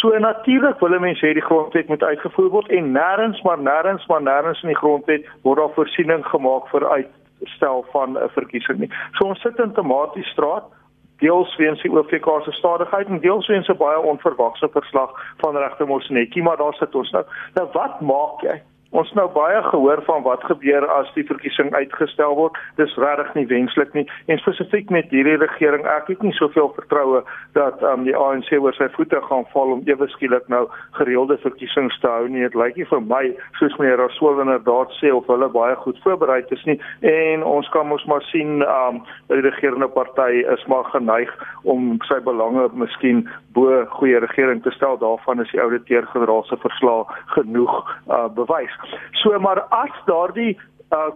So 0.00 0.12
natuurlik 0.18 0.78
wil 0.84 0.98
mense 1.00 1.26
hê 1.26 1.32
die 1.34 1.46
grondwet 1.48 1.88
moet 1.88 2.04
uitgevoer 2.04 2.50
word 2.58 2.70
en 2.70 2.92
nêrens 2.94 3.42
maar 3.42 3.58
nêrens 3.58 4.06
maar 4.12 4.22
nêrens 4.22 4.62
in 4.62 4.74
die 4.74 4.78
grondwet 4.82 5.26
word 5.42 5.62
daar 5.62 5.74
voorsiening 5.78 6.22
gemaak 6.30 6.68
vir 6.70 6.88
uitstel 6.90 7.86
van 7.92 8.18
'n 8.18 8.30
verkiesing 8.38 8.78
nie. 8.78 8.90
So 9.18 9.24
ons 9.32 9.40
sit 9.40 9.58
in 9.58 9.72
tematies 9.72 10.30
straat 10.36 10.70
deels 11.18 11.56
weens 11.56 11.82
die 11.82 11.90
OFK 11.90 12.28
se 12.44 12.52
stadigheid 12.52 13.06
en 13.06 13.20
deels 13.20 13.46
weens 13.46 13.68
'n 13.68 13.76
baie 13.76 14.00
onverwagse 14.00 14.68
verslag 14.72 15.10
van 15.36 15.56
regter 15.56 15.86
Mosnetjie, 15.86 16.42
maar 16.42 16.56
daar 16.56 16.74
sit 16.74 16.94
ons 16.94 17.10
nou. 17.10 17.24
Nou 17.54 17.68
wat 17.72 18.00
maak 18.00 18.40
jy? 18.40 18.62
Ons 18.94 19.10
nou 19.18 19.24
baie 19.34 19.58
gehoor 19.72 19.98
van 20.06 20.22
wat 20.22 20.44
gebeur 20.46 20.84
as 20.94 21.08
die 21.16 21.24
verkiesing 21.26 21.72
uitgestel 21.74 22.36
word. 22.38 22.58
Dis 22.78 22.92
regtig 23.02 23.32
nie 23.34 23.46
wenslik 23.50 23.90
nie. 23.96 24.04
En 24.30 24.38
spesifiek 24.38 24.92
met 24.94 25.10
hierdie 25.10 25.34
regering, 25.40 25.82
ek 25.96 26.12
het 26.12 26.22
nie 26.22 26.30
soveel 26.38 26.70
vertroue 26.76 27.24
dat 27.58 27.82
um, 27.82 28.04
die 28.06 28.14
ANC 28.14 28.52
oor 28.54 28.76
sy 28.78 28.86
voete 28.94 29.18
gaan 29.26 29.48
val 29.50 29.74
om 29.74 29.82
ewe 29.90 30.06
skielik 30.12 30.46
nou 30.52 30.62
gereelde 31.00 31.40
verkiesings 31.42 31.98
te 32.04 32.12
hou 32.12 32.28
nie. 32.30 32.44
Dit 32.46 32.54
lyk 32.60 32.78
nie 32.78 32.86
vir 32.92 33.02
my 33.08 33.22
soos 33.58 33.74
meneer 33.80 33.98
Rasool 33.98 34.44
inderdaad 34.44 34.94
sê 35.00 35.10
of 35.10 35.26
hulle 35.32 35.50
baie 35.56 35.74
goed 35.82 35.98
voorberei 36.06 36.44
is 36.54 36.62
nie. 36.70 36.78
En 37.10 37.42
ons 37.42 37.72
kan 37.74 37.90
mos 37.90 38.06
maar 38.06 38.22
sien 38.30 38.62
um 38.62 39.02
die 39.32 39.42
regerende 39.42 39.90
party 39.90 40.44
is 40.54 40.62
maar 40.70 40.86
geneig 40.94 41.34
om 41.66 41.96
sy 42.06 42.20
belange 42.22 42.68
miskien 42.78 43.24
bo 43.58 43.82
goeie 43.98 44.22
regering 44.22 44.62
te 44.62 44.70
stel. 44.78 45.00
Daarvan 45.02 45.42
is 45.42 45.50
die 45.50 45.62
ouditeur-generaal 45.66 46.46
se 46.46 46.62
verslag 46.62 47.10
genoeg 47.34 47.74
uh 48.06 48.30
bewys. 48.38 48.78
So 49.22 49.38
maar 49.38 49.60
as 49.60 49.94
daardie 50.06 50.58
uh 50.90 51.12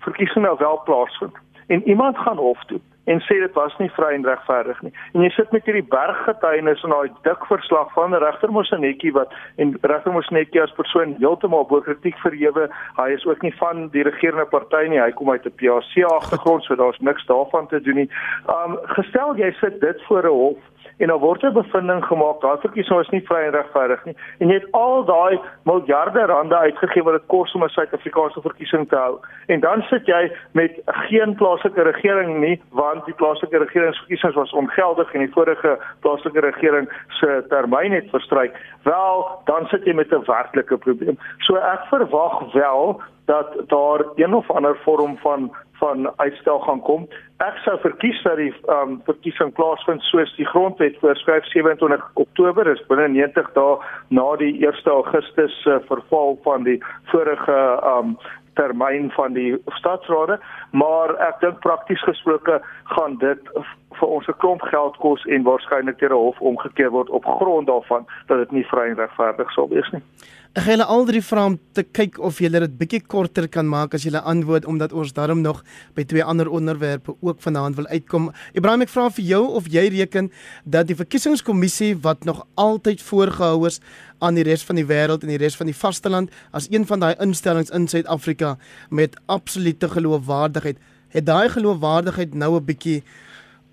verkiesing 0.00 0.44
nou 0.44 0.56
wel 0.58 0.80
plaasvind 0.84 1.36
en 1.66 1.88
iemand 1.88 2.16
gaan 2.18 2.36
hof 2.36 2.64
toe 2.64 2.80
en 3.04 3.20
sê 3.26 3.38
dit 3.40 3.54
was 3.58 3.74
nie 3.78 3.90
vry 3.96 4.10
en 4.14 4.26
regverdig 4.26 4.80
nie. 4.84 4.92
En 5.14 5.24
jy 5.24 5.30
sit 5.34 5.52
met 5.54 5.66
hierdie 5.66 5.86
berggetuienis 5.92 6.82
en 6.86 6.94
daai 6.94 7.12
dik 7.26 7.46
verslag 7.48 7.92
van 7.96 8.14
regter 8.22 8.52
Mosenetjie 8.54 9.12
wat 9.16 9.32
en 9.62 9.72
regter 9.80 10.14
Mosenetjie 10.14 10.62
as 10.62 10.74
persoon 10.76 11.16
heeltemal 11.22 11.66
bo 11.70 11.82
kritiek 11.86 12.18
verhewe. 12.22 12.68
Hy 12.98 13.08
is 13.16 13.26
ook 13.26 13.42
nie 13.46 13.54
van 13.58 13.88
die 13.96 14.04
regerende 14.06 14.46
party 14.52 14.84
nie. 14.92 15.00
Hy 15.02 15.10
kom 15.18 15.32
uit 15.32 15.46
'n 15.46 15.56
PAC 15.58 16.04
agtergrond, 16.12 16.64
so 16.64 16.76
daar's 16.76 17.00
niks 17.00 17.26
daarvan 17.26 17.66
te 17.68 17.80
doen 17.80 18.04
nie. 18.04 18.10
Um 18.46 18.78
gestel 18.96 19.36
jy 19.36 19.52
sit 19.60 19.80
dit 19.80 20.02
voor 20.08 20.24
'n 20.24 20.36
hof 20.42 20.58
en 21.00 21.06
dan 21.06 21.18
word 21.18 21.42
'n 21.42 21.52
bevinding 21.52 22.04
gemaak 22.04 22.40
dat 22.40 22.60
verkiesing 22.60 23.00
is 23.00 23.08
nie 23.08 23.26
vry 23.26 23.40
en 23.44 23.52
regverdig 23.52 24.04
nie. 24.04 24.16
En 24.38 24.48
jy 24.48 24.54
het 24.54 24.72
al 24.72 25.04
daai 25.04 25.40
miljarde 25.64 26.24
rande 26.26 26.56
uitgegee 26.56 27.02
wat 27.02 27.12
dit 27.12 27.26
kos 27.26 27.52
om 27.54 27.64
'n 27.64 27.68
Suid-Afrikaanse 27.68 28.40
verkiesing 28.40 28.88
te 28.88 28.96
hou. 28.96 29.18
En 29.46 29.60
dan 29.60 29.82
sit 29.82 30.06
jy 30.06 30.32
met 30.52 30.80
geen 30.84 31.34
plaaslike 31.34 31.82
regering 31.82 32.38
nie 32.38 32.60
want 32.70 33.04
die 33.04 33.14
plaaslike 33.14 33.58
regeringsverkiesings 33.58 34.34
was 34.34 34.52
ongeldig 34.52 35.12
en 35.12 35.20
die 35.20 35.32
vorige 35.32 35.78
plaaslike 36.00 36.40
regering 36.40 36.88
se 37.08 37.44
termyn 37.48 37.92
het 37.92 38.10
verstryk. 38.10 38.52
Wel 38.82 39.40
dan 39.44 39.66
sit 39.66 39.84
jy 39.84 39.92
met 39.92 40.12
'n 40.12 40.24
werklike 40.24 40.76
probleem. 40.76 41.18
So 41.38 41.56
ek 41.56 41.80
verwag 41.88 42.52
wel 42.52 43.00
dat 43.24 43.48
daar 43.66 44.04
een 44.14 44.34
of 44.34 44.50
ander 44.50 44.76
vorm 44.84 45.18
van 45.18 45.50
van 45.80 46.10
uitstel 46.16 46.60
gaan 46.66 46.80
kom. 46.86 47.06
Ek 47.40 47.56
sou 47.64 47.76
verkies 47.80 48.18
dat 48.26 48.36
die 48.40 48.52
um, 48.72 48.98
verkiesing 49.08 49.52
plaasvind 49.56 50.04
soos 50.08 50.32
die 50.36 50.48
grondwet 50.52 50.98
voorskryf 51.00 51.48
27 51.52 52.04
Oktober 52.20 52.68
is 52.68 52.82
binne 52.90 53.08
90 53.16 53.48
dae 53.56 53.78
na 54.12 54.26
die 54.42 54.52
1 54.60 54.84
Augustus 54.92 55.56
uh, 55.66 55.80
verval 55.88 56.36
van 56.44 56.68
die 56.68 56.78
vorige 57.12 57.58
um, 57.94 58.16
termyn 58.58 59.10
van 59.16 59.32
die 59.32 59.54
stadsrade, 59.78 60.36
maar 60.76 61.14
ek 61.28 61.40
dink 61.44 61.60
prakties 61.64 62.02
gesproke 62.04 62.58
gaan 62.92 63.16
dit 63.22 63.52
vir 64.00 64.08
ons 64.08 64.26
'n 64.28 64.38
klomp 64.42 64.62
geld 64.62 64.96
kos 64.96 65.24
en 65.26 65.42
waarskynlik 65.42 65.98
deur 65.98 66.12
'n 66.12 66.24
hof 66.26 66.40
omgekeer 66.40 66.90
word 66.90 67.10
op 67.10 67.24
grond 67.24 67.66
daarvan 67.66 68.06
dat 68.26 68.38
dit 68.38 68.52
nie 68.52 68.66
vry 68.72 68.88
en 68.90 68.96
regverdig 68.96 69.52
sal 69.52 69.68
wees 69.68 69.90
nie. 69.92 70.02
Ek 70.50 70.64
gaan 70.66 70.80
al 70.82 71.04
drie 71.06 71.22
vra 71.22 71.44
om 71.46 71.60
te 71.78 71.82
kyk 71.82 72.16
of 72.18 72.40
jy 72.42 72.48
dit 72.50 72.72
bietjie 72.78 73.00
korter 73.06 73.46
kan 73.48 73.68
maak 73.70 73.92
as 73.94 74.02
jy 74.02 74.10
antwoord 74.18 74.64
omdat 74.66 74.92
ons 74.92 75.12
daarom 75.12 75.42
nog 75.42 75.62
by 75.94 76.02
twee 76.02 76.24
ander 76.24 76.50
onderwerpe 76.50 77.14
ook 77.20 77.38
vanaand 77.38 77.76
wil 77.76 77.86
uitkom. 77.86 78.32
Ibrahim, 78.52 78.82
ek 78.82 78.88
vra 78.88 79.10
vir 79.10 79.24
jou 79.24 79.44
of 79.46 79.68
jy 79.70 79.86
reken 79.94 80.32
dat 80.64 80.88
die 80.88 80.96
verkiesingskommissie 80.96 81.94
wat 82.02 82.24
nog 82.24 82.46
altyd 82.56 83.02
voorgehou 83.02 83.66
is 83.66 83.80
aan 84.18 84.34
die 84.34 84.42
res 84.42 84.66
van 84.66 84.74
die 84.74 84.86
wêreld 84.90 85.22
en 85.22 85.30
die 85.30 85.38
res 85.38 85.56
van 85.56 85.70
die 85.70 85.76
vasteland 85.76 86.30
as 86.50 86.66
een 86.70 86.86
van 86.86 86.98
daai 86.98 87.14
instellings 87.20 87.70
in 87.70 87.86
Suid-Afrika 87.86 88.56
met 88.90 89.14
absolute 89.26 89.88
geloofwaardigheid 89.88 90.82
het 91.14 91.26
daai 91.26 91.48
geloofwaardigheid 91.48 92.34
nou 92.34 92.56
'n 92.56 92.64
bietjie 92.64 93.02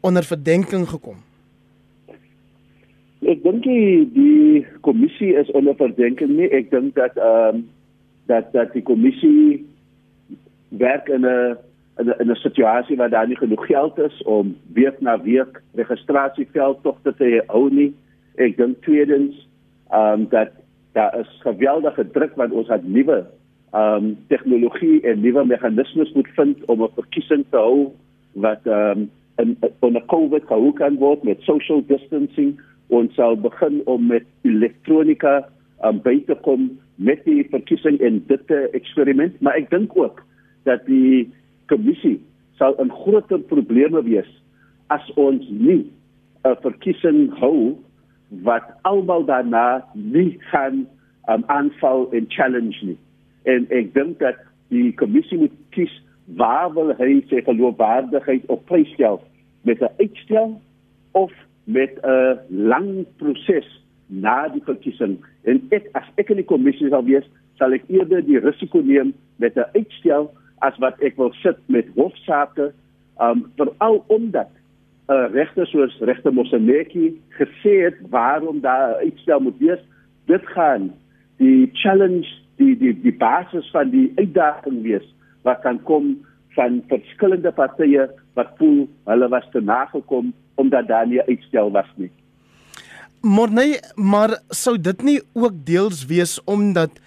onder 0.02 0.24
verdenking 0.24 0.89
gekom? 0.89 1.18
Ek 3.26 3.41
dink 3.43 3.64
die, 3.64 4.06
die 4.14 4.66
kommissie 4.82 5.34
is 5.36 5.50
onder 5.52 5.76
verdenking 5.76 6.36
nie. 6.38 6.50
Ek 6.54 6.70
dink 6.72 6.95
dat 6.95 7.18
ehm 7.18 7.56
um, 7.56 7.66
dat 8.28 8.52
dat 8.52 8.74
die 8.76 8.84
kommissie 8.84 9.64
werk 10.76 11.08
in 11.08 11.24
'n 11.26 11.56
in 11.98 12.30
'n 12.32 12.36
situasie 12.36 12.98
waar 12.98 13.10
daar 13.10 13.28
nie 13.28 13.38
genoeg 13.38 13.66
geld 13.66 13.98
is 13.98 14.24
om 14.24 14.56
week 14.74 15.02
na 15.02 15.22
week 15.22 15.62
registrasieveldtogte 15.74 17.16
te 17.16 17.43
hou 17.48 17.74
nie. 17.74 17.95
Ek 18.36 18.58
dink 18.58 18.82
tweedens 18.82 19.48
ehm 19.89 20.14
um, 20.14 20.28
dat 20.30 20.52
daar 20.93 21.20
is 21.20 21.39
geweldige 21.41 22.12
druk 22.12 22.36
want 22.36 22.52
ons 22.52 22.68
het 22.68 22.88
nuwe 22.88 23.26
ehm 23.72 24.04
um, 24.04 24.18
tegnologie 24.28 25.02
en 25.02 25.22
nuwe 25.22 25.45
meganismes 25.45 26.12
moet 26.14 26.28
vind 26.36 26.66
om 26.66 26.84
'n 26.84 26.95
verkiesing 26.95 27.45
te 27.50 27.58
hou 27.58 27.91
wat 28.34 28.62
ehm 28.66 29.00
um, 29.00 29.10
in 29.38 29.58
onder 29.80 30.06
COVID 30.06 30.46
gehou 30.50 30.74
kan 30.74 30.98
word 30.98 31.24
met 31.24 31.42
social 31.46 31.84
distancing 31.86 32.58
ons 32.88 33.14
sal 33.16 33.36
begin 33.36 33.82
om 33.86 34.08
met 34.08 34.26
elektronika 34.48 35.42
um, 35.86 36.00
by 36.02 36.20
te 36.28 36.36
kom 36.46 36.70
met 36.96 37.24
die 37.28 37.44
verkiesing 37.52 38.00
en 38.02 38.24
dit 38.28 38.52
'n 38.52 38.70
eksperiment. 38.74 39.42
Maar 39.42 39.56
ek 39.56 39.70
dink 39.70 39.98
ook 39.98 40.24
dat 40.64 40.86
die 40.86 41.30
kommissie 41.66 42.20
sal 42.58 42.76
'n 42.80 42.92
groter 42.92 43.40
probleme 43.40 44.04
wees 44.04 44.32
as 44.88 45.12
ons 45.16 45.46
nie 45.50 45.92
'n 46.44 46.56
verkiesing 46.62 47.30
hou 47.40 47.76
wat 48.44 48.64
almal 48.82 49.26
daarna 49.26 49.84
nie 49.94 50.38
gaan 50.40 50.88
um, 51.30 51.44
aanval 51.48 52.12
en 52.12 52.26
challenge 52.28 52.86
nie. 52.86 52.98
En 53.44 53.68
ek 53.70 53.94
dink 53.94 54.20
dat 54.20 54.36
die 54.70 54.94
kommissie 54.94 55.38
moet 55.38 55.56
kies 55.70 55.94
waar 56.36 56.73
wil 56.73 56.91
hy 56.99 57.21
sy 57.30 57.41
geloofwaardigheid 57.45 58.47
op 58.51 58.65
prys 58.67 58.89
stel? 58.93 59.21
Met 59.61 59.82
'n 59.82 59.93
uitstel 59.97 60.61
of 61.11 61.32
met 61.63 61.99
'n 62.03 62.39
lang 62.47 63.05
proses 63.17 63.84
na 64.07 64.47
die 64.47 64.63
verkiesing? 64.63 65.17
En 65.43 65.61
ek 65.69 65.89
as 65.91 66.07
ek 66.15 66.30
in 66.30 66.36
die 66.36 66.51
kommissie 66.51 66.89
sal 66.89 67.03
wees 67.03 67.28
sal 67.57 67.73
ek 67.73 67.84
eerder 67.88 68.25
die 68.25 68.39
risiko 68.39 68.82
neem 68.82 69.13
met 69.36 69.55
'n 69.55 69.69
uitstel 69.73 70.32
as 70.59 70.78
wat 70.78 70.99
ek 71.01 71.15
wil 71.15 71.34
sit 71.34 71.57
met 71.65 71.86
hofsaake 71.95 72.73
um 73.19 73.51
veral 73.55 74.03
omdat 74.07 74.49
'n 75.07 75.13
uh, 75.13 75.32
regter 75.32 75.67
soos 75.67 75.97
regter 75.99 76.34
Moseneki 76.34 77.21
gesê 77.30 77.84
het 77.84 77.97
waarom 78.09 78.59
daar 78.61 78.95
uitstel 78.95 79.39
moet 79.39 79.57
wees. 79.57 79.80
Dit 80.25 80.45
gaan 80.45 80.93
die 81.38 81.69
challenge 81.73 82.28
die 82.55 82.78
die 82.78 83.01
die 83.01 83.17
basis 83.17 83.69
van 83.71 83.89
die 83.89 84.11
uitdaging 84.15 84.82
wees 84.82 85.15
wat 85.48 85.64
kan 85.66 85.80
kom 85.88 86.16
van 86.58 86.82
verskillende 86.91 87.52
partye 87.56 88.08
wat 88.38 88.54
voel 88.60 88.86
hulle 89.10 89.30
was 89.34 89.45
te 89.54 89.62
nagekom 89.62 90.34
omdat 90.62 90.88
daar 90.89 91.08
nie 91.08 91.22
uitstel 91.28 91.72
was 91.72 91.89
nie. 91.95 92.12
Maar 93.22 93.52
nee, 93.52 93.80
maar 93.95 94.38
sou 94.54 94.78
dit 94.82 95.04
nie 95.06 95.20
ook 95.34 95.62
deels 95.66 96.06
wees 96.10 96.38
omdat 96.45 97.00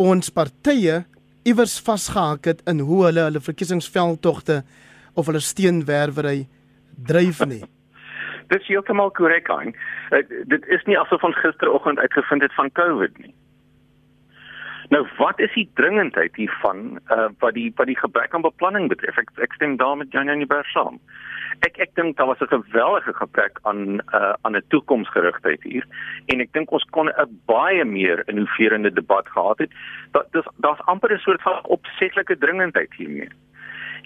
ons 0.00 0.32
partye 0.32 1.02
iewers 1.48 1.76
vasgehak 1.84 2.48
het 2.50 2.62
in 2.70 2.82
hoe 2.88 3.04
hulle 3.06 3.26
hulle 3.28 3.42
verkiesingsveldtogte 3.42 4.62
of 5.14 5.28
hulle 5.28 5.42
steenwerwery 5.44 6.46
dryf 7.08 7.44
nie. 7.46 7.62
Dis 8.52 8.66
heeltemal 8.68 9.10
korrek, 9.16 9.48
Hein. 9.48 9.72
Uh, 10.12 10.20
dit 10.50 10.66
is 10.68 10.82
nie 10.84 10.98
asof 10.98 11.22
ons 11.24 11.38
gisteroggend 11.40 11.98
uitgevind 11.98 12.44
het 12.44 12.54
van 12.54 12.72
COVID 12.76 13.18
nie. 13.24 13.32
Nou 14.92 15.06
wat 15.16 15.38
is 15.40 15.52
die 15.56 15.70
dringendheid 15.74 16.36
hiervan 16.36 16.98
uh, 17.08 17.30
wat 17.40 17.54
die 17.56 17.70
wat 17.76 17.88
die 17.88 17.96
gebrek 17.96 18.34
aan 18.34 18.44
beplanning 18.44 18.90
betref? 18.92 19.16
Ek 19.22 19.30
ek 19.46 19.54
stem 19.56 19.78
daarmee 19.80 20.10
Jan 20.12 20.28
Jan 20.28 20.44
Berg 20.50 20.68
saam. 20.74 20.98
Ek 21.64 21.78
ek 21.80 21.94
dink 21.96 22.18
daar 22.18 22.28
was 22.28 22.42
'n 22.44 22.52
geweldige 22.52 23.14
gebrek 23.16 23.56
aan 23.62 24.02
uh, 24.12 24.34
aan 24.44 24.56
'n 24.56 24.68
toekomsgerigtheid 24.68 25.62
hier 25.62 25.86
en 26.26 26.44
ek 26.44 26.52
dink 26.52 26.72
ons 26.72 26.84
kon 26.90 27.08
'n 27.08 27.40
baie 27.46 27.84
meer 27.84 28.22
innoverende 28.28 28.92
debat 28.92 29.28
gehad 29.28 29.58
het. 29.64 29.72
Dat 30.12 30.28
dis 30.32 30.52
daar's 30.60 30.84
amper 30.84 31.12
'n 31.14 31.24
soort 31.24 31.42
van 31.42 31.64
opsetlike 31.64 32.38
dringendheid 32.38 32.92
hiermee. 32.94 33.32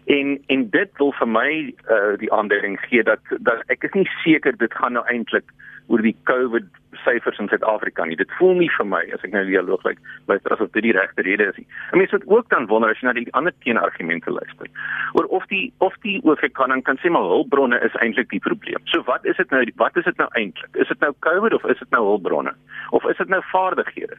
En 0.07 0.43
en 0.47 0.69
dit 0.71 0.91
wil 0.97 1.13
vir 1.19 1.29
my 1.29 1.51
uh, 1.91 2.15
die 2.19 2.33
aanduiding 2.33 2.79
gee 2.87 3.03
dat 3.03 3.23
dat 3.39 3.63
ek 3.75 3.89
is 3.89 3.95
nie 3.99 4.09
seker 4.23 4.57
dit 4.57 4.75
gaan 4.79 4.95
nou 4.95 5.03
eintlik 5.11 5.51
oor 5.87 6.03
die 6.03 6.17
COVID 6.31 6.67
syfers 7.05 7.39
in 7.43 7.49
Suid-Afrika 7.51 8.05
nie. 8.07 8.17
Dit 8.19 8.31
voel 8.39 8.55
nie 8.61 8.71
vir 8.77 8.87
my 8.87 9.03
as 9.15 9.23
ek 9.27 9.35
nou 9.35 9.43
die 9.47 9.55
dialoog 9.55 9.85
lyk, 9.87 9.99
luister 10.31 10.55
asof 10.55 10.71
dit 10.75 10.87
die 10.89 10.95
regte 10.97 11.23
rede 11.27 11.49
is 11.51 11.59
nie. 11.61 11.67
En 11.91 12.01
mense 12.01 12.19
moet 12.19 12.27
ook 12.39 12.49
dan 12.55 12.69
wonder 12.71 12.91
as 12.91 13.03
jy 13.03 13.09
na 13.09 13.15
die 13.19 13.27
ander 13.39 13.55
teenargumente 13.65 14.31
luister. 14.35 14.71
Oor 15.19 15.27
of 15.39 15.47
die 15.51 15.65
of 15.85 15.95
die 16.07 16.19
OFK 16.23 16.63
dan 16.73 16.83
kan 16.87 17.03
sê 17.03 17.11
maar 17.13 17.27
hulpbronne 17.31 17.79
is 17.87 17.99
eintlik 18.03 18.31
die 18.31 18.43
probleem. 18.43 18.83
So 18.93 19.03
wat 19.11 19.27
is 19.27 19.39
dit 19.43 19.51
nou 19.55 19.63
wat 19.83 19.99
is 19.99 20.07
dit 20.07 20.23
nou 20.23 20.29
eintlik? 20.39 20.83
Is 20.83 20.91
dit 20.91 21.03
nou 21.03 21.13
COVID 21.27 21.59
of 21.59 21.67
is 21.71 21.83
dit 21.83 21.91
nou 21.95 22.05
hulpbronne? 22.13 22.55
Of 22.95 23.07
is 23.11 23.19
dit 23.23 23.35
nou 23.35 23.43
vaardighede? 23.51 24.19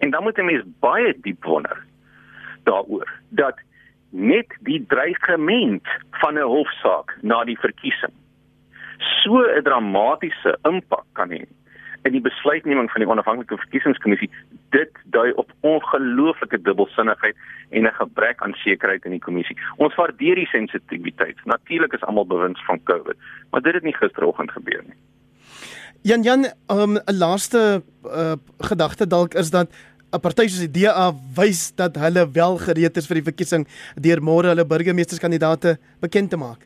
En 0.00 0.10
dan 0.10 0.22
moet 0.22 0.38
'n 0.38 0.48
mens 0.48 0.64
baie 0.80 1.14
diep 1.20 1.44
wonder 1.44 1.84
daaroor 2.64 3.08
dat 3.28 3.60
net 4.14 4.46
die 4.60 4.84
dreigement 4.88 5.86
van 6.22 6.38
'n 6.38 6.50
hofsaak 6.56 7.18
na 7.22 7.44
die 7.44 7.58
verkiesing 7.58 8.14
so 9.22 9.42
'n 9.42 9.62
dramatiese 9.62 10.58
impak 10.62 11.04
kan 11.12 11.30
hê 11.30 11.44
in 12.04 12.12
die 12.12 12.20
besluitneming 12.20 12.90
van 12.90 13.00
die 13.00 13.10
onafhanklike 13.10 13.56
verkiesingskommissie 13.56 14.30
dit 14.76 14.92
dui 15.04 15.30
op 15.40 15.52
ongelooflike 15.60 16.60
dubbelsinnigheid 16.62 17.36
en 17.70 17.86
'n 17.86 17.98
gebrek 18.00 18.42
aan 18.42 18.52
sekerheid 18.52 19.04
in 19.04 19.10
die 19.10 19.26
kommissie. 19.26 19.56
Ons 19.76 19.94
waardeer 19.94 20.34
die 20.34 20.46
sensitiwiteit. 20.46 21.36
Natuurlik 21.44 21.92
is 21.92 22.02
almal 22.02 22.26
bewus 22.26 22.64
van 22.66 22.82
COVID, 22.82 23.16
maar 23.50 23.62
dit 23.62 23.74
het 23.74 23.82
nie 23.82 23.96
gisteroggend 23.96 24.50
gebeur 24.50 24.82
nie. 24.86 24.96
Jan 26.02 26.22
Jan, 26.22 26.44
um, 26.44 26.92
'n 26.92 26.96
um, 26.96 27.16
laaste 27.18 27.82
uh, 28.04 28.32
gedagte 28.58 29.06
dalk 29.06 29.34
is 29.34 29.50
dat 29.50 29.68
'n 30.14 30.20
party 30.20 30.46
soos 30.48 30.66
die 30.68 30.84
DA 30.84 31.12
wys 31.36 31.72
dat 31.76 31.96
hulle 31.96 32.26
wel 32.32 32.58
gereed 32.66 32.96
is 32.96 33.08
vir 33.10 33.20
die 33.20 33.28
verkiesing 33.30 33.66
deur 33.98 34.20
môre 34.22 34.52
hulle 34.52 34.64
burgemeesterskandidaate 34.64 35.78
bekend 36.00 36.30
te 36.30 36.36
maak. 36.36 36.60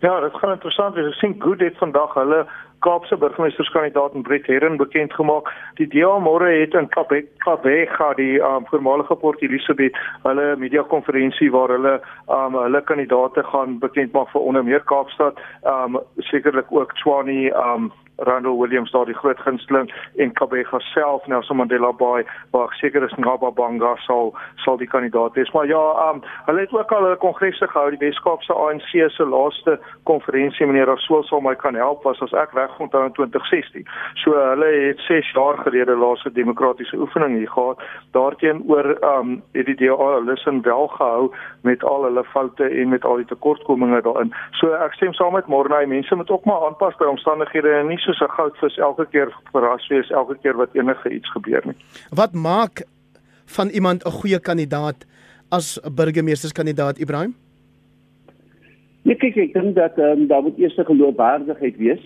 Ja, 0.00 0.20
dit 0.20 0.32
gaan 0.40 0.52
interessant 0.56 0.94
wees. 0.94 1.12
Ek 1.12 1.20
sien 1.20 1.34
goed 1.40 1.60
het 1.60 1.76
vandag 1.76 2.14
hulle 2.14 2.46
Kaapse 2.80 3.16
burgemeesterskandidaat 3.16 4.22
Brett 4.22 4.46
Herren 4.46 4.76
bekend 4.76 5.12
gemaak. 5.12 5.50
Die 5.76 5.86
DA 5.86 6.14
môre 6.18 6.48
het 6.48 6.74
in 6.74 6.88
Kaapwega 6.88 8.14
die 8.16 8.38
um, 8.40 8.64
voormalige 8.70 9.16
Port 9.20 9.42
Elizabeth 9.44 9.96
hulle 10.24 10.56
media 10.56 10.82
konferensie 10.88 11.50
waar 11.52 11.74
hulle 11.76 11.98
um, 12.28 12.56
hulle 12.56 12.80
kandidaate 12.88 13.44
gaan 13.52 13.76
bekend 13.84 14.16
maak 14.16 14.32
vir 14.32 14.40
onder 14.40 14.64
meer 14.64 14.80
Kaapstad, 14.88 15.36
um, 15.68 16.00
sekerlik 16.30 16.72
ook 16.72 16.96
Tshwane 16.96 17.52
um, 17.52 17.92
Randall 18.28 18.58
Williams 18.58 18.90
daar 18.90 19.04
die 19.04 19.14
groot 19.14 19.40
gunsteling 19.40 19.92
en 20.16 20.32
Kabega 20.32 20.78
self 20.78 21.26
Nelson 21.26 21.56
Mandela 21.56 21.92
Bay 21.92 22.26
waar 22.50 22.72
seker 22.80 23.02
is 23.02 23.14
Ngaba 23.16 23.50
Banga 23.50 23.96
sal 23.96 24.34
sal 24.56 24.76
die 24.76 24.88
kandidaat 24.88 25.34
wees. 25.34 25.50
Maar 25.50 25.66
ja 25.66 26.10
um, 26.10 26.22
hulle 26.46 26.60
het 26.60 26.72
ook 26.72 26.92
al 26.92 27.10
'n 27.10 27.16
kongresse 27.16 27.68
gehou 27.68 27.90
die 27.90 27.98
Weskaapse 27.98 28.54
ANC 28.54 29.10
se 29.10 29.24
laaste 29.24 29.78
konferensie 30.02 30.66
meneer 30.66 30.86
Rasool 30.86 31.22
sal 31.22 31.40
my 31.40 31.54
kan 31.54 31.74
help 31.74 32.02
was 32.02 32.22
as 32.22 32.32
ek 32.32 32.52
reg 32.52 32.78
onthou 32.78 33.04
in 33.04 33.12
2016 33.12 33.86
so 34.14 34.32
hulle 34.32 34.70
het 34.88 34.98
6 34.98 35.32
jaar 35.32 35.58
gelede 35.58 35.96
laaste 35.96 36.32
demokratiese 36.32 36.96
oefening 36.96 37.36
hier 37.36 37.50
gehad. 37.50 37.78
Daarteenoor 38.10 38.98
um, 39.00 39.42
het 39.52 39.66
die 39.66 39.74
DA 39.74 40.34
sin 40.34 40.62
wel 40.62 40.86
gehou 40.88 41.34
met 41.62 41.84
al 41.84 42.04
hulle 42.04 42.24
foute 42.24 42.64
en 42.64 42.88
met 42.88 43.04
al 43.04 43.16
die 43.16 43.24
tekortkominge 43.24 44.02
daarin. 44.02 44.34
So 44.50 44.72
ek 44.72 44.92
stem 44.92 45.12
saam 45.12 45.32
met 45.32 45.46
Morney. 45.46 45.86
Mense 45.86 46.14
moet 46.14 46.30
ook 46.30 46.44
maar 46.44 46.64
aanpas 46.66 46.96
by 46.96 47.04
omstandighede 47.04 47.70
en 47.70 47.86
nie 47.86 47.98
so 47.98 48.09
soos 48.10 48.28
'n 48.28 48.34
goudvis 48.36 48.76
elke 48.78 49.06
keer 49.10 49.30
verras 49.52 49.88
wees 49.88 50.10
elke 50.10 50.36
keer 50.42 50.56
wat 50.56 50.74
enige 50.74 51.10
iets 51.10 51.30
gebeur 51.30 51.62
nie. 51.64 51.76
Wat 52.10 52.32
maak 52.32 52.82
van 53.46 53.68
iemand 53.68 54.04
'n 54.04 54.10
goeie 54.10 54.40
kandidaat 54.40 55.06
as 55.48 55.78
'n 55.82 55.94
burgemeesterskandidaat 55.94 56.98
Ibrahim? 56.98 57.34
Nee, 59.02 59.16
kyk 59.16 59.36
ek 59.36 59.52
dink 59.52 59.74
dat 59.74 59.98
um, 59.98 60.26
daar 60.26 60.42
moet 60.42 60.58
eers 60.58 60.76
'n 60.76 60.84
geloofwaardigheid 60.84 61.76
wees 61.76 62.04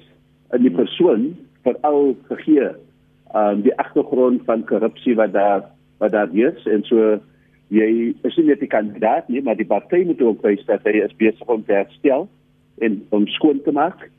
in 0.53 0.63
die 0.63 0.71
persoon 0.71 1.37
veral 1.63 2.17
gegee 2.29 2.71
um, 3.35 3.63
die 3.63 3.77
agtergrond 3.79 4.43
van 4.45 4.65
korrupsie 4.65 5.15
wat 5.15 5.33
daar 5.33 5.65
wat 5.99 6.13
daar 6.13 6.31
is 6.33 6.67
en 6.67 6.83
so 6.85 7.21
jy 7.69 8.15
is 8.23 8.37
nie 8.37 8.47
net 8.47 8.61
die 8.61 8.69
kandidaat 8.69 9.29
nie, 9.29 9.43
maar 9.43 9.57
die 9.57 9.67
party 9.67 10.05
moet 10.05 10.21
ook 10.21 10.43
wys 10.43 10.65
dat 10.67 10.83
hy 10.85 11.01
is 11.03 11.17
besig 11.17 11.49
om 11.49 11.65
te 11.65 11.73
herstel 11.73 12.29
en 12.79 13.07
om 13.11 13.27
skoon 13.27 13.63
te 13.65 13.73
maak 13.73 14.11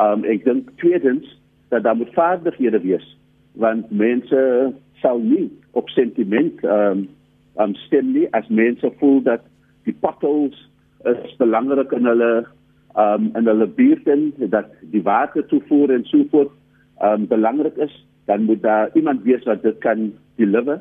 Um 0.00 0.24
ek 0.24 0.44
dink 0.44 0.70
tweedens 0.80 1.26
dat 1.68 1.82
daar 1.82 1.96
moet 1.96 2.12
vaardighede 2.14 2.80
wees 2.80 3.04
want 3.52 3.90
mense 3.90 4.72
sal 5.02 5.18
nie 5.18 5.50
op 5.76 5.88
sentiment 5.88 6.64
um 6.64 7.08
um 7.60 7.74
stem 7.74 8.12
nie 8.12 8.28
as 8.32 8.48
mense 8.48 8.92
voel 9.00 9.20
dat 9.22 9.44
die 9.84 9.96
potholes 10.00 10.56
is 11.04 11.36
belangrik 11.36 11.92
in 11.92 12.08
hulle 12.08 12.46
um 12.96 13.30
in 13.36 13.46
hulle 13.50 13.66
buurt 13.66 14.08
en 14.08 14.32
dat 14.38 14.72
die 14.94 15.02
water 15.02 15.46
toevoer 15.46 15.92
en 15.92 16.04
so 16.08 16.24
voort 16.30 16.52
um 17.04 17.26
belangrik 17.28 17.76
is 17.76 17.92
dan 18.24 18.48
moet 18.48 18.62
daar 18.62 18.90
iemand 18.94 19.22
wees 19.22 19.44
wat 19.44 19.62
dit 19.62 19.78
kan 19.78 20.12
deliver 20.36 20.80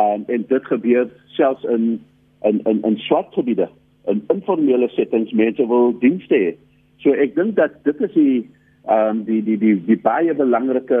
um 0.00 0.24
en 0.26 0.44
dit 0.48 0.64
gebeur 0.72 1.10
selfs 1.26 1.64
in 1.64 2.00
in 2.42 2.60
in, 2.64 2.82
in 2.82 2.96
swart 3.08 3.32
gebiede 3.34 3.68
in 4.06 4.22
informele 4.32 4.88
settings 4.88 5.32
mense 5.32 5.66
wil 5.66 5.92
dienste 5.98 6.34
hê. 6.34 6.54
So 7.02 7.12
ek 7.12 7.34
dink 7.36 7.56
dat 7.56 7.84
dit 7.84 8.00
is 8.00 8.12
die 8.14 8.48
ehm 8.86 9.08
um, 9.08 9.24
die 9.26 9.42
die 9.42 9.58
die 9.58 9.76
die 9.86 9.98
baie 9.98 10.34
belangrike 10.34 11.00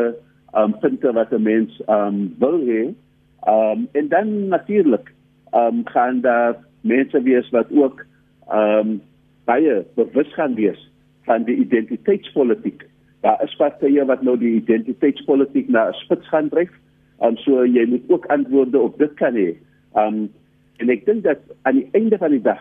ehm 0.52 0.72
um, 0.72 0.78
punte 0.82 1.12
wat 1.12 1.32
'n 1.32 1.42
mens 1.42 1.80
ehm 1.86 2.06
um, 2.06 2.34
wil 2.38 2.58
hê. 2.60 2.82
Ehm 3.46 3.70
um, 3.72 3.88
en 3.92 4.08
dan 4.08 4.48
natuurlik 4.48 5.12
ehm 5.52 5.78
um, 5.78 5.86
gaan 5.86 6.20
daar 6.20 6.56
mense 6.80 7.22
wees 7.22 7.50
wat 7.50 7.70
ook 7.70 8.04
ehm 8.48 8.78
um, 8.78 9.00
baie 9.44 9.84
bewus 9.94 10.34
gaan 10.34 10.54
wees 10.54 10.90
van 11.24 11.44
die 11.44 11.56
identiteitspolitiek. 11.56 12.86
Daar 13.20 13.42
is 13.42 13.56
partye 13.56 14.04
wat 14.04 14.22
nou 14.22 14.38
die 14.38 14.54
identiteitspolitiek 14.54 15.68
na 15.68 15.88
'n 15.88 15.92
spits 15.92 16.28
gaan 16.28 16.48
dryf. 16.48 16.72
Ehm 17.20 17.28
um, 17.28 17.36
so 17.36 17.64
jy 17.64 17.86
moet 17.86 18.04
ook 18.08 18.26
antwoorde 18.26 18.78
op 18.78 18.98
dit 18.98 19.14
kan 19.14 19.34
hê. 19.34 19.54
Ehm 19.94 20.14
um, 20.14 20.28
en 20.76 20.88
ek 20.88 21.06
dink 21.06 21.22
dat 21.24 21.38
aan 21.62 21.74
die 21.74 21.88
einde 21.92 22.18
van 22.18 22.30
die 22.30 22.42
dag 22.42 22.60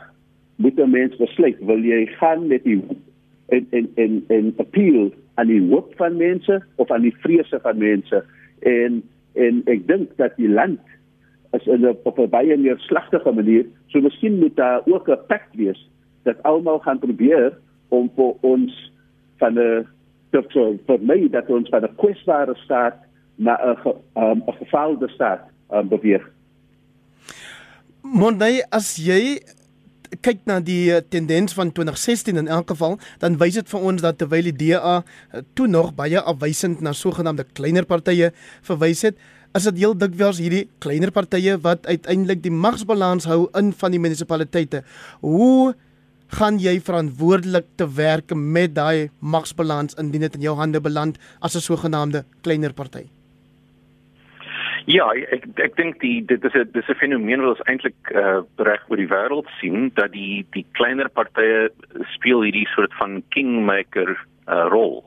moet 0.56 0.80
'n 0.80 0.90
mens 0.90 1.16
besluit 1.16 1.58
wil 1.60 1.84
jy 1.84 2.06
gaan 2.06 2.48
met 2.48 2.64
die 2.64 2.84
en 3.48 3.68
en 3.70 3.90
en 3.96 4.24
en 4.28 4.54
appeal 4.58 5.12
aan 5.36 5.48
die 5.48 5.62
hoop 5.70 5.94
van 5.96 6.18
mense 6.18 6.64
of 6.76 6.92
aan 6.92 7.02
die 7.02 7.16
vrese 7.24 7.60
van 7.62 7.78
mense 7.78 8.24
en 8.60 9.04
en 9.34 9.62
ek 9.66 9.88
dink 9.88 10.14
dat 10.18 10.36
die 10.38 10.50
land 10.50 10.80
is 11.52 11.66
in 11.68 11.86
'n 11.86 11.98
op 12.04 12.20
'n 12.20 12.30
baie 12.30 12.58
meer 12.58 12.80
slegte 12.80 13.22
manier 13.24 13.66
so 13.88 14.02
miskien 14.02 14.40
moet 14.40 14.56
daar 14.56 14.82
ook 14.86 15.10
'n 15.10 15.26
pact 15.28 15.56
wees 15.56 15.90
dat 16.24 16.44
almal 16.44 16.80
gaan 16.80 17.00
probeer 17.00 17.58
om 17.90 18.10
vir 18.16 18.34
ons 18.42 18.92
van 19.38 19.60
'n 19.60 19.88
tot 20.32 20.52
vir 20.88 21.00
my 21.00 21.28
dat 21.30 21.50
ons 21.50 21.70
van 21.70 21.84
'n 21.84 21.96
kwesbare 21.96 22.56
staat 22.56 22.98
na 23.36 23.56
'n 23.62 23.78
um, 24.16 24.44
'n 24.48 24.58
gefaalde 24.60 25.08
staat 25.10 25.42
um, 25.72 25.88
beweeg. 25.88 26.24
Monday 28.02 28.64
as 28.70 28.96
jy 28.96 29.42
kyk 30.22 30.44
na 30.50 30.60
die 30.60 30.92
eh, 30.94 31.02
tendens 31.10 31.54
van 31.54 31.72
2016 31.72 32.38
in 32.38 32.48
elk 32.48 32.74
geval, 32.74 33.00
dan 33.20 33.38
wys 33.42 33.58
dit 33.60 33.70
vir 33.70 33.88
ons 33.92 34.02
dat 34.02 34.18
terwyl 34.18 34.50
die 34.50 34.56
DA 34.56 34.98
eh, 35.02 35.42
toe 35.54 35.68
nog 35.68 35.94
baie 35.96 36.20
afwysend 36.20 36.82
na 36.82 36.94
sogenaamde 36.94 37.48
kleiner 37.54 37.86
partye 37.86 38.32
verwys 38.66 39.06
het, 39.08 39.18
is 39.56 39.64
dit 39.70 39.80
heel 39.86 39.96
dikwels 39.96 40.42
hierdie 40.44 40.66
kleiner 40.84 41.14
partye 41.16 41.56
wat 41.64 41.88
uiteindelik 41.88 42.44
die 42.44 42.52
magsbalans 42.52 43.28
hou 43.30 43.46
in 43.56 43.72
van 43.74 43.96
die 43.96 44.02
munisipaliteite. 44.04 44.84
Hoe 45.24 45.74
gaan 46.36 46.60
jy 46.60 46.80
verantwoordelik 46.84 47.68
te 47.80 47.88
werk 47.88 48.34
met 48.36 48.76
daai 48.76 49.10
magsbalans 49.20 49.96
indien 50.02 50.28
dit 50.28 50.40
in 50.40 50.48
jou 50.50 50.56
hande 50.60 50.82
beland 50.82 51.20
as 51.40 51.56
'n 51.56 51.62
sogenaamde 51.62 52.26
kleiner 52.42 52.74
party? 52.74 53.15
Ja, 54.86 55.08
ek 55.34 55.48
ek 55.58 55.78
dink 55.80 55.98
die 56.04 56.22
dit 56.30 56.44
is 56.46 56.54
'n 56.54 56.70
dis 56.74 56.88
'n 56.90 57.02
fenomeen 57.02 57.42
wat 57.42 57.58
ons 57.58 57.68
eintlik 57.70 57.98
uh, 58.14 58.46
reg 58.58 58.84
oor 58.90 58.98
die 59.02 59.10
wêreld 59.10 59.50
sien 59.60 59.90
dat 59.96 60.12
die 60.12 60.46
die 60.54 60.66
kleiner 60.78 61.10
partye 61.10 61.72
speel 62.14 62.46
hierdie 62.46 62.68
soort 62.76 62.94
van 63.02 63.24
kingmaker 63.30 64.14
uh, 64.48 64.68
rol. 64.70 65.02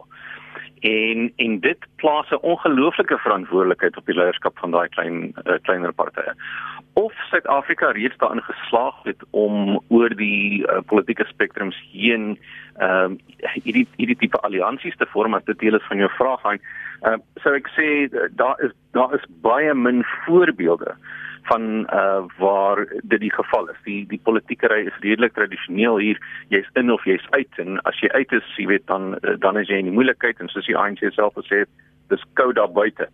En 0.83 1.33
en 1.37 1.61
dit 1.61 1.87
plaas 1.97 2.31
'n 2.31 2.43
ongelooflike 2.43 3.19
verantwoordelikheid 3.19 3.97
op 3.97 4.07
die 4.07 4.19
leierskap 4.19 4.59
van 4.59 4.71
daai 4.71 4.89
klein 4.89 5.33
uh, 5.47 5.59
kleiner 5.63 5.93
partye 5.93 6.35
of 6.99 7.13
Suid-Afrika 7.31 7.91
reeds 7.91 8.17
daarin 8.17 8.43
geslaag 8.43 9.03
het 9.03 9.23
om 9.31 9.81
oor 9.89 10.15
die 10.19 10.67
uh, 10.67 10.81
politieke 10.87 11.25
spektrums 11.31 11.79
heen 11.93 12.35
ehm 12.79 13.15
uh, 13.15 13.53
hierdie 13.63 13.87
hierdie 13.97 14.19
tipe 14.19 14.41
alliansies 14.47 14.97
te 14.99 15.07
vorm 15.13 15.35
as 15.39 15.47
dit 15.47 15.59
deel 15.63 15.79
is 15.79 15.87
van 15.91 16.03
jou 16.03 16.11
vraag 16.17 16.45
aan. 16.51 16.61
Uh, 17.07 17.15
so 17.43 17.55
ek 17.55 17.71
sê 17.77 17.87
daar 18.41 18.59
is 18.67 18.75
daar 18.99 19.15
is 19.15 19.27
baie 19.47 19.75
min 19.75 20.03
voorbeelde 20.25 20.97
van 21.51 21.87
uh 21.95 22.25
waar 22.39 22.83
dit 23.03 23.21
die 23.21 23.33
geval 23.33 23.71
is. 23.75 23.79
Die 23.85 24.03
die 24.11 24.21
politieke 24.23 24.71
ry 24.75 24.81
is 24.91 25.03
redelik 25.05 25.39
tradisioneel 25.39 26.03
hier. 26.03 26.19
Jy's 26.55 26.71
in 26.75 26.91
of 26.93 27.07
jy's 27.07 27.27
uit 27.31 27.63
en 27.63 27.79
as 27.91 28.03
jy 28.03 28.11
uit 28.15 28.33
is, 28.41 28.51
jy 28.57 28.67
weet 28.75 28.87
dan 28.91 29.15
dan 29.45 29.63
is 29.63 29.71
jy 29.71 29.79
in 29.83 29.91
die 29.93 29.99
moeilikheid 30.01 30.43
en 30.43 30.51
soos 30.53 30.67
die 30.67 30.77
ANC 30.77 31.07
self 31.15 31.39
gesê 31.39 31.63
het, 31.65 31.73
dis 32.09 32.25
koud 32.35 32.55
daar 32.55 32.73
buite. 32.73 33.09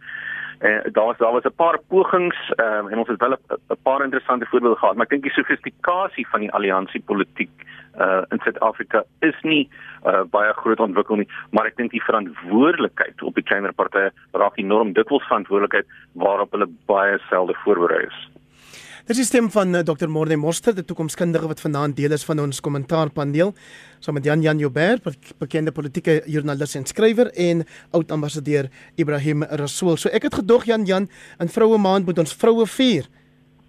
En 0.59 0.93
daar 0.93 1.05
was 1.05 1.17
daar 1.17 1.33
was 1.33 1.45
'n 1.45 1.55
paar 1.57 1.79
pogings 1.89 2.53
um, 2.57 2.89
en 2.89 2.99
ons 2.99 3.09
het 3.09 3.21
wel 3.21 3.37
'n 3.69 3.83
paar 3.83 4.03
interessante 4.03 4.47
voorbeelde 4.47 4.77
gehad, 4.77 4.95
maar 4.95 5.05
ek 5.05 5.11
dink 5.11 5.23
die 5.23 5.33
sofistikasie 5.33 6.29
van 6.29 6.41
die 6.41 6.53
alliansiepolitiek 6.53 7.51
uh 7.99 8.23
in 8.29 8.41
Suid-Afrika 8.43 9.05
is 9.19 9.41
nie 9.43 9.69
uh 10.05 10.23
baie 10.31 10.53
groot 10.53 10.81
ontwikkel 10.81 11.17
nie, 11.17 11.29
maar 11.51 11.67
ek 11.67 11.77
dink 11.77 11.91
die 11.91 12.03
verantwoordelikheid 12.03 13.23
op 13.23 13.35
die 13.35 13.45
kleiner 13.45 13.73
partye 13.73 14.11
raak 14.33 14.57
enorm 14.59 14.93
dikwels 14.93 15.27
verantwoordelikheid 15.27 15.87
waarop 16.13 16.51
hulle 16.53 16.69
baie 16.87 17.19
selde 17.29 17.55
voorberei 17.55 18.07
is. 18.07 18.29
Dit 19.05 19.19
is 19.21 19.27
stem 19.29 19.51
van 19.53 19.85
Dr. 19.85 20.09
Morde 20.09 20.37
Moster, 20.41 20.73
die 20.73 20.83
toekomskundige 20.89 21.45
wat 21.51 21.61
vanaand 21.61 21.93
deel 21.99 22.15
is 22.17 22.23
van 22.25 22.39
ons 22.41 22.63
kommentaarpaneel, 22.65 23.51
saam 24.01 24.17
met 24.17 24.25
Jan 24.25 24.41
Jan 24.41 24.63
Joubert, 24.63 25.05
bekende 25.37 25.75
politieke 25.77 26.23
joernalis 26.25 26.73
en 26.79 26.87
skrywer 26.89 27.29
en 27.37 27.61
oud 27.93 28.15
ambassadeur 28.17 28.71
Ibrahim 28.97 29.45
Rasool. 29.61 29.99
So 30.01 30.09
ek 30.09 30.31
het 30.31 30.39
gedog 30.41 30.65
Jan 30.71 30.89
Jan, 30.89 31.11
in 31.37 31.53
vroue 31.53 31.77
maand 31.77 32.09
moet 32.09 32.23
ons 32.25 32.33
vroue 32.33 32.65
vier 32.79 33.11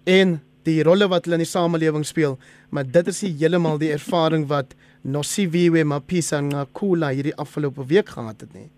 en 0.08 0.38
die 0.64 0.78
rolle 0.88 1.04
wat 1.12 1.28
hulle 1.28 1.36
in 1.36 1.44
die 1.44 1.50
samelewing 1.52 2.08
speel, 2.08 2.38
maar 2.72 2.88
dit 2.88 3.12
is 3.12 3.20
heeltemal 3.26 3.76
die 3.82 3.92
ervaring 3.92 4.48
wat 4.48 4.72
Nosiviwe 5.04 5.84
Mapisa 5.84 6.40
Ngakula 6.40 7.12
hierdie 7.12 7.36
afgelope 7.36 7.84
week 7.92 8.08
gehad 8.16 8.40
het 8.40 8.56
nie. 8.56 8.70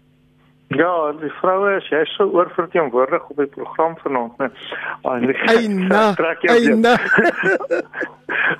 Ja, 0.68 1.12
die 1.16 1.30
vroue 1.40 1.70
is 1.78 1.86
jy 1.88 2.02
so 2.12 2.26
oorverteenwoordig 2.36 3.28
op 3.32 3.36
die 3.40 3.46
program 3.54 3.94
vanaand, 4.02 4.36
né? 4.36 4.50
Eina. 5.08 6.12
Eina. 6.54 6.96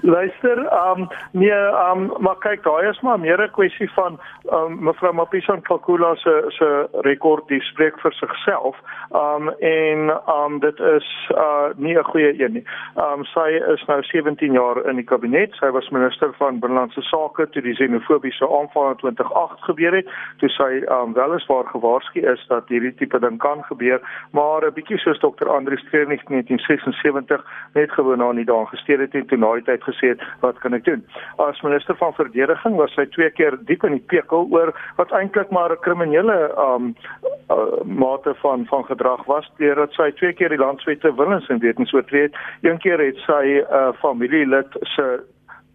Luister, 0.00 0.59
ehm 0.66 1.00
um, 1.00 1.09
nee, 1.30 1.50
ehm 1.50 1.98
um, 1.98 2.22
maar 2.24 2.36
kyk, 2.40 2.62
daai 2.64 2.88
is 2.88 3.00
maar 3.00 3.20
meer 3.20 3.42
'n 3.42 3.50
kwessie 3.50 3.90
van 3.92 4.20
ehm 4.44 4.72
um, 4.72 4.78
mevrou 4.84 5.12
Mapison 5.12 5.61
Kalkula 5.62 6.14
se 6.14 6.44
se 6.48 6.88
rekord 6.92 7.48
die 7.48 7.61
spreek 7.61 8.00
vir 8.00 8.12
sigself. 8.12 8.76
Ehm 9.12 9.48
um, 9.48 9.54
en 9.59 9.98
ehm 10.11 10.52
um, 10.52 10.59
dit 10.61 10.80
is 10.80 11.30
uh 11.30 11.68
nie 11.76 11.98
'n 11.98 12.04
goeie 12.04 12.42
een 12.42 12.52
nie. 12.52 12.64
Ehm 12.96 13.18
um, 13.18 13.24
sy 13.24 13.48
is 13.74 13.84
nou 13.86 14.02
17 14.02 14.52
jaar 14.52 14.86
in 14.86 14.96
die 14.96 15.04
kabinet. 15.04 15.54
Sy 15.54 15.70
was 15.70 15.88
minister 15.88 16.32
van 16.38 16.59
binnelandse 16.59 17.02
sake 17.02 17.48
toe 17.48 17.62
die 17.62 17.74
xenofobiese 17.74 18.48
aanval 18.59 18.90
in 18.90 18.96
2008 18.96 19.62
gebeur 19.62 19.94
het, 19.94 20.09
toe 20.36 20.48
sy 20.48 20.72
ehm 20.86 21.00
um, 21.00 21.12
weliswaar 21.12 21.64
gewaarsku 21.99 22.32
is 22.32 22.46
dat 22.49 22.68
hierdie 22.68 22.94
tipe 22.94 23.18
ding 23.18 23.38
kan 23.38 23.62
gebeur, 23.64 24.01
maar 24.32 24.64
'n 24.64 24.74
bietjie 24.74 24.99
soos 24.99 25.18
dokter 25.20 25.49
Andrius 25.49 25.80
Streernig 25.80 26.20
in 26.20 26.34
1976 26.34 27.44
net 27.74 27.90
gewoon 27.90 28.18
na 28.18 28.32
nie 28.32 28.44
daar 28.44 28.66
gesteer 28.66 29.01
het 29.01 29.14
en 29.14 29.26
toe 29.26 29.38
na 29.38 29.53
die 29.55 29.62
tyd 29.62 29.82
gesê 29.82 30.09
het 30.09 30.20
wat 30.40 30.59
kan 30.59 30.74
ek 30.74 30.84
doen? 30.84 31.05
As 31.38 31.61
minister 31.62 31.96
van 31.96 32.12
verdediging 32.14 32.76
was 32.76 32.92
sy 32.94 33.07
twee 33.07 33.30
keer 33.30 33.59
diep 33.64 33.84
in 33.84 33.92
die 33.92 34.07
pekel 34.07 34.46
oor 34.51 34.74
wat 34.96 35.12
eintlik 35.12 35.51
maar 35.51 35.72
'n 35.72 35.80
kriminele 35.80 36.55
um 36.59 36.94
uh, 37.51 37.84
mate 37.84 38.34
van 38.34 38.66
van 38.66 38.84
gedrag 38.84 39.24
was 39.24 39.51
deurdat 39.57 39.92
sy 39.92 40.11
twee 40.12 40.32
keer 40.32 40.49
die 40.49 40.59
landswette 40.59 41.14
willens 41.14 41.49
en 41.49 41.59
wetens 41.59 41.92
oortree 41.92 42.22
het. 42.22 42.34
Een 42.62 42.78
keer 42.78 42.99
het 42.99 43.16
sy 43.16 43.44
'n 43.44 43.66
uh, 43.72 43.92
familielid 44.01 44.68
se 44.80 45.22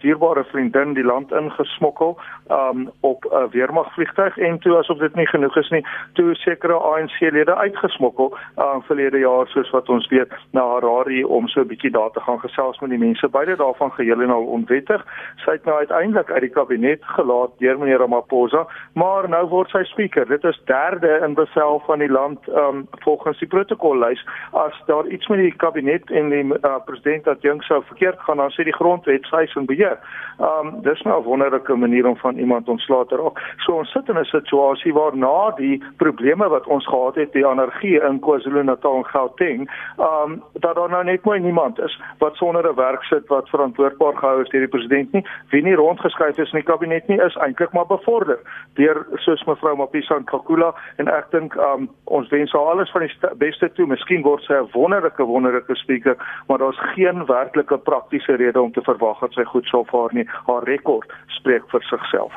dierbare 0.03 0.43
vriendin 0.51 0.93
die 0.97 1.03
land 1.03 1.31
ingesmokkel 1.31 2.17
um 2.51 2.89
op 2.99 3.25
'n 3.25 3.49
weermagvliegtuig 3.51 4.37
en 4.37 4.59
toe 4.59 4.77
asof 4.77 4.97
dit 4.97 5.15
nie 5.15 5.27
genoeg 5.27 5.55
is 5.57 5.69
nie, 5.69 5.85
toe 6.13 6.35
sekere 6.35 6.73
ANC-lede 6.73 7.55
uitgesmokkel 7.55 8.37
uh 8.57 8.75
verlede 8.87 9.19
jaar 9.19 9.47
soos 9.47 9.69
wat 9.69 9.89
ons 9.89 10.07
weet 10.07 10.31
na 10.51 10.61
Harare 10.73 11.27
om 11.27 11.47
so 11.47 11.61
'n 11.61 11.67
bietjie 11.67 11.91
daar 11.91 12.11
te 12.11 12.19
gaan 12.19 12.39
gesels 12.39 12.79
met 12.79 12.89
die 12.89 12.99
mense. 12.99 13.29
Beide 13.29 13.55
daarvan 13.55 13.91
geheel 13.91 14.21
en 14.21 14.29
al 14.29 14.45
onwettig. 14.45 15.05
Sy 15.45 15.51
het 15.51 15.65
nou 15.65 15.77
uiteindelik 15.77 16.31
uit 16.31 16.41
die 16.41 16.49
kabinet 16.49 17.03
gelaat 17.03 17.51
deur 17.59 17.79
meneer 17.79 17.97
Ramaphosa, 17.97 18.67
maar 18.93 19.29
nou 19.29 19.47
word 19.47 19.69
sy 19.69 19.83
spreker. 19.83 20.27
Dit 20.27 20.43
is 20.43 20.61
derde 20.65 21.19
in 21.23 21.33
bevel 21.33 21.81
van 21.85 21.99
die 21.99 22.11
land 22.11 22.39
um 22.47 22.87
volgens 22.91 23.39
die 23.39 23.47
protokollys. 23.47 24.25
As 24.51 24.81
daar 24.85 25.07
iets 25.07 25.27
met 25.27 25.39
die 25.39 25.55
kabinet 25.55 26.11
en 26.11 26.29
die 26.29 26.43
uh, 26.43 26.75
president 26.85 27.25
wat 27.25 27.41
jong 27.41 27.63
sou 27.63 27.83
verkeerd 27.83 28.19
gaan, 28.19 28.37
dan 28.37 28.51
sê 28.51 28.63
die 28.63 28.73
grondwet 28.73 29.25
sy 29.25 29.43
is 29.43 29.55
in 29.55 29.65
beheer 29.65 29.92
Ehm 30.39 30.67
um, 30.67 30.81
dis 30.81 31.01
nou 31.01 31.21
'n 31.21 31.23
wonderlike 31.23 31.75
manier 31.75 32.07
om 32.07 32.17
van 32.17 32.37
iemand 32.37 32.67
ontslae 32.67 33.05
te 33.05 33.15
raak. 33.15 33.55
So 33.57 33.73
ons 33.73 33.91
sit 33.91 34.09
in 34.09 34.17
'n 34.17 34.25
situasie 34.25 34.93
waar 34.93 35.17
na 35.17 35.51
die 35.51 35.83
probleme 35.97 36.47
wat 36.49 36.67
ons 36.67 36.85
gehad 36.85 37.15
het, 37.15 37.33
die 37.33 37.45
anargie 37.45 38.01
in 38.01 38.19
KwaZulu-Natal 38.19 38.95
en 38.95 39.05
Gauteng, 39.05 39.69
um, 39.99 40.43
dat 40.53 40.75
daar 40.75 40.89
nou 40.89 41.03
net 41.03 41.23
mooi 41.23 41.39
niemand 41.39 41.79
is 41.79 42.01
wat 42.17 42.35
sonder 42.35 42.69
'n 42.69 42.75
werk 42.75 43.03
sit 43.03 43.27
wat 43.27 43.49
verantwoordbaar 43.49 44.15
gehou 44.15 44.41
is 44.41 44.49
deur 44.49 44.61
die 44.61 44.77
president 44.77 45.11
nie. 45.11 45.25
Wie 45.49 45.63
nie 45.63 45.75
rondgeskuif 45.75 46.37
is 46.37 46.51
in 46.51 46.59
die 46.59 46.71
kabinet 46.71 47.07
nie, 47.07 47.21
is 47.21 47.35
eintlik 47.35 47.71
maar 47.71 47.87
bevorder 47.87 48.39
deur 48.73 49.07
soos 49.15 49.43
mevrou 49.43 49.75
Mapisa 49.75 50.19
Nkakula 50.19 50.73
en 50.97 51.07
ek 51.07 51.31
dink 51.31 51.55
um, 51.55 51.89
ons 52.03 52.29
wens 52.29 52.51
haar 52.51 52.71
alles 52.73 52.91
van 52.91 53.01
die 53.01 53.35
beste 53.37 53.71
toe. 53.71 53.85
Miskien 53.85 54.21
word 54.21 54.43
sy 54.43 54.53
'n 54.53 54.69
wonderlike 54.73 55.25
wonderlike 55.25 55.75
spreker, 55.75 56.15
maar 56.47 56.57
daar's 56.57 56.79
geen 56.95 57.25
werklike 57.25 57.77
praktiese 57.77 58.35
rede 58.35 58.61
om 58.61 58.71
te 58.71 58.81
verwag 58.81 59.19
dat 59.19 59.33
sy 59.33 59.43
goed 59.43 59.65
sal 59.65 59.82
of 59.83 59.93
haar 59.95 60.15
nie 60.17 60.25
haar 60.47 60.67
rekord 60.69 61.11
spreek 61.37 61.67
vir 61.71 61.85
sigself. 61.89 62.35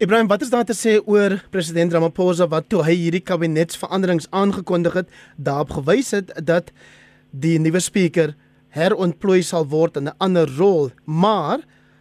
Ibrahim, 0.00 0.30
wat 0.32 0.42
is 0.42 0.52
daar 0.52 0.64
te 0.64 0.76
sê 0.76 0.96
oor 1.04 1.36
president 1.52 1.92
Ramaphosa 1.92 2.48
wat 2.48 2.70
toe 2.72 2.84
hy 2.86 2.96
hierdie 2.96 3.24
kabinetsveranderings 3.30 4.30
aangekondig 4.32 4.96
het, 5.02 5.10
daarop 5.36 5.76
gewys 5.76 6.14
het 6.16 6.32
dat 6.40 6.72
die 7.30 7.58
nuwe 7.60 7.82
spreker 7.84 8.32
herontplooi 8.72 9.42
sal 9.44 9.68
word 9.68 10.00
in 10.00 10.08
'n 10.08 10.16
ander 10.18 10.48
rol, 10.56 10.90
maar 11.04 11.60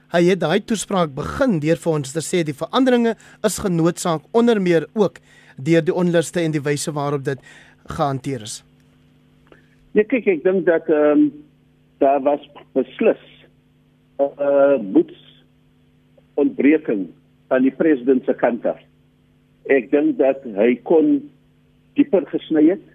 Hy 0.09 0.23
het 0.25 0.39
daai 0.41 0.63
toespraak 0.65 1.11
begin 1.13 1.59
deur 1.61 1.77
vir 1.77 1.91
ons 1.99 2.13
te 2.15 2.21
sê 2.25 2.41
die 2.41 2.55
veranderinge 2.57 3.11
is 3.45 3.59
genoodsaak 3.61 4.23
onder 4.33 4.57
meer 4.61 4.87
ook 4.97 5.19
deur 5.67 5.83
die 5.85 5.93
onluste 5.93 6.41
en 6.41 6.55
die 6.55 6.63
wyse 6.65 6.89
waarop 6.95 7.27
dit 7.27 7.43
gehanteer 7.93 8.47
is. 8.47 8.55
Ja 9.93 10.05
kyk 10.09 10.31
ek 10.33 10.41
dink 10.47 10.65
dat 10.65 10.89
ehm 10.89 11.27
um, 11.27 11.29
daar 12.01 12.21
was 12.25 12.41
beslis 12.73 13.21
uh, 14.19 14.77
boets 14.93 15.43
ontbreking 16.39 17.07
aan 17.47 17.65
die 17.65 17.75
president 17.75 18.25
se 18.25 18.33
kant 18.33 18.65
af. 18.65 18.79
Ek 19.71 19.89
dink 19.91 20.17
dat 20.19 20.43
hy 20.57 20.75
kon 20.87 21.17
dieper 21.97 22.25
gesny 22.31 22.69
het. 22.71 22.85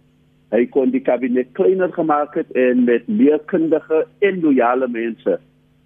Hy 0.55 0.67
kon 0.71 0.93
die 0.95 1.03
kabinet 1.03 1.51
kleiner 1.59 1.91
gemaak 1.95 2.37
het 2.39 2.51
en 2.59 2.85
met 2.87 3.09
meer 3.09 3.41
kundige 3.51 4.05
en 4.23 4.41
loyale 4.45 4.89
mense 4.89 5.39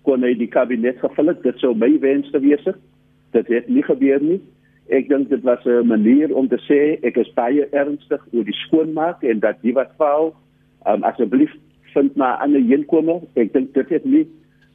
kon 0.08 0.24
hy 0.24 0.34
die 0.36 0.50
kabinet 0.50 1.00
gevul 1.02 1.32
het. 1.32 1.42
Dit 1.44 1.60
sou 1.62 1.74
my 1.76 1.90
wens 2.02 2.28
gewees 2.34 2.64
het. 2.68 2.78
Dit 3.36 3.48
het 3.52 3.68
nie 3.68 3.84
gebeur 3.84 4.22
nie. 4.24 4.40
Ek 4.92 5.08
dink 5.10 5.28
dit 5.28 5.42
was 5.44 5.64
'n 5.64 5.86
manier 5.86 6.34
om 6.34 6.48
te 6.48 6.58
sê 6.68 6.98
ek 7.04 7.16
is 7.16 7.32
baie 7.34 7.68
ernstig 7.72 8.22
oor 8.32 8.44
die 8.44 8.60
skoonmaak 8.66 9.22
en 9.22 9.40
dat 9.40 9.60
die 9.62 9.72
wat 9.72 9.92
faal, 9.96 10.34
um, 10.86 11.02
asseblief 11.04 11.52
vind 11.92 12.16
maar 12.16 12.38
'n 12.38 12.42
ander 12.42 12.72
inkomer. 12.78 13.20
Ek 13.34 13.52
dink 13.52 13.74
dit 13.74 13.88
het 13.88 14.04
nie 14.04 14.26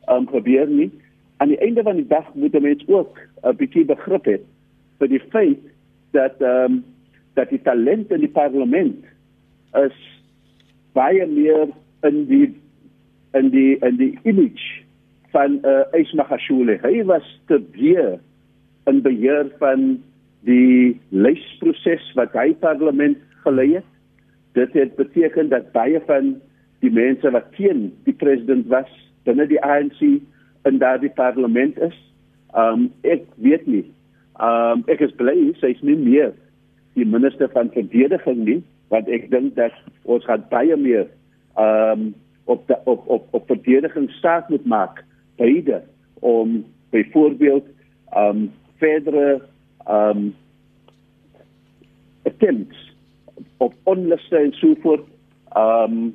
um, 0.10 0.28
gebeur 0.28 0.68
nie. 0.68 0.92
Aan 1.38 1.54
die 1.54 1.60
einde 1.60 1.84
van 1.84 1.96
die 1.96 2.08
dag 2.08 2.34
moet 2.34 2.54
mense 2.54 2.88
ook 2.88 3.20
'n 3.44 3.56
bietjie 3.56 3.86
begrip 3.86 4.26
hê 4.26 4.40
vir 5.00 5.08
die 5.08 5.24
feit 5.32 5.64
dat 6.12 6.42
ehm 6.42 6.72
um, 6.72 6.84
dat 7.34 7.50
die 7.50 7.62
talent 7.62 8.12
in 8.12 8.22
die 8.22 8.30
parlement 8.30 9.06
is 9.74 9.98
baie 10.94 11.26
meer 11.28 11.68
in 12.06 12.26
die 12.30 12.54
in 13.34 13.50
die 13.50 13.78
in 13.82 13.98
die 13.98 14.14
image 14.24 14.84
van 15.34 15.58
uh, 15.66 15.82
Ismagashule. 15.98 16.78
Hy 16.84 17.04
was 17.10 17.26
te 17.50 17.58
weer 17.74 18.20
in 18.86 19.02
beheer 19.02 19.50
van 19.58 19.98
die 20.46 21.00
leesproses 21.10 22.06
wat 22.20 22.36
hy 22.38 22.52
parlement 22.62 23.18
gelei 23.46 23.80
het. 23.80 23.90
Dit 24.54 24.76
het 24.78 24.96
beteken 25.00 25.50
dat 25.50 25.72
baie 25.74 26.02
van 26.06 26.36
die 26.86 26.92
mense 26.94 27.32
wat 27.34 27.50
teen 27.58 27.88
die 28.06 28.14
president 28.14 28.68
was 28.70 28.92
binne 29.28 29.48
die 29.48 29.62
ANC 29.64 30.00
in 30.68 30.80
daardie 30.80 31.12
parlement 31.16 31.78
is. 31.78 31.96
Um 32.56 32.92
ek 33.02 33.26
weet 33.42 33.68
nie. 33.68 33.86
Um 34.40 34.84
ek 34.92 35.04
is 35.06 35.16
bly 35.20 35.54
sy 35.62 35.74
is 35.76 35.84
nie 35.86 35.98
meer 36.00 36.34
die 36.98 37.08
minister 37.10 37.50
van 37.54 37.72
verdediging 37.74 38.44
nie, 38.46 38.60
want 38.94 39.10
ek 39.10 39.30
dink 39.32 39.56
dat 39.58 39.74
ons 40.06 40.26
gaan 40.30 40.46
baie 40.52 40.78
meer 40.78 41.08
um 41.60 42.12
op 42.46 42.70
op 42.86 43.08
op 43.08 43.28
op 43.32 43.48
verdediging 43.48 44.10
staat 44.20 44.50
moet 44.50 44.66
maak 44.66 45.04
beide 45.42 45.82
om 46.22 46.64
byvoorbeeld 46.92 47.66
um 48.18 48.52
verdere 48.78 49.42
um 49.90 50.34
attempts 52.24 52.92
op 53.58 53.74
onluste 53.84 54.38
en 54.38 54.54
so 54.54 54.76
voort 54.82 55.08
um 55.58 56.14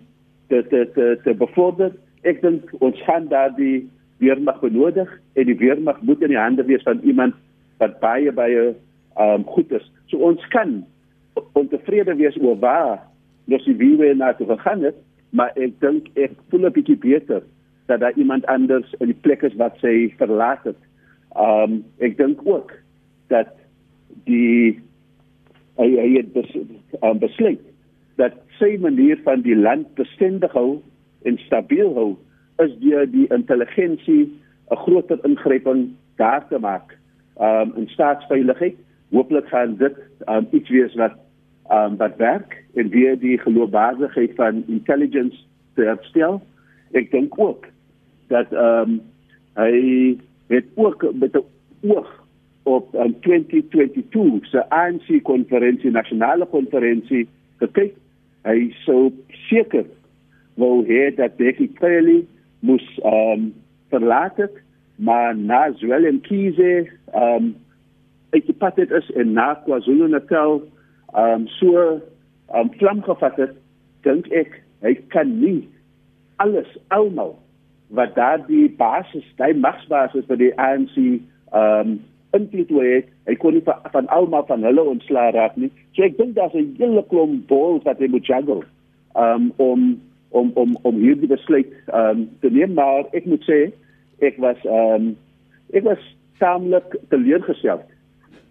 te 0.48 0.64
te 0.68 0.90
te, 0.94 1.18
te 1.24 1.34
bevorder. 1.34 1.92
Ek 2.28 2.42
dink 2.44 2.72
ons 2.84 2.98
gaan 3.06 3.28
daar 3.32 3.54
die 3.56 3.88
weermag 4.20 4.60
benodig 4.60 5.10
en 5.38 5.46
die 5.48 5.56
weermag 5.56 6.00
moet 6.02 6.22
in 6.26 6.34
die 6.34 6.40
hande 6.40 6.64
wees 6.68 6.84
van 6.86 7.00
iemand 7.06 7.36
wat 7.80 8.00
baie 8.02 8.32
baie 8.34 8.72
um 9.18 9.44
goed 9.54 9.70
is. 9.72 9.84
So 10.10 10.18
ons 10.30 10.42
kan 10.54 10.82
ontevrede 11.58 12.16
wees 12.18 12.36
oor 12.42 12.58
waar 12.62 12.98
ons 13.48 13.64
die 13.64 13.76
wie 13.78 14.14
na 14.14 14.32
toe 14.36 14.48
gegaan 14.50 14.82
het, 14.84 14.98
maar 15.30 15.54
ek 15.56 15.78
dink 15.80 16.10
ek 16.18 16.34
voel 16.50 16.66
'n 16.66 16.74
bietjie 16.76 16.98
beter 16.98 17.42
dat 17.86 18.00
daar 18.00 18.16
iemand 18.16 18.46
anders 18.46 18.92
in 19.00 19.06
die 19.06 19.22
plek 19.22 19.42
is 19.42 19.54
wat 19.54 19.78
sy 19.80 20.12
verlaat 20.18 20.64
het. 20.64 20.80
Um 21.36 21.84
ek 21.98 22.18
dink 22.18 22.44
ook 22.44 22.72
dat 23.28 23.54
die 24.24 24.80
hy 25.78 25.88
hy 25.96 26.10
het 26.18 26.32
bes, 26.32 26.50
um, 27.02 27.18
besluit 27.18 27.62
dat 28.16 28.34
sy 28.58 28.76
manier 28.82 29.18
van 29.24 29.42
die 29.42 29.56
land 29.56 29.94
bestendig 29.94 30.52
hou 30.52 30.82
en 31.22 31.38
stabiel 31.38 31.94
hou 31.94 32.10
is 32.64 32.74
deur 32.82 33.06
die 33.10 33.26
intelligensie 33.34 34.32
'n 34.70 34.76
groter 34.76 35.18
ingryping 35.24 35.94
daar 36.16 36.48
te 36.48 36.58
maak 36.58 36.98
um, 37.40 37.72
in 37.76 37.88
staatsveiligheid. 37.88 38.76
Hooplik 39.10 39.48
gaan 39.48 39.76
dit 39.76 39.96
um, 40.28 40.46
iets 40.50 40.68
wees 40.68 40.94
wat 40.94 41.14
um, 41.72 41.96
wat 41.96 42.16
werk 42.16 42.64
en 42.74 42.88
weer 42.88 43.18
die 43.18 43.38
geloofwaardigheid 43.38 44.34
van 44.34 44.64
intelligence 44.66 45.38
te 45.74 45.82
herstel. 45.82 46.42
Ek 46.92 47.10
dink 47.10 47.38
ook 47.38 47.66
dat 48.28 48.52
um, 48.52 49.00
hy 49.54 50.18
het 50.48 50.64
ook 50.74 51.06
met 51.12 51.36
'n 51.36 51.44
oog 51.88 52.26
op 52.62 52.94
um, 52.94 53.20
2022 53.20 54.46
se 54.46 54.70
ANC 54.70 55.22
konferensie 55.22 55.90
nasionale 55.90 56.46
konferensie 56.46 57.28
gekyk 57.58 57.94
hy 58.42 58.70
sou 58.84 59.12
seker 59.48 59.86
wou 60.58 60.82
hê 60.86 61.08
dat 61.16 61.36
Becky 61.38 61.68
Kelly 61.78 62.24
moes 62.66 62.84
um 63.06 63.52
verlaat 63.92 64.36
het 64.36 64.54
maar 64.96 65.36
na 65.36 65.72
Zwellen 65.78 66.20
Kiese 66.26 66.88
um 67.14 67.54
ek 68.36 68.50
het 68.50 68.76
dit 68.76 68.90
is 68.90 69.10
en 69.16 69.32
na 69.32 69.54
KwaZulu-Natal 69.64 70.62
um 71.16 71.46
so 71.58 72.00
um 72.54 72.72
vlam 72.78 73.02
gevat 73.06 73.36
het 73.44 73.54
dink 74.06 74.26
ek 74.34 74.60
hy 74.84 74.94
kan 75.14 75.30
nie 75.40 75.68
alles 76.42 76.70
almal 76.94 77.38
wat 77.88 78.14
daar 78.14 78.42
die 78.46 78.68
basis, 78.76 79.24
die 79.40 79.54
magsbasis 79.56 80.26
vir 80.28 80.40
die 80.42 80.54
ANC 80.60 80.96
um 81.56 81.98
invloed 82.36 82.72
het. 82.84 83.06
Hy 83.28 83.34
kon 83.40 83.56
nie 83.56 83.64
van 83.64 84.08
almal 84.12 84.44
van 84.48 84.66
hulle 84.66 84.84
ontslaa 84.84 85.30
raak 85.32 85.56
nie. 85.56 85.70
So 85.96 86.04
ek 86.04 86.18
dink 86.18 86.34
daar's 86.36 86.54
'n 86.54 86.74
hele 86.78 87.04
klomp 87.08 87.46
balls 87.48 87.86
wat 87.88 87.98
hy 87.98 88.08
moet 88.12 88.26
juggle 88.26 88.64
um, 89.16 89.52
om 89.56 90.00
om 90.28 90.50
om 90.54 90.76
om 90.82 90.96
hierdie 91.00 91.30
besluit 91.30 91.72
um, 91.94 92.28
te 92.40 92.50
neem. 92.50 92.74
Maar 92.74 93.08
ek 93.16 93.26
moet 93.26 93.44
sê 93.48 93.60
ek 94.24 94.38
was 94.42 94.60
um, 94.64 95.14
ek 95.76 95.86
was 95.86 96.02
saamlik 96.38 96.96
teleurgesteld 97.12 97.86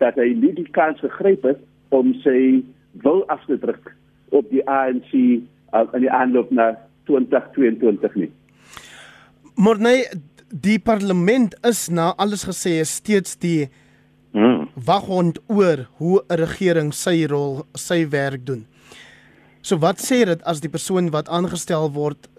dat 0.01 0.17
hy 0.19 0.31
nie 0.37 0.53
die 0.57 0.67
kans 0.77 0.99
gegryp 1.01 1.45
het 1.47 1.61
om 1.95 2.13
sy 2.23 2.63
wil 3.03 3.23
af 3.33 3.43
te 3.47 3.57
druk 3.61 3.93
op 4.35 4.49
die 4.51 4.63
ANC 4.69 5.13
uh, 5.13 5.85
in 5.95 6.03
die 6.03 6.11
aanloop 6.11 6.51
na 6.51 6.73
2022 7.07 8.15
nie. 8.15 8.31
Maar 9.57 9.79
nee, 9.81 10.03
die 10.49 10.79
parlement 10.79 11.55
is 11.65 11.87
na 11.89 12.11
alles 12.21 12.45
gesê 12.47 12.77
steeds 12.85 13.37
die 13.41 13.69
mm. 14.37 14.67
waghond 14.85 15.39
oor 15.47 15.87
hoe 15.97 16.21
'n 16.29 16.39
regering 16.43 16.93
sy 16.93 17.25
rol, 17.25 17.65
sy 17.73 18.05
werk 18.09 18.45
doen. 18.45 18.65
So 19.67 19.75
wat 19.83 19.99
sê 19.99 20.21
dit 20.23 20.43
as 20.47 20.61
die 20.63 20.71
persoon 20.71 21.09
wat 21.11 21.27
aangestel 21.27 21.89
word 21.91 22.29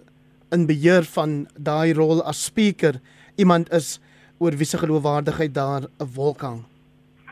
in 0.55 0.63
beheer 0.65 1.05
van 1.13 1.43
daai 1.61 1.93
rol 1.93 2.23
as 2.25 2.41
speaker 2.49 2.97
iemand 3.37 3.69
is 3.79 3.99
oor 4.41 4.57
wie 4.57 4.69
se 4.71 4.81
geloofwaardigheid 4.81 5.53
daar 5.53 5.85
'n 5.85 6.09
wolk 6.15 6.41
hang? 6.41 6.65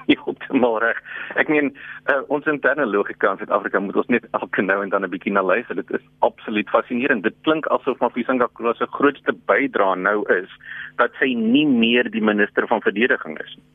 Heeltemal 0.11 0.79
reg. 0.83 0.99
Ek 1.41 1.49
meen 1.53 1.73
uh, 2.11 2.23
ons 2.33 2.47
interne 2.51 2.87
logika 2.87 3.33
in 3.33 3.41
Suid-Afrika 3.41 3.81
moet 3.83 3.99
ons 4.03 4.11
net 4.13 4.27
elke 4.39 4.63
nou 4.63 4.79
en 4.83 4.93
dan 4.93 5.05
'n 5.05 5.11
bietjie 5.11 5.33
na 5.33 5.43
luister. 5.43 5.77
Dit 5.77 5.91
is 5.91 6.07
absoluut 6.21 6.69
fascinerend. 6.71 7.23
Dit 7.23 7.37
klink 7.43 7.67
asof 7.67 7.99
Mafisanga 8.01 8.49
Krola 8.53 8.75
se 8.75 8.87
grootste 8.91 9.35
bydrae 9.51 9.97
nou 9.97 10.23
is 10.33 10.51
dat 10.97 11.11
sy 11.21 11.35
nie 11.35 11.67
meer 11.67 12.11
die 12.11 12.23
minister 12.23 12.67
van 12.67 12.81
verdediging 12.81 13.39
is 13.43 13.57
nie. 13.57 13.67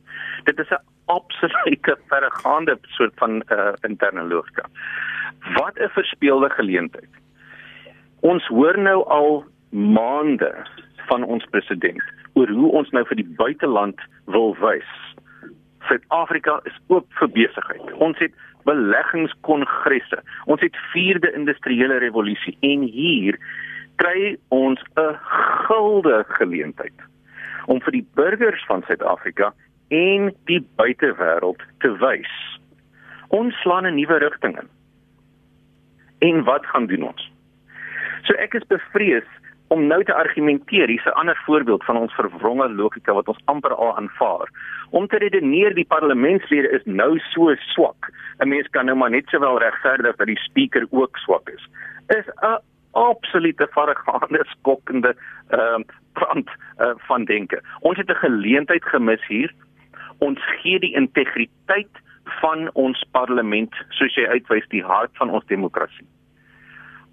Dit 0.44 0.58
is 0.58 0.70
'n 0.70 0.82
absolute 1.06 1.96
verregaande 2.10 2.78
soort 2.96 3.14
van 3.16 3.42
uh, 3.48 3.72
interne 3.82 4.22
logika. 4.22 4.64
Wat 5.54 5.78
'n 5.78 5.88
verspeelde 5.88 6.50
geleentheid. 6.50 7.12
Ons 8.20 8.46
hoor 8.46 8.78
nou 8.78 9.04
al 9.08 9.44
maande 9.70 10.54
van 11.08 11.24
ons 11.24 11.44
president 11.50 12.02
oor 12.32 12.48
hoe 12.48 12.70
ons 12.70 12.90
nou 12.90 13.04
vir 13.06 13.16
die 13.16 13.30
buiteland 13.36 14.00
wil 14.24 14.54
wys 14.60 14.88
Suid-Afrika 15.88 16.60
is 16.64 16.78
oop 16.88 17.06
vir 17.18 17.28
besigheid. 17.28 17.92
Ons 17.92 18.18
het 18.18 18.34
beleggingskongresse. 18.68 20.22
Ons 20.46 20.60
het 20.60 20.76
vierde 20.92 21.32
industriële 21.34 21.98
revolusie 22.02 22.56
en 22.60 22.86
hier 22.86 23.38
kry 23.96 24.36
ons 24.48 24.80
'n 24.96 25.16
gulde 25.66 26.24
geleentheid 26.38 26.98
om 27.66 27.80
vir 27.80 27.92
die 27.92 28.06
burgers 28.14 28.64
van 28.66 28.82
Suid-Afrika 28.86 29.52
en 29.88 30.32
die 30.44 30.60
buitewêreld 30.76 31.62
te 31.78 31.90
wys. 31.98 32.32
Ons 33.28 33.54
slaan 33.62 33.86
'n 33.86 33.94
nuwe 33.94 34.18
rigting 34.18 34.58
in. 34.58 34.68
En 36.18 36.44
wat 36.44 36.66
gaan 36.66 36.86
doen 36.86 37.02
ons? 37.02 37.30
So 38.22 38.34
ek 38.34 38.54
is 38.54 38.66
bevrees 38.66 39.26
om 39.72 39.86
nou 39.88 40.02
te 40.04 40.14
argumenteer, 40.14 40.88
hier's 40.88 41.04
'n 41.08 41.18
ander 41.20 41.38
voorbeeld 41.46 41.84
van 41.84 41.96
ons 41.96 42.14
verwronge 42.14 42.68
logika 42.68 43.12
wat 43.12 43.28
ons 43.28 43.42
amper 43.44 43.74
al 43.74 43.96
aanvaar. 43.96 44.48
Om 44.90 45.06
te 45.06 45.18
redeneer 45.18 45.74
die 45.74 45.86
parlementslede 45.94 46.70
is 46.70 46.84
nou 46.84 47.18
so 47.18 47.54
swak. 47.54 48.10
'n 48.38 48.48
Mens 48.48 48.68
kan 48.70 48.84
nou 48.84 48.96
maar 48.96 49.10
net 49.10 49.28
sowel 49.28 49.58
regverdig 49.58 50.16
dat 50.16 50.26
die 50.26 50.38
spreker 50.38 50.86
ook 50.90 51.16
swak 51.16 51.48
is. 51.48 51.68
Is 52.06 52.26
'n 52.26 52.58
absolute 52.90 53.68
verregaande 53.70 54.44
skokkende 54.44 55.16
ehm 55.48 55.80
uh, 55.80 55.84
trant 56.12 56.48
uh, 56.78 56.92
van 56.96 57.24
denke. 57.24 57.62
Ons 57.80 57.96
het 57.96 58.08
'n 58.08 58.24
geleentheid 58.26 58.84
gemis 58.84 59.26
hier. 59.26 59.52
Ons 60.18 60.40
gee 60.60 60.78
die 60.78 60.94
integriteit 60.94 61.94
van 62.24 62.70
ons 62.72 63.04
parlement, 63.10 63.74
soos 63.88 64.14
jy 64.14 64.26
uitwys, 64.26 64.68
die 64.68 64.84
hart 64.84 65.10
van 65.16 65.30
ons 65.30 65.46
demokrasie 65.46 66.06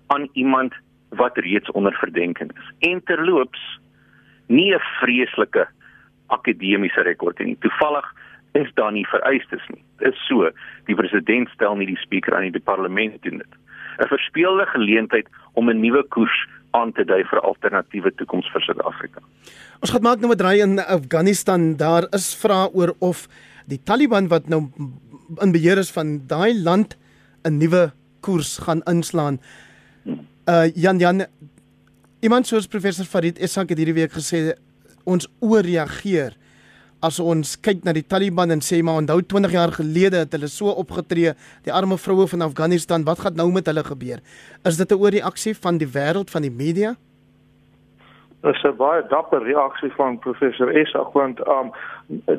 aan 0.09 0.29
iemand 0.33 0.73
wat 1.09 1.37
reeds 1.37 1.71
onder 1.71 1.93
verdenking 1.93 2.51
is. 2.57 2.89
En 2.89 3.03
terloops, 3.03 3.79
nie 4.47 4.73
'n 4.73 4.81
vreeslike 4.99 5.67
akademiese 6.27 7.01
rekord 7.01 7.39
nie. 7.39 7.57
Toevallig 7.59 8.05
is 8.51 8.69
daar 8.73 8.91
nie 8.91 9.07
vereistes 9.07 9.65
nie. 9.67 9.83
Dit 9.97 10.13
is 10.13 10.27
so, 10.27 10.49
die 10.85 10.95
president 10.95 11.49
stel 11.49 11.75
nie 11.75 11.85
die 11.85 11.97
spreker 12.01 12.35
aan 12.35 12.51
die 12.51 12.61
parlement 12.61 13.21
doen 13.21 13.37
dit. 13.37 13.53
'n 13.99 14.07
Verspeelde 14.07 14.65
geleentheid 14.65 15.27
om 15.53 15.69
'n 15.69 15.79
nuwe 15.79 16.03
koers 16.07 16.47
aan 16.71 16.91
te 16.91 17.05
dui 17.05 17.23
vir 17.23 17.39
alternatiewe 17.39 18.11
toekoms 18.15 18.49
vir 18.53 18.61
Suid-Afrika. 18.61 19.21
Ons 19.81 19.91
gaan 19.91 20.01
maak 20.01 20.19
nommer 20.19 20.37
3 20.37 20.61
in 20.61 20.79
Afghanistan. 20.79 21.75
Daar 21.77 22.07
is 22.11 22.35
vrae 22.35 22.69
oor 22.73 22.93
of 22.99 23.27
die 23.65 23.81
Taliban 23.83 24.27
wat 24.27 24.47
nou 24.47 24.69
in 25.41 25.51
beheer 25.51 25.77
is 25.77 25.91
van 25.91 26.21
daai 26.27 26.53
land 26.53 26.97
'n 27.43 27.57
nuwe 27.57 27.91
koers 28.21 28.57
gaan 28.57 28.81
inslaan. 28.85 29.39
Uh 30.49 30.65
Jan 30.73 30.97
Jan 30.97 31.21
iemand 32.25 32.47
soos 32.47 32.65
professor 32.67 33.05
Farid 33.05 33.37
Essak 33.37 33.69
het 33.69 33.77
hierdie 33.77 33.93
week 33.99 34.15
gesê 34.15 34.55
ons 35.05 35.27
ooreageer 35.45 36.33
as 37.05 37.19
ons 37.21 37.51
kyk 37.61 37.83
na 37.85 37.93
die 37.93 38.01
Taliban 38.01 38.49
en 38.55 38.63
sê 38.65 38.79
maar 38.81 38.97
onthou 38.97 39.19
20 39.21 39.53
jaar 39.53 39.75
gelede 39.75 40.23
het 40.23 40.33
hulle 40.33 40.49
so 40.49 40.73
opgetree 40.73 41.35
die 41.67 41.75
arme 41.81 41.99
vroue 42.01 42.25
van 42.31 42.47
Afghanistan 42.47 43.05
wat 43.05 43.21
gaan 43.21 43.37
nou 43.37 43.51
met 43.53 43.69
hulle 43.69 43.83
gebeur? 43.91 44.25
Is 44.65 44.81
dit 44.81 44.91
'n 44.91 45.01
ooreaksie 45.05 45.53
van 45.53 45.77
die 45.77 45.91
wêreld 45.93 46.33
van 46.33 46.41
die 46.41 46.55
media? 46.63 46.95
Dit 48.41 48.55
is 48.55 48.63
'n 48.63 48.75
baie 48.77 49.03
dapper 49.07 49.43
reaksie 49.43 49.91
van 49.91 50.19
professor 50.19 50.69
Essak 50.75 51.13
want 51.13 51.39
um 51.47 51.71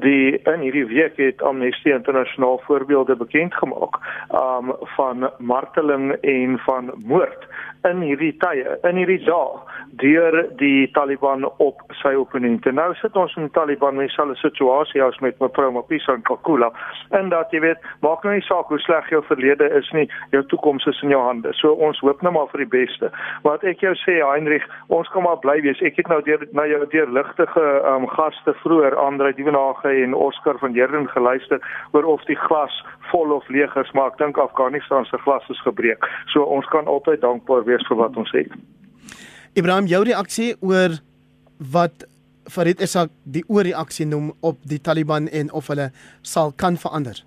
die 0.00 0.40
in 0.42 0.60
hierdie 0.60 0.86
week 0.86 1.16
het 1.16 1.42
Amnesty 1.42 1.90
Internasionaal 1.90 2.60
voorbeelde 2.64 3.16
bekend 3.16 3.54
gemaak 3.54 3.94
um 4.32 4.72
van 4.96 5.30
marteling 5.38 6.12
en 6.12 6.58
van 6.58 6.90
moord 7.04 7.46
in 7.88 8.02
hierdie 8.04 8.32
tye 8.42 8.76
in 8.88 8.98
hierdie 9.00 9.20
dae 9.24 9.78
deur 10.00 10.36
die 10.60 10.86
Taliban 10.94 11.44
op 11.62 11.80
sy 12.00 12.12
opponente. 12.18 12.72
Nou 12.72 12.92
sit 13.00 13.16
ons 13.18 13.32
in 13.36 13.48
die 13.48 13.54
Taliban 13.56 13.96
met 13.98 14.10
dieselfde 14.10 14.36
situasie 14.40 15.02
as 15.02 15.18
met 15.24 15.38
mevrou 15.42 15.70
Mapisa 15.74 16.14
en 16.14 16.24
Kakula 16.28 16.70
en 17.16 17.30
dat 17.32 17.52
jy 17.54 17.62
weet, 17.64 17.80
maak 18.04 18.24
nou 18.24 18.34
nie 18.36 18.44
saak 18.46 18.70
hoe 18.70 18.78
sleg 18.84 19.08
jou 19.10 19.22
verlede 19.26 19.66
is 19.78 19.88
nie, 19.96 20.06
jou 20.34 20.42
toekoms 20.52 20.86
is 20.90 21.00
in 21.04 21.14
jou 21.14 21.20
hande. 21.24 21.52
So 21.58 21.74
ons 21.74 22.00
hoop 22.04 22.22
net 22.22 22.34
maar 22.36 22.48
vir 22.52 22.64
die 22.64 22.70
beste. 22.76 23.10
Wat 23.46 23.64
ek 23.66 23.82
jou 23.84 23.94
sê 24.04 24.20
Heinrich, 24.22 24.66
ons 24.88 25.08
kan 25.14 25.26
maar 25.26 25.40
bly 25.42 25.58
wees. 25.64 25.80
Ek 25.82 25.98
het 25.98 26.10
nou 26.12 26.20
deur 26.26 26.44
na 26.56 26.66
jou 26.70 26.84
deurligtige 26.92 27.66
um, 27.90 28.06
gaste 28.14 28.54
vroeër 28.62 28.96
Andre 29.00 29.34
Dievenage 29.36 29.90
en 30.04 30.14
Oscar 30.14 30.60
van 30.62 30.76
Heerden 30.76 31.08
geluister 31.10 31.60
oor 31.92 32.06
of 32.14 32.24
die 32.30 32.38
glas 32.38 32.74
vol 33.10 33.32
of 33.34 33.48
leeg 33.48 33.76
is, 33.76 33.90
maar 33.94 34.12
ek 34.12 34.18
dink 34.18 34.38
Afghanistan 34.38 35.04
se 35.04 35.18
glas 35.24 35.46
is 35.50 35.60
gebreek. 35.66 36.06
So 36.32 36.42
ons 36.42 36.66
kan 36.72 36.86
altyd 36.86 37.20
dankbaar 37.20 37.64
wees 37.64 37.86
vir 37.88 37.96
wat 37.96 38.16
ons 38.16 38.32
het. 38.36 38.52
Ibrahim, 39.58 39.86
jou 39.90 40.04
reaksie 40.06 40.54
oor 40.60 41.00
wat 41.72 42.06
Farid 42.50 42.80
Essak 42.82 43.10
die 43.24 43.44
ooreaksie 43.48 44.06
noem 44.06 44.30
op 44.46 44.58
die 44.66 44.80
Taliban 44.82 45.28
en 45.28 45.50
of 45.52 45.68
hulle 45.70 45.90
sal 46.22 46.54
kan 46.56 46.78
verander. 46.80 47.18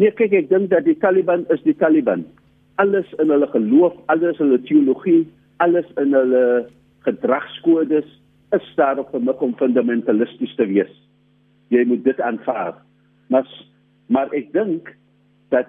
Nee, 0.00 0.12
kyk 0.16 0.32
ek 0.32 0.48
dink 0.50 0.70
dat 0.72 0.86
die 0.88 0.96
Taliban 1.00 1.44
is 1.54 1.60
die 1.66 1.76
Taliban. 1.76 2.24
Alles 2.80 3.08
in 3.20 3.30
hulle 3.30 3.48
geloof, 3.52 3.96
alles 4.12 4.38
in 4.40 4.48
hulle 4.48 4.62
teologie, 4.68 5.22
alles 5.64 5.88
in 6.00 6.14
hulle 6.16 6.44
gedragskodes 7.06 8.08
is 8.56 8.66
daar 8.76 8.98
op 8.98 9.14
'n 9.14 9.28
om 9.28 9.56
fundamentalisties 9.56 10.54
te 10.56 10.66
wees. 10.66 10.92
Jy 11.68 11.84
moet 11.84 12.04
dit 12.04 12.20
aanvaar. 12.20 12.74
Maar 13.28 13.46
maar 14.06 14.32
ek 14.32 14.52
dink 14.52 14.96
dat 15.48 15.66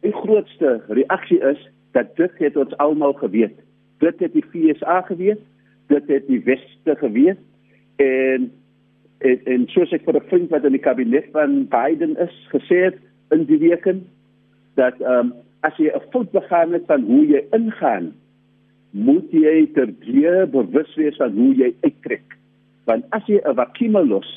die 0.00 0.12
grootste 0.12 0.82
reaksie 0.88 1.40
is 1.40 1.60
dat 1.92 2.16
dit 2.16 2.32
het 2.38 2.56
ons 2.56 2.76
almal 2.76 3.12
geweet 3.12 3.64
dit 4.04 4.18
het 4.18 4.32
die 4.32 4.44
FSA 4.74 5.00
geweet, 5.08 5.40
dit 5.92 6.08
het 6.08 6.26
die 6.26 6.42
Weste 6.44 6.96
geweet 7.00 7.40
en 7.96 8.52
en, 9.24 9.40
en 9.48 9.62
soos 9.72 9.92
ek 9.94 10.04
vir 10.04 10.16
'n 10.18 10.28
vriend 10.28 10.50
wat 10.52 10.64
in 10.68 10.74
die 10.76 10.82
kabinet 10.84 11.28
van 11.32 11.64
Biden 11.72 12.16
is 12.20 12.34
gesê 12.52 12.90
het 12.90 12.98
in 13.32 13.44
die 13.48 13.58
week 13.58 13.86
dat 14.74 15.00
ehm 15.00 15.18
um, 15.18 15.32
as 15.60 15.76
jy 15.76 15.88
'n 15.88 16.10
fout 16.12 16.30
begaan 16.32 16.72
het 16.72 16.84
van 16.86 17.02
hoe 17.02 17.26
jy 17.26 17.40
ingaan, 17.52 18.12
moet 18.90 19.30
jy 19.30 19.70
terdeë 19.72 20.50
bewus 20.50 20.94
wees 20.94 21.16
van 21.16 21.32
hoe 21.32 21.54
jy 21.54 21.74
uittrek. 21.80 22.36
Want 22.84 23.04
as 23.10 23.24
jy 23.26 23.40
'n 23.40 23.54
vakuum 23.54 23.96
los, 24.08 24.28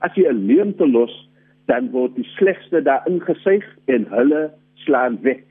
as 0.00 0.14
jy 0.14 0.26
'n 0.26 0.46
leemte 0.46 0.86
los, 0.86 1.28
dan 1.66 1.90
word 1.90 2.14
die 2.16 2.28
slegste 2.36 2.82
daar 2.82 3.06
ingesuig 3.06 3.64
en 3.86 4.06
hulle 4.10 4.50
slaan 4.74 5.18
weg 5.22 5.42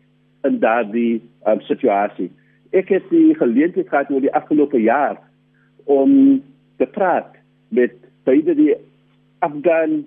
in 0.44 0.60
daardie 0.60 1.22
um, 1.48 1.62
situasie 1.62 2.32
ek 2.72 2.90
het 2.90 3.08
die 3.12 3.36
geleentheid 3.36 3.90
gehad 3.90 4.12
oor 4.12 4.24
die 4.24 4.34
afgelope 4.36 4.80
jaar 4.82 5.20
om 5.92 6.42
te 6.80 6.88
praat 6.88 7.36
met 7.70 7.96
beide 8.24 8.56
die 8.56 8.74
Afghan 9.40 10.04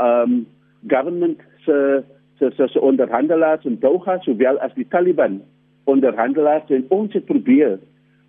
um 0.00 0.46
government 0.88 1.40
se 1.64 2.04
se 2.38 2.50
se, 2.56 2.68
se 2.68 2.80
onderhandelaars 2.80 3.64
in 3.64 3.78
Doha 3.80 4.18
sowel 4.24 4.58
as 4.64 4.74
die 4.74 4.88
Taliban 4.88 5.40
onderhandelaars 5.84 6.70
en 6.70 6.86
ons 6.88 7.12
het 7.12 7.24
probeer 7.24 7.78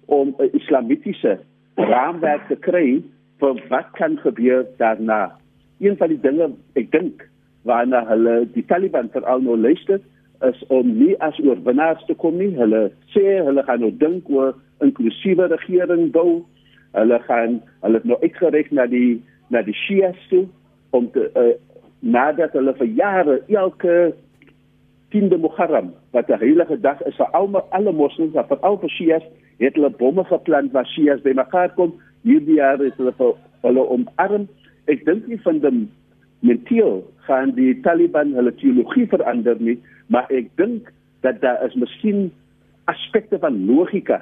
om 0.06 0.36
'n 0.40 0.50
islamitiese 0.54 1.40
raamwerk 1.76 2.48
te 2.48 2.56
kry 2.56 3.04
vir 3.40 3.64
wat 3.70 3.92
kan 3.92 4.18
gebeur 4.18 4.66
daarna. 4.78 5.38
Een 5.80 5.98
van 5.98 6.14
die 6.14 6.22
dinge 6.22 6.52
ek 6.80 6.92
dink 6.92 7.26
waarna 7.68 8.04
hulle 8.08 8.48
die 8.54 8.66
Taliban 8.66 9.10
veral 9.14 9.42
nou 9.46 9.58
luister 9.58 10.00
is 10.46 10.60
om 10.74 10.90
nie 11.00 11.16
as 11.26 11.38
oorwinnaars 11.42 12.06
te 12.06 12.16
kom 12.16 12.38
nie. 12.38 12.54
Hulle 12.58 12.88
sê 13.14 13.40
hulle 13.46 13.64
gaan 13.66 13.82
nou 13.86 13.92
dink 13.92 14.30
oor 14.30 14.54
inklusiewe 14.86 15.50
regering 15.54 16.12
bou. 16.14 16.44
Hulle 16.98 17.20
gaan 17.26 17.60
hulle 17.86 18.02
nou 18.04 18.20
uitgereik 18.22 18.72
na 18.72 18.88
die 18.90 19.22
na 19.54 19.64
die 19.66 19.76
Shias 19.86 20.18
toe 20.30 20.46
om 20.96 21.10
te 21.12 21.28
uh, 21.40 21.54
nadat 22.00 22.54
hulle 22.58 22.74
vir 22.78 22.90
jare 23.00 23.42
elke 23.48 24.14
10de 25.16 25.38
Muharram 25.40 25.94
wat 26.12 26.30
'n 26.30 26.40
heilige 26.40 26.80
dag 26.82 27.02
is 27.02 27.16
vir 27.16 27.30
almal 27.32 27.66
alle 27.70 27.92
moslems, 27.92 28.34
vir 28.34 28.60
al 28.62 28.80
die 28.80 28.90
Shias, 28.90 29.24
het 29.60 29.74
hulle 29.76 29.90
bomme 29.90 30.24
geplant 30.24 30.72
waar 30.72 30.86
Shias 30.86 31.22
bymekaar 31.22 31.74
kom. 31.76 31.94
Hierdie 32.24 32.56
jaar 32.56 32.82
is 32.82 32.94
hulle 32.98 33.14
vir 33.18 33.34
hulle 33.62 33.90
omarm. 33.90 34.48
Ek 34.88 35.06
dink 35.06 35.28
nie 35.28 35.40
van 35.44 35.60
die 35.60 35.88
mentiel 36.40 37.04
gaan 37.28 37.52
die 37.56 37.74
Taliban 37.82 38.34
hulle 38.38 38.54
teologie 38.56 39.08
verander 39.12 39.60
nie 39.60 39.80
maar 40.08 40.30
ek 40.32 40.50
dink 40.56 40.92
dat 41.26 41.42
daar 41.42 41.64
is 41.66 41.76
miskien 41.76 42.30
aspekte 42.88 43.40
van 43.40 43.66
logika 43.66 44.22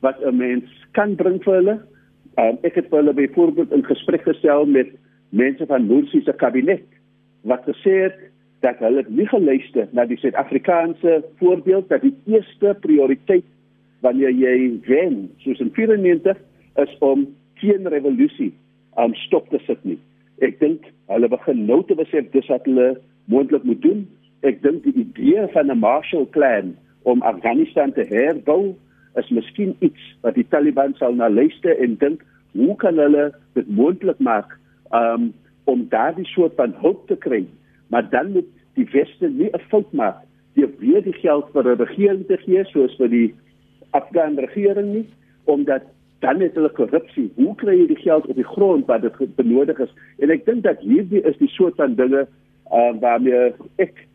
wat 0.00 0.18
'n 0.24 0.36
mens 0.36 0.64
kan 0.92 1.14
bring 1.14 1.42
vir 1.44 1.54
hulle. 1.54 1.76
Um, 2.38 2.58
ek 2.62 2.74
het 2.74 2.90
hulle 2.90 3.12
byvoorbeeld 3.12 3.72
in 3.72 3.84
gesprek 3.84 4.22
gestel 4.22 4.66
met 4.66 4.88
mense 5.28 5.66
van 5.66 5.86
Morsi 5.86 6.22
se 6.22 6.32
kabinet 6.32 6.86
wat 7.42 7.62
gesê 7.64 8.02
het 8.02 8.18
dat 8.60 8.78
hulle 8.78 9.04
nie 9.08 9.26
geluister 9.26 9.88
na 9.92 10.04
die 10.04 10.16
Suid-Afrikaanse 10.16 11.24
voorbeeld 11.36 11.88
dat 11.88 12.00
die 12.00 12.14
eerste 12.26 12.76
prioriteit 12.80 13.44
wanneer 14.00 14.30
jy 14.30 14.80
wen 14.86 15.30
soos 15.36 15.60
in 15.60 15.70
94 15.72 16.36
is 16.76 16.98
om 16.98 17.36
teen 17.60 17.88
revolusie 17.88 18.52
um, 19.00 19.14
stop 19.26 19.48
te 19.50 19.58
sit 19.66 19.84
nie. 19.84 19.98
Ek 20.40 20.60
dink 20.60 20.86
hulle 21.08 21.28
begin 21.28 21.66
nou 21.66 21.82
te 21.86 21.94
besef 21.94 22.30
dis 22.32 22.48
wat 22.48 22.64
hulle 22.68 22.96
moontlik 23.26 23.64
moet 23.64 23.82
doen 23.82 24.08
ek 24.46 24.62
dink 24.64 24.84
die 24.84 24.94
idee 24.96 25.44
van 25.52 25.70
'n 25.70 25.78
Marshall 25.78 26.26
Plan 26.36 26.76
om 27.02 27.22
Afghanistan 27.22 27.92
te 27.92 28.04
herbou 28.08 28.74
is 29.20 29.28
miskien 29.28 29.76
iets 29.80 30.00
wat 30.22 30.34
die 30.34 30.46
Taliban 30.48 30.94
sal 30.94 31.14
na 31.14 31.28
luister 31.28 31.76
en 31.76 31.96
dink 31.98 32.24
hoe 32.52 32.76
kan 32.76 32.96
hulle 32.96 33.30
dit 33.54 33.68
moontlik 33.68 34.18
maak 34.18 34.56
um, 34.92 35.32
om 35.64 35.88
daardie 35.88 36.26
soort 36.26 36.54
van 36.56 36.74
hulp 36.80 37.06
te 37.08 37.16
kry 37.16 37.44
maar 37.88 38.08
dan 38.10 38.32
moet 38.32 38.48
die 38.74 38.88
weste 38.92 39.28
nie 39.28 39.50
'n 39.52 39.68
fout 39.68 39.92
maak 39.92 40.24
deur 40.54 40.72
weer 40.78 41.02
die 41.02 41.18
geld 41.20 41.52
vir 41.52 41.64
'n 41.64 41.84
regering 41.84 42.26
te 42.26 42.36
gee 42.36 42.64
soos 42.64 42.96
vir 42.96 43.08
die 43.08 43.34
Afghan 43.90 44.38
regering 44.38 44.92
nie 44.94 45.06
omdat 45.44 45.82
dan 46.20 46.40
het 46.40 46.54
hulle 46.54 46.70
korrupsie. 46.76 47.30
Hoe 47.34 47.54
kry 47.60 47.78
jy 47.78 47.86
die 47.94 48.02
geld 48.02 48.26
op 48.28 48.36
die 48.36 48.46
grond 48.46 48.86
wat 48.90 49.02
dit 49.06 49.36
benodig 49.38 49.78
is? 49.80 49.92
En 50.20 50.32
ek 50.32 50.44
dink 50.48 50.64
dat 50.66 50.82
hierdie 50.84 51.22
is 51.24 51.38
die 51.40 51.48
soort 51.48 51.78
van 51.80 51.96
dinge 51.96 52.26
uh, 52.72 52.92
waarmee 53.00 53.52
ek 53.82 54.06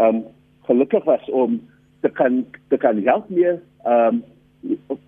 um 0.00 0.24
gelukkig 0.68 1.04
was 1.04 1.30
om 1.30 1.60
te 2.00 2.08
kan 2.08 2.44
te 2.68 2.76
kan 2.76 3.02
help 3.04 3.28
meer 3.30 3.58
um 3.86 4.22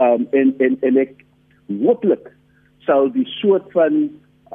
um 0.01 0.27
en 0.31 0.55
en 0.59 0.77
en 0.81 0.99
ek 0.99 1.25
hooplik 1.69 2.33
sal 2.87 3.11
die 3.15 3.27
soort 3.39 3.71
van 3.77 4.03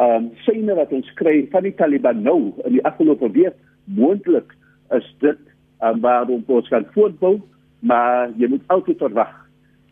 um 0.01 0.29
syne 0.43 0.75
wat 0.75 0.91
ons 0.95 1.11
kry 1.19 1.45
van 1.53 1.67
die 1.67 1.75
Taliban 1.79 2.23
nou 2.25 2.53
in 2.65 2.77
die 2.77 2.85
afgelope 2.85 3.31
week 3.37 3.55
moontlik 3.85 4.55
is 4.97 5.07
dit 5.23 5.39
um, 5.81 6.01
waar 6.01 6.29
ons 6.29 6.71
kan 6.73 6.87
voortbou 6.93 7.37
maar 7.79 8.33
jy 8.41 8.49
moet 8.51 8.65
altyd 8.73 9.03
verwag 9.07 9.35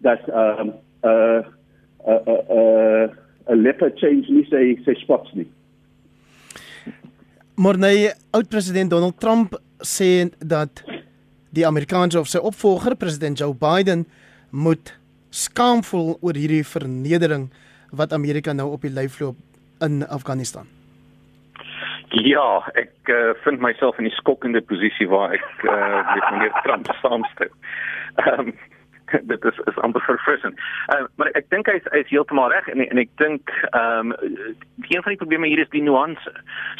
dat 0.05 0.27
um 0.29 0.73
uh 1.07 1.43
uh 2.07 2.19
uh, 2.27 2.43
uh 2.57 3.09
'n 3.49 3.61
leopard 3.61 3.97
change 3.99 4.29
nie 4.29 4.45
sy 4.49 4.77
sy 4.85 4.95
spots 5.01 5.31
nie. 5.33 5.47
Maar 7.55 7.77
nee, 7.77 8.11
oud-president 8.31 8.89
Donald 8.89 9.19
Trump 9.19 9.59
sê 9.79 10.29
dat 10.39 10.83
die 11.53 11.67
Amerikaanse 11.67 12.19
of 12.19 12.27
sy 12.27 12.41
opvolger 12.41 12.95
president 12.95 13.37
Joe 13.39 13.53
Biden 13.53 14.07
moet 14.49 14.95
skaam 15.29 15.83
voel 15.83 16.17
oor 16.21 16.37
hierdie 16.37 16.65
vernedering 16.65 17.49
wat 17.91 18.13
Amerika 18.13 18.53
nou 18.53 18.71
op 18.73 18.81
die 18.81 18.93
lyf 18.93 19.19
loop 19.19 19.37
in 19.81 20.01
Afghanistan. 20.07 20.65
Ja, 22.13 22.61
ek 22.77 23.09
uh, 23.09 23.33
vind 23.43 23.61
myself 23.61 23.97
in 23.97 24.05
die 24.05 24.13
skokkende 24.17 24.61
posisie 24.61 25.07
waar 25.09 25.33
ek 25.33 25.65
uh, 25.65 26.01
met 26.13 26.27
meneer 26.31 26.53
Trump 26.65 26.89
saamstem. 27.01 27.53
Ehm 28.21 28.53
um, 28.53 28.53
dit 29.31 29.45
is 29.45 29.57
is 29.65 29.77
amper 29.77 30.01
verfrissend. 30.01 30.59
Uh, 30.93 31.03
maar 31.15 31.31
ek 31.39 31.49
dink 31.49 31.67
hy 31.69 31.77
is, 31.81 31.89
hy 31.91 32.03
is 32.03 32.13
heeltemal 32.13 32.51
reg 32.53 32.67
en 32.73 32.85
en 32.85 33.01
ek 33.01 33.11
dink 33.21 33.53
ehm 33.71 34.13
um, 34.13 34.15
een 34.89 35.03
van 35.03 35.13
die 35.13 35.21
probleme 35.21 35.47
hier 35.47 35.63
is 35.63 35.73
die 35.73 35.83
nuance. 35.83 36.33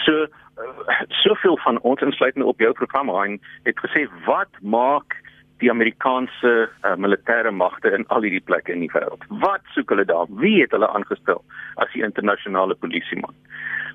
So 0.06 0.26
uh, 0.26 1.02
soveel 1.24 1.58
van 1.66 1.80
ons 1.82 2.02
insluitende 2.02 2.48
op 2.48 2.60
jou 2.60 2.74
program 2.74 3.12
Hein 3.14 3.40
het 3.64 3.80
gesê 3.86 4.08
wat 4.26 4.62
maak 4.62 5.18
die 5.64 5.72
Amerikaanse 5.72 6.54
uh, 6.68 6.96
militêre 7.00 7.52
magte 7.52 7.94
in 7.96 8.06
al 8.08 8.26
hierdie 8.26 8.44
plekke 8.44 8.74
in 8.74 8.84
die 8.84 8.92
wêreld. 8.92 9.24
Wat 9.44 9.64
soek 9.76 9.94
hulle 9.94 10.06
daar? 10.10 10.28
Wie 10.42 10.60
het 10.62 10.74
hulle 10.76 10.90
aangestel 10.90 11.44
as 11.82 11.92
die 11.96 12.04
internasionale 12.04 12.76
polisieman? 12.76 13.36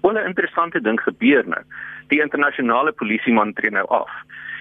Wel 0.03 0.18
'n 0.18 0.30
interessante 0.30 0.80
ding 0.80 1.01
gebeur 1.01 1.49
nou. 1.49 1.62
Die 2.09 2.22
internasionale 2.22 2.93
polisieman 2.93 3.53
tree 3.53 3.70
nou 3.70 3.86
af. 3.89 4.11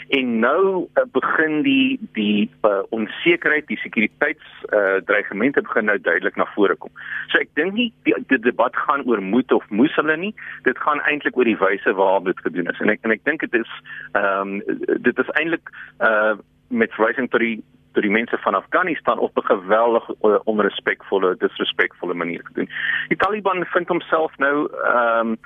En 0.10 0.39
nou 0.39 0.88
uh, 0.95 1.03
begin 1.12 1.62
die 1.66 1.99
die 2.16 2.49
uh, 2.62 2.80
onsekerheid, 2.95 3.68
die 3.68 3.80
sekuriteits 3.82 4.45
uh, 4.70 4.99
dreigemente 5.05 5.62
begin 5.62 5.89
nou 5.89 5.97
duidelik 5.99 6.36
na 6.39 6.47
vore 6.55 6.76
kom. 6.76 6.91
So 7.32 7.41
ek 7.41 7.51
dink 7.60 7.76
nie 7.76 7.89
die, 8.08 8.16
die 8.32 8.39
debat 8.39 8.76
gaan 8.88 9.03
oor 9.10 9.22
moet 9.22 9.51
of 9.51 9.68
moes 9.70 9.95
hulle 9.99 10.16
nie. 10.18 10.34
Dit 10.64 10.80
gaan 10.80 11.03
eintlik 11.12 11.36
oor 11.38 11.49
die 11.49 11.60
wyse 11.60 11.95
waarop 11.99 12.30
dit 12.32 12.45
gedoen 12.45 12.72
is. 12.72 12.80
En 12.84 12.93
ek 12.93 13.03
en 13.03 13.16
ek 13.18 13.26
dink 13.28 13.43
dit 13.43 13.60
is 13.60 13.74
ehm 14.14 14.60
um, 14.60 14.86
dit 15.10 15.26
is 15.26 15.34
eintlik 15.39 15.74
uh 15.99 16.38
met 16.68 16.91
verwysing 16.91 17.30
tot 17.32 17.39
die 17.39 17.64
tot 17.97 18.05
die 18.05 18.13
mense 18.13 18.37
van 18.45 18.53
Afghanistan 18.53 19.19
op 19.19 19.37
'n 19.37 19.45
geweldig 19.45 20.05
onrespekvolle, 20.43 21.35
disrespekvolle 21.37 22.13
manier 22.13 22.41
gedoen. 22.43 22.69
Die 23.07 23.17
Taliban 23.17 23.65
vind 23.65 23.87
homself 23.87 24.37
nou 24.37 24.69
ehm 24.83 25.27
um, 25.27 25.37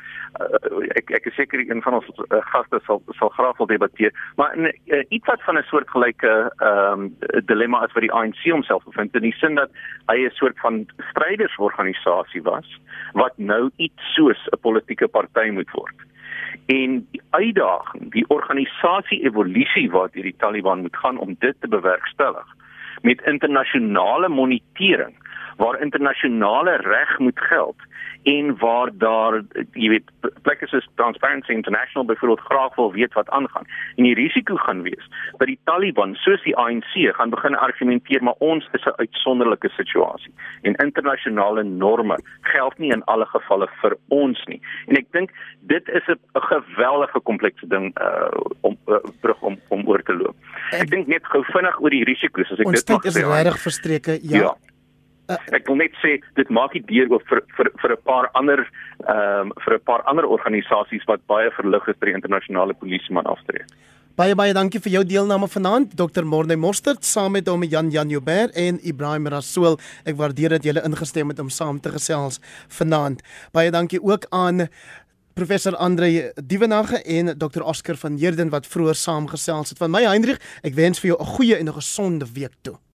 ek 1.00 1.10
ek 1.10 1.26
is 1.26 1.36
seker 1.36 1.60
een 1.60 1.82
van 1.82 1.94
ons 1.94 2.08
uh, 2.08 2.42
gaste 2.54 2.80
sal 2.86 3.02
sal 3.08 3.30
graag 3.30 3.58
wil 3.58 3.68
debatteer, 3.68 4.12
maar 4.36 4.56
in 4.56 4.66
uh, 4.66 5.04
iets 5.10 5.26
wat 5.26 5.44
van 5.44 5.58
'n 5.58 5.64
soort 5.64 5.90
gelyke 5.90 6.52
ehm 6.58 7.00
um, 7.00 7.16
dilemma 7.46 7.78
as 7.80 7.94
wat 7.94 8.04
die 8.04 8.12
ANC 8.12 8.44
homself 8.44 8.84
bevind 8.84 9.16
in 9.16 9.22
die 9.22 9.40
sin 9.40 9.56
dat 9.56 9.70
hy 10.06 10.18
'n 10.26 10.40
soort 10.42 10.60
van 10.60 10.86
strydersorganisasie 11.10 12.44
was 12.44 12.80
wat 13.14 13.34
nou 13.38 13.70
iets 13.76 14.14
soos 14.16 14.48
'n 14.52 14.60
politieke 14.60 15.08
party 15.08 15.50
moet 15.50 15.72
word 15.72 15.96
en 16.66 17.08
die 17.12 17.22
uitdaging, 17.30 18.12
die 18.12 18.26
organisasie 18.28 19.22
evolusie 19.26 19.90
wat 19.92 20.14
hierdie 20.14 20.36
Taliban 20.38 20.82
moet 20.82 20.96
gaan 20.96 21.18
om 21.18 21.36
dit 21.40 21.56
te 21.60 21.68
bewerkstellig 21.68 22.41
met 23.02 23.22
internasionale 23.22 24.30
monitering 24.30 25.16
waar 25.58 25.82
internasionale 25.82 26.76
reg 26.76 27.20
moet 27.20 27.40
geld 27.40 27.76
en 28.24 28.58
waar 28.58 28.90
daar 28.94 29.42
jy 29.74 29.90
weet 29.90 30.10
plekke 30.46 30.68
soos 30.68 30.88
Transparency 30.96 31.52
International 31.52 32.06
byvoorbeeld 32.06 32.46
graag 32.46 32.76
wil 32.76 32.92
weet 32.94 33.14
wat 33.14 33.30
aangaan. 33.30 33.66
En 33.96 34.04
die 34.04 34.14
risiko 34.14 34.56
gaan 34.56 34.82
wees 34.82 35.10
dat 35.38 35.48
die 35.48 35.60
Taliban 35.64 36.16
soos 36.16 36.44
die 36.44 36.56
ANC 36.58 36.94
gaan 37.16 37.30
begin 37.30 37.56
argumenteer 37.56 38.24
maar 38.24 38.38
ons 38.38 38.68
is 38.72 38.86
'n 38.86 38.94
uitsonderlike 38.96 39.70
situasie 39.70 40.34
en 40.62 40.76
internasionale 40.76 41.64
norme 41.64 42.18
geld 42.42 42.78
nie 42.78 42.92
in 42.92 43.04
alle 43.04 43.26
gevalle 43.26 43.68
vir 43.82 43.98
ons 44.08 44.46
nie. 44.46 44.62
En 44.86 44.98
ek 44.98 45.12
dink 45.12 45.30
dit 45.60 45.90
is 45.90 46.08
'n 46.08 46.20
geweldige 46.34 47.20
komplekse 47.20 47.68
ding 47.68 48.00
uh, 48.02 48.30
om 48.62 48.78
uh, 48.88 48.96
brug 49.22 49.42
om 49.42 49.60
om 49.68 49.88
oor 49.88 50.04
te 50.04 50.14
loop. 50.14 50.36
Ek 50.72 50.90
dink 50.90 51.08
net 51.08 51.26
gou 51.26 51.44
vinnig 51.44 51.82
oor 51.82 51.90
die 51.90 52.04
risiko's 52.04 52.52
as 52.52 52.60
ek 52.60 52.66
dit 52.66 52.90
mag 52.90 53.02
sê 53.02 53.08
ons 53.08 53.16
is 53.16 53.24
regtig 53.24 53.62
verstreke. 53.62 54.20
Ja, 54.22 54.38
ja 54.38 54.56
ek 55.30 55.68
wil 55.68 55.76
net 55.76 55.94
sê 56.04 56.20
dit 56.36 56.50
maak 56.50 56.74
die 56.74 56.84
deur 56.88 57.12
oop 57.12 57.24
vir 57.30 57.42
vir 57.58 57.72
vir 57.82 57.92
'n 57.92 58.02
paar 58.04 58.30
ander 58.34 58.60
ehm 59.08 59.52
um, 59.52 59.54
vir 59.66 59.74
'n 59.76 59.86
paar 59.86 60.02
ander 60.04 60.26
organisasies 60.26 61.06
wat 61.08 61.26
baie 61.28 61.52
verlig 61.52 61.88
is 61.88 62.00
by 62.00 62.06
die 62.06 62.18
internasionale 62.20 62.74
polisieman 62.74 63.26
aftree. 63.26 63.66
Baie 64.16 64.36
baie 64.36 64.54
dankie 64.54 64.82
vir 64.84 64.92
jou 64.92 65.04
deelname 65.08 65.48
vanaand 65.48 65.96
Dr. 65.96 66.26
Morne 66.28 66.56
Mostert 66.56 67.06
saam 67.06 67.32
met 67.32 67.48
hom 67.48 67.64
Jan 67.64 67.90
Jan 67.90 68.10
Joubert 68.10 68.52
en 68.56 68.80
Ibrahim 68.84 69.28
Rasool. 69.28 69.80
Ek 70.04 70.18
waardeer 70.20 70.50
dat 70.50 70.64
julle 70.64 70.84
ingestem 70.84 71.30
het 71.32 71.40
om 71.40 71.50
saam 71.50 71.80
te 71.80 71.90
gesels 71.90 72.42
vanaand. 72.68 73.24
Baie 73.54 73.72
dankie 73.72 74.02
ook 74.04 74.28
aan 74.30 74.68
Professor 75.34 75.76
Andre 75.76 76.34
Dievenage 76.36 77.00
en 77.08 77.38
Dr. 77.38 77.64
Oscar 77.64 77.96
van 77.96 78.18
Heerden 78.20 78.50
wat 78.50 78.68
vroeër 78.68 78.96
saamgesels 78.96 79.70
het. 79.70 79.80
Van 79.80 79.92
my 79.92 80.04
Hendrik, 80.04 80.44
ek 80.62 80.76
wens 80.76 81.00
vir 81.00 81.16
jou 81.16 81.20
'n 81.22 81.34
goeie 81.38 81.56
en 81.56 81.68
'n 81.70 81.80
gesonde 81.80 82.26
week 82.34 82.56
toe. 82.62 82.76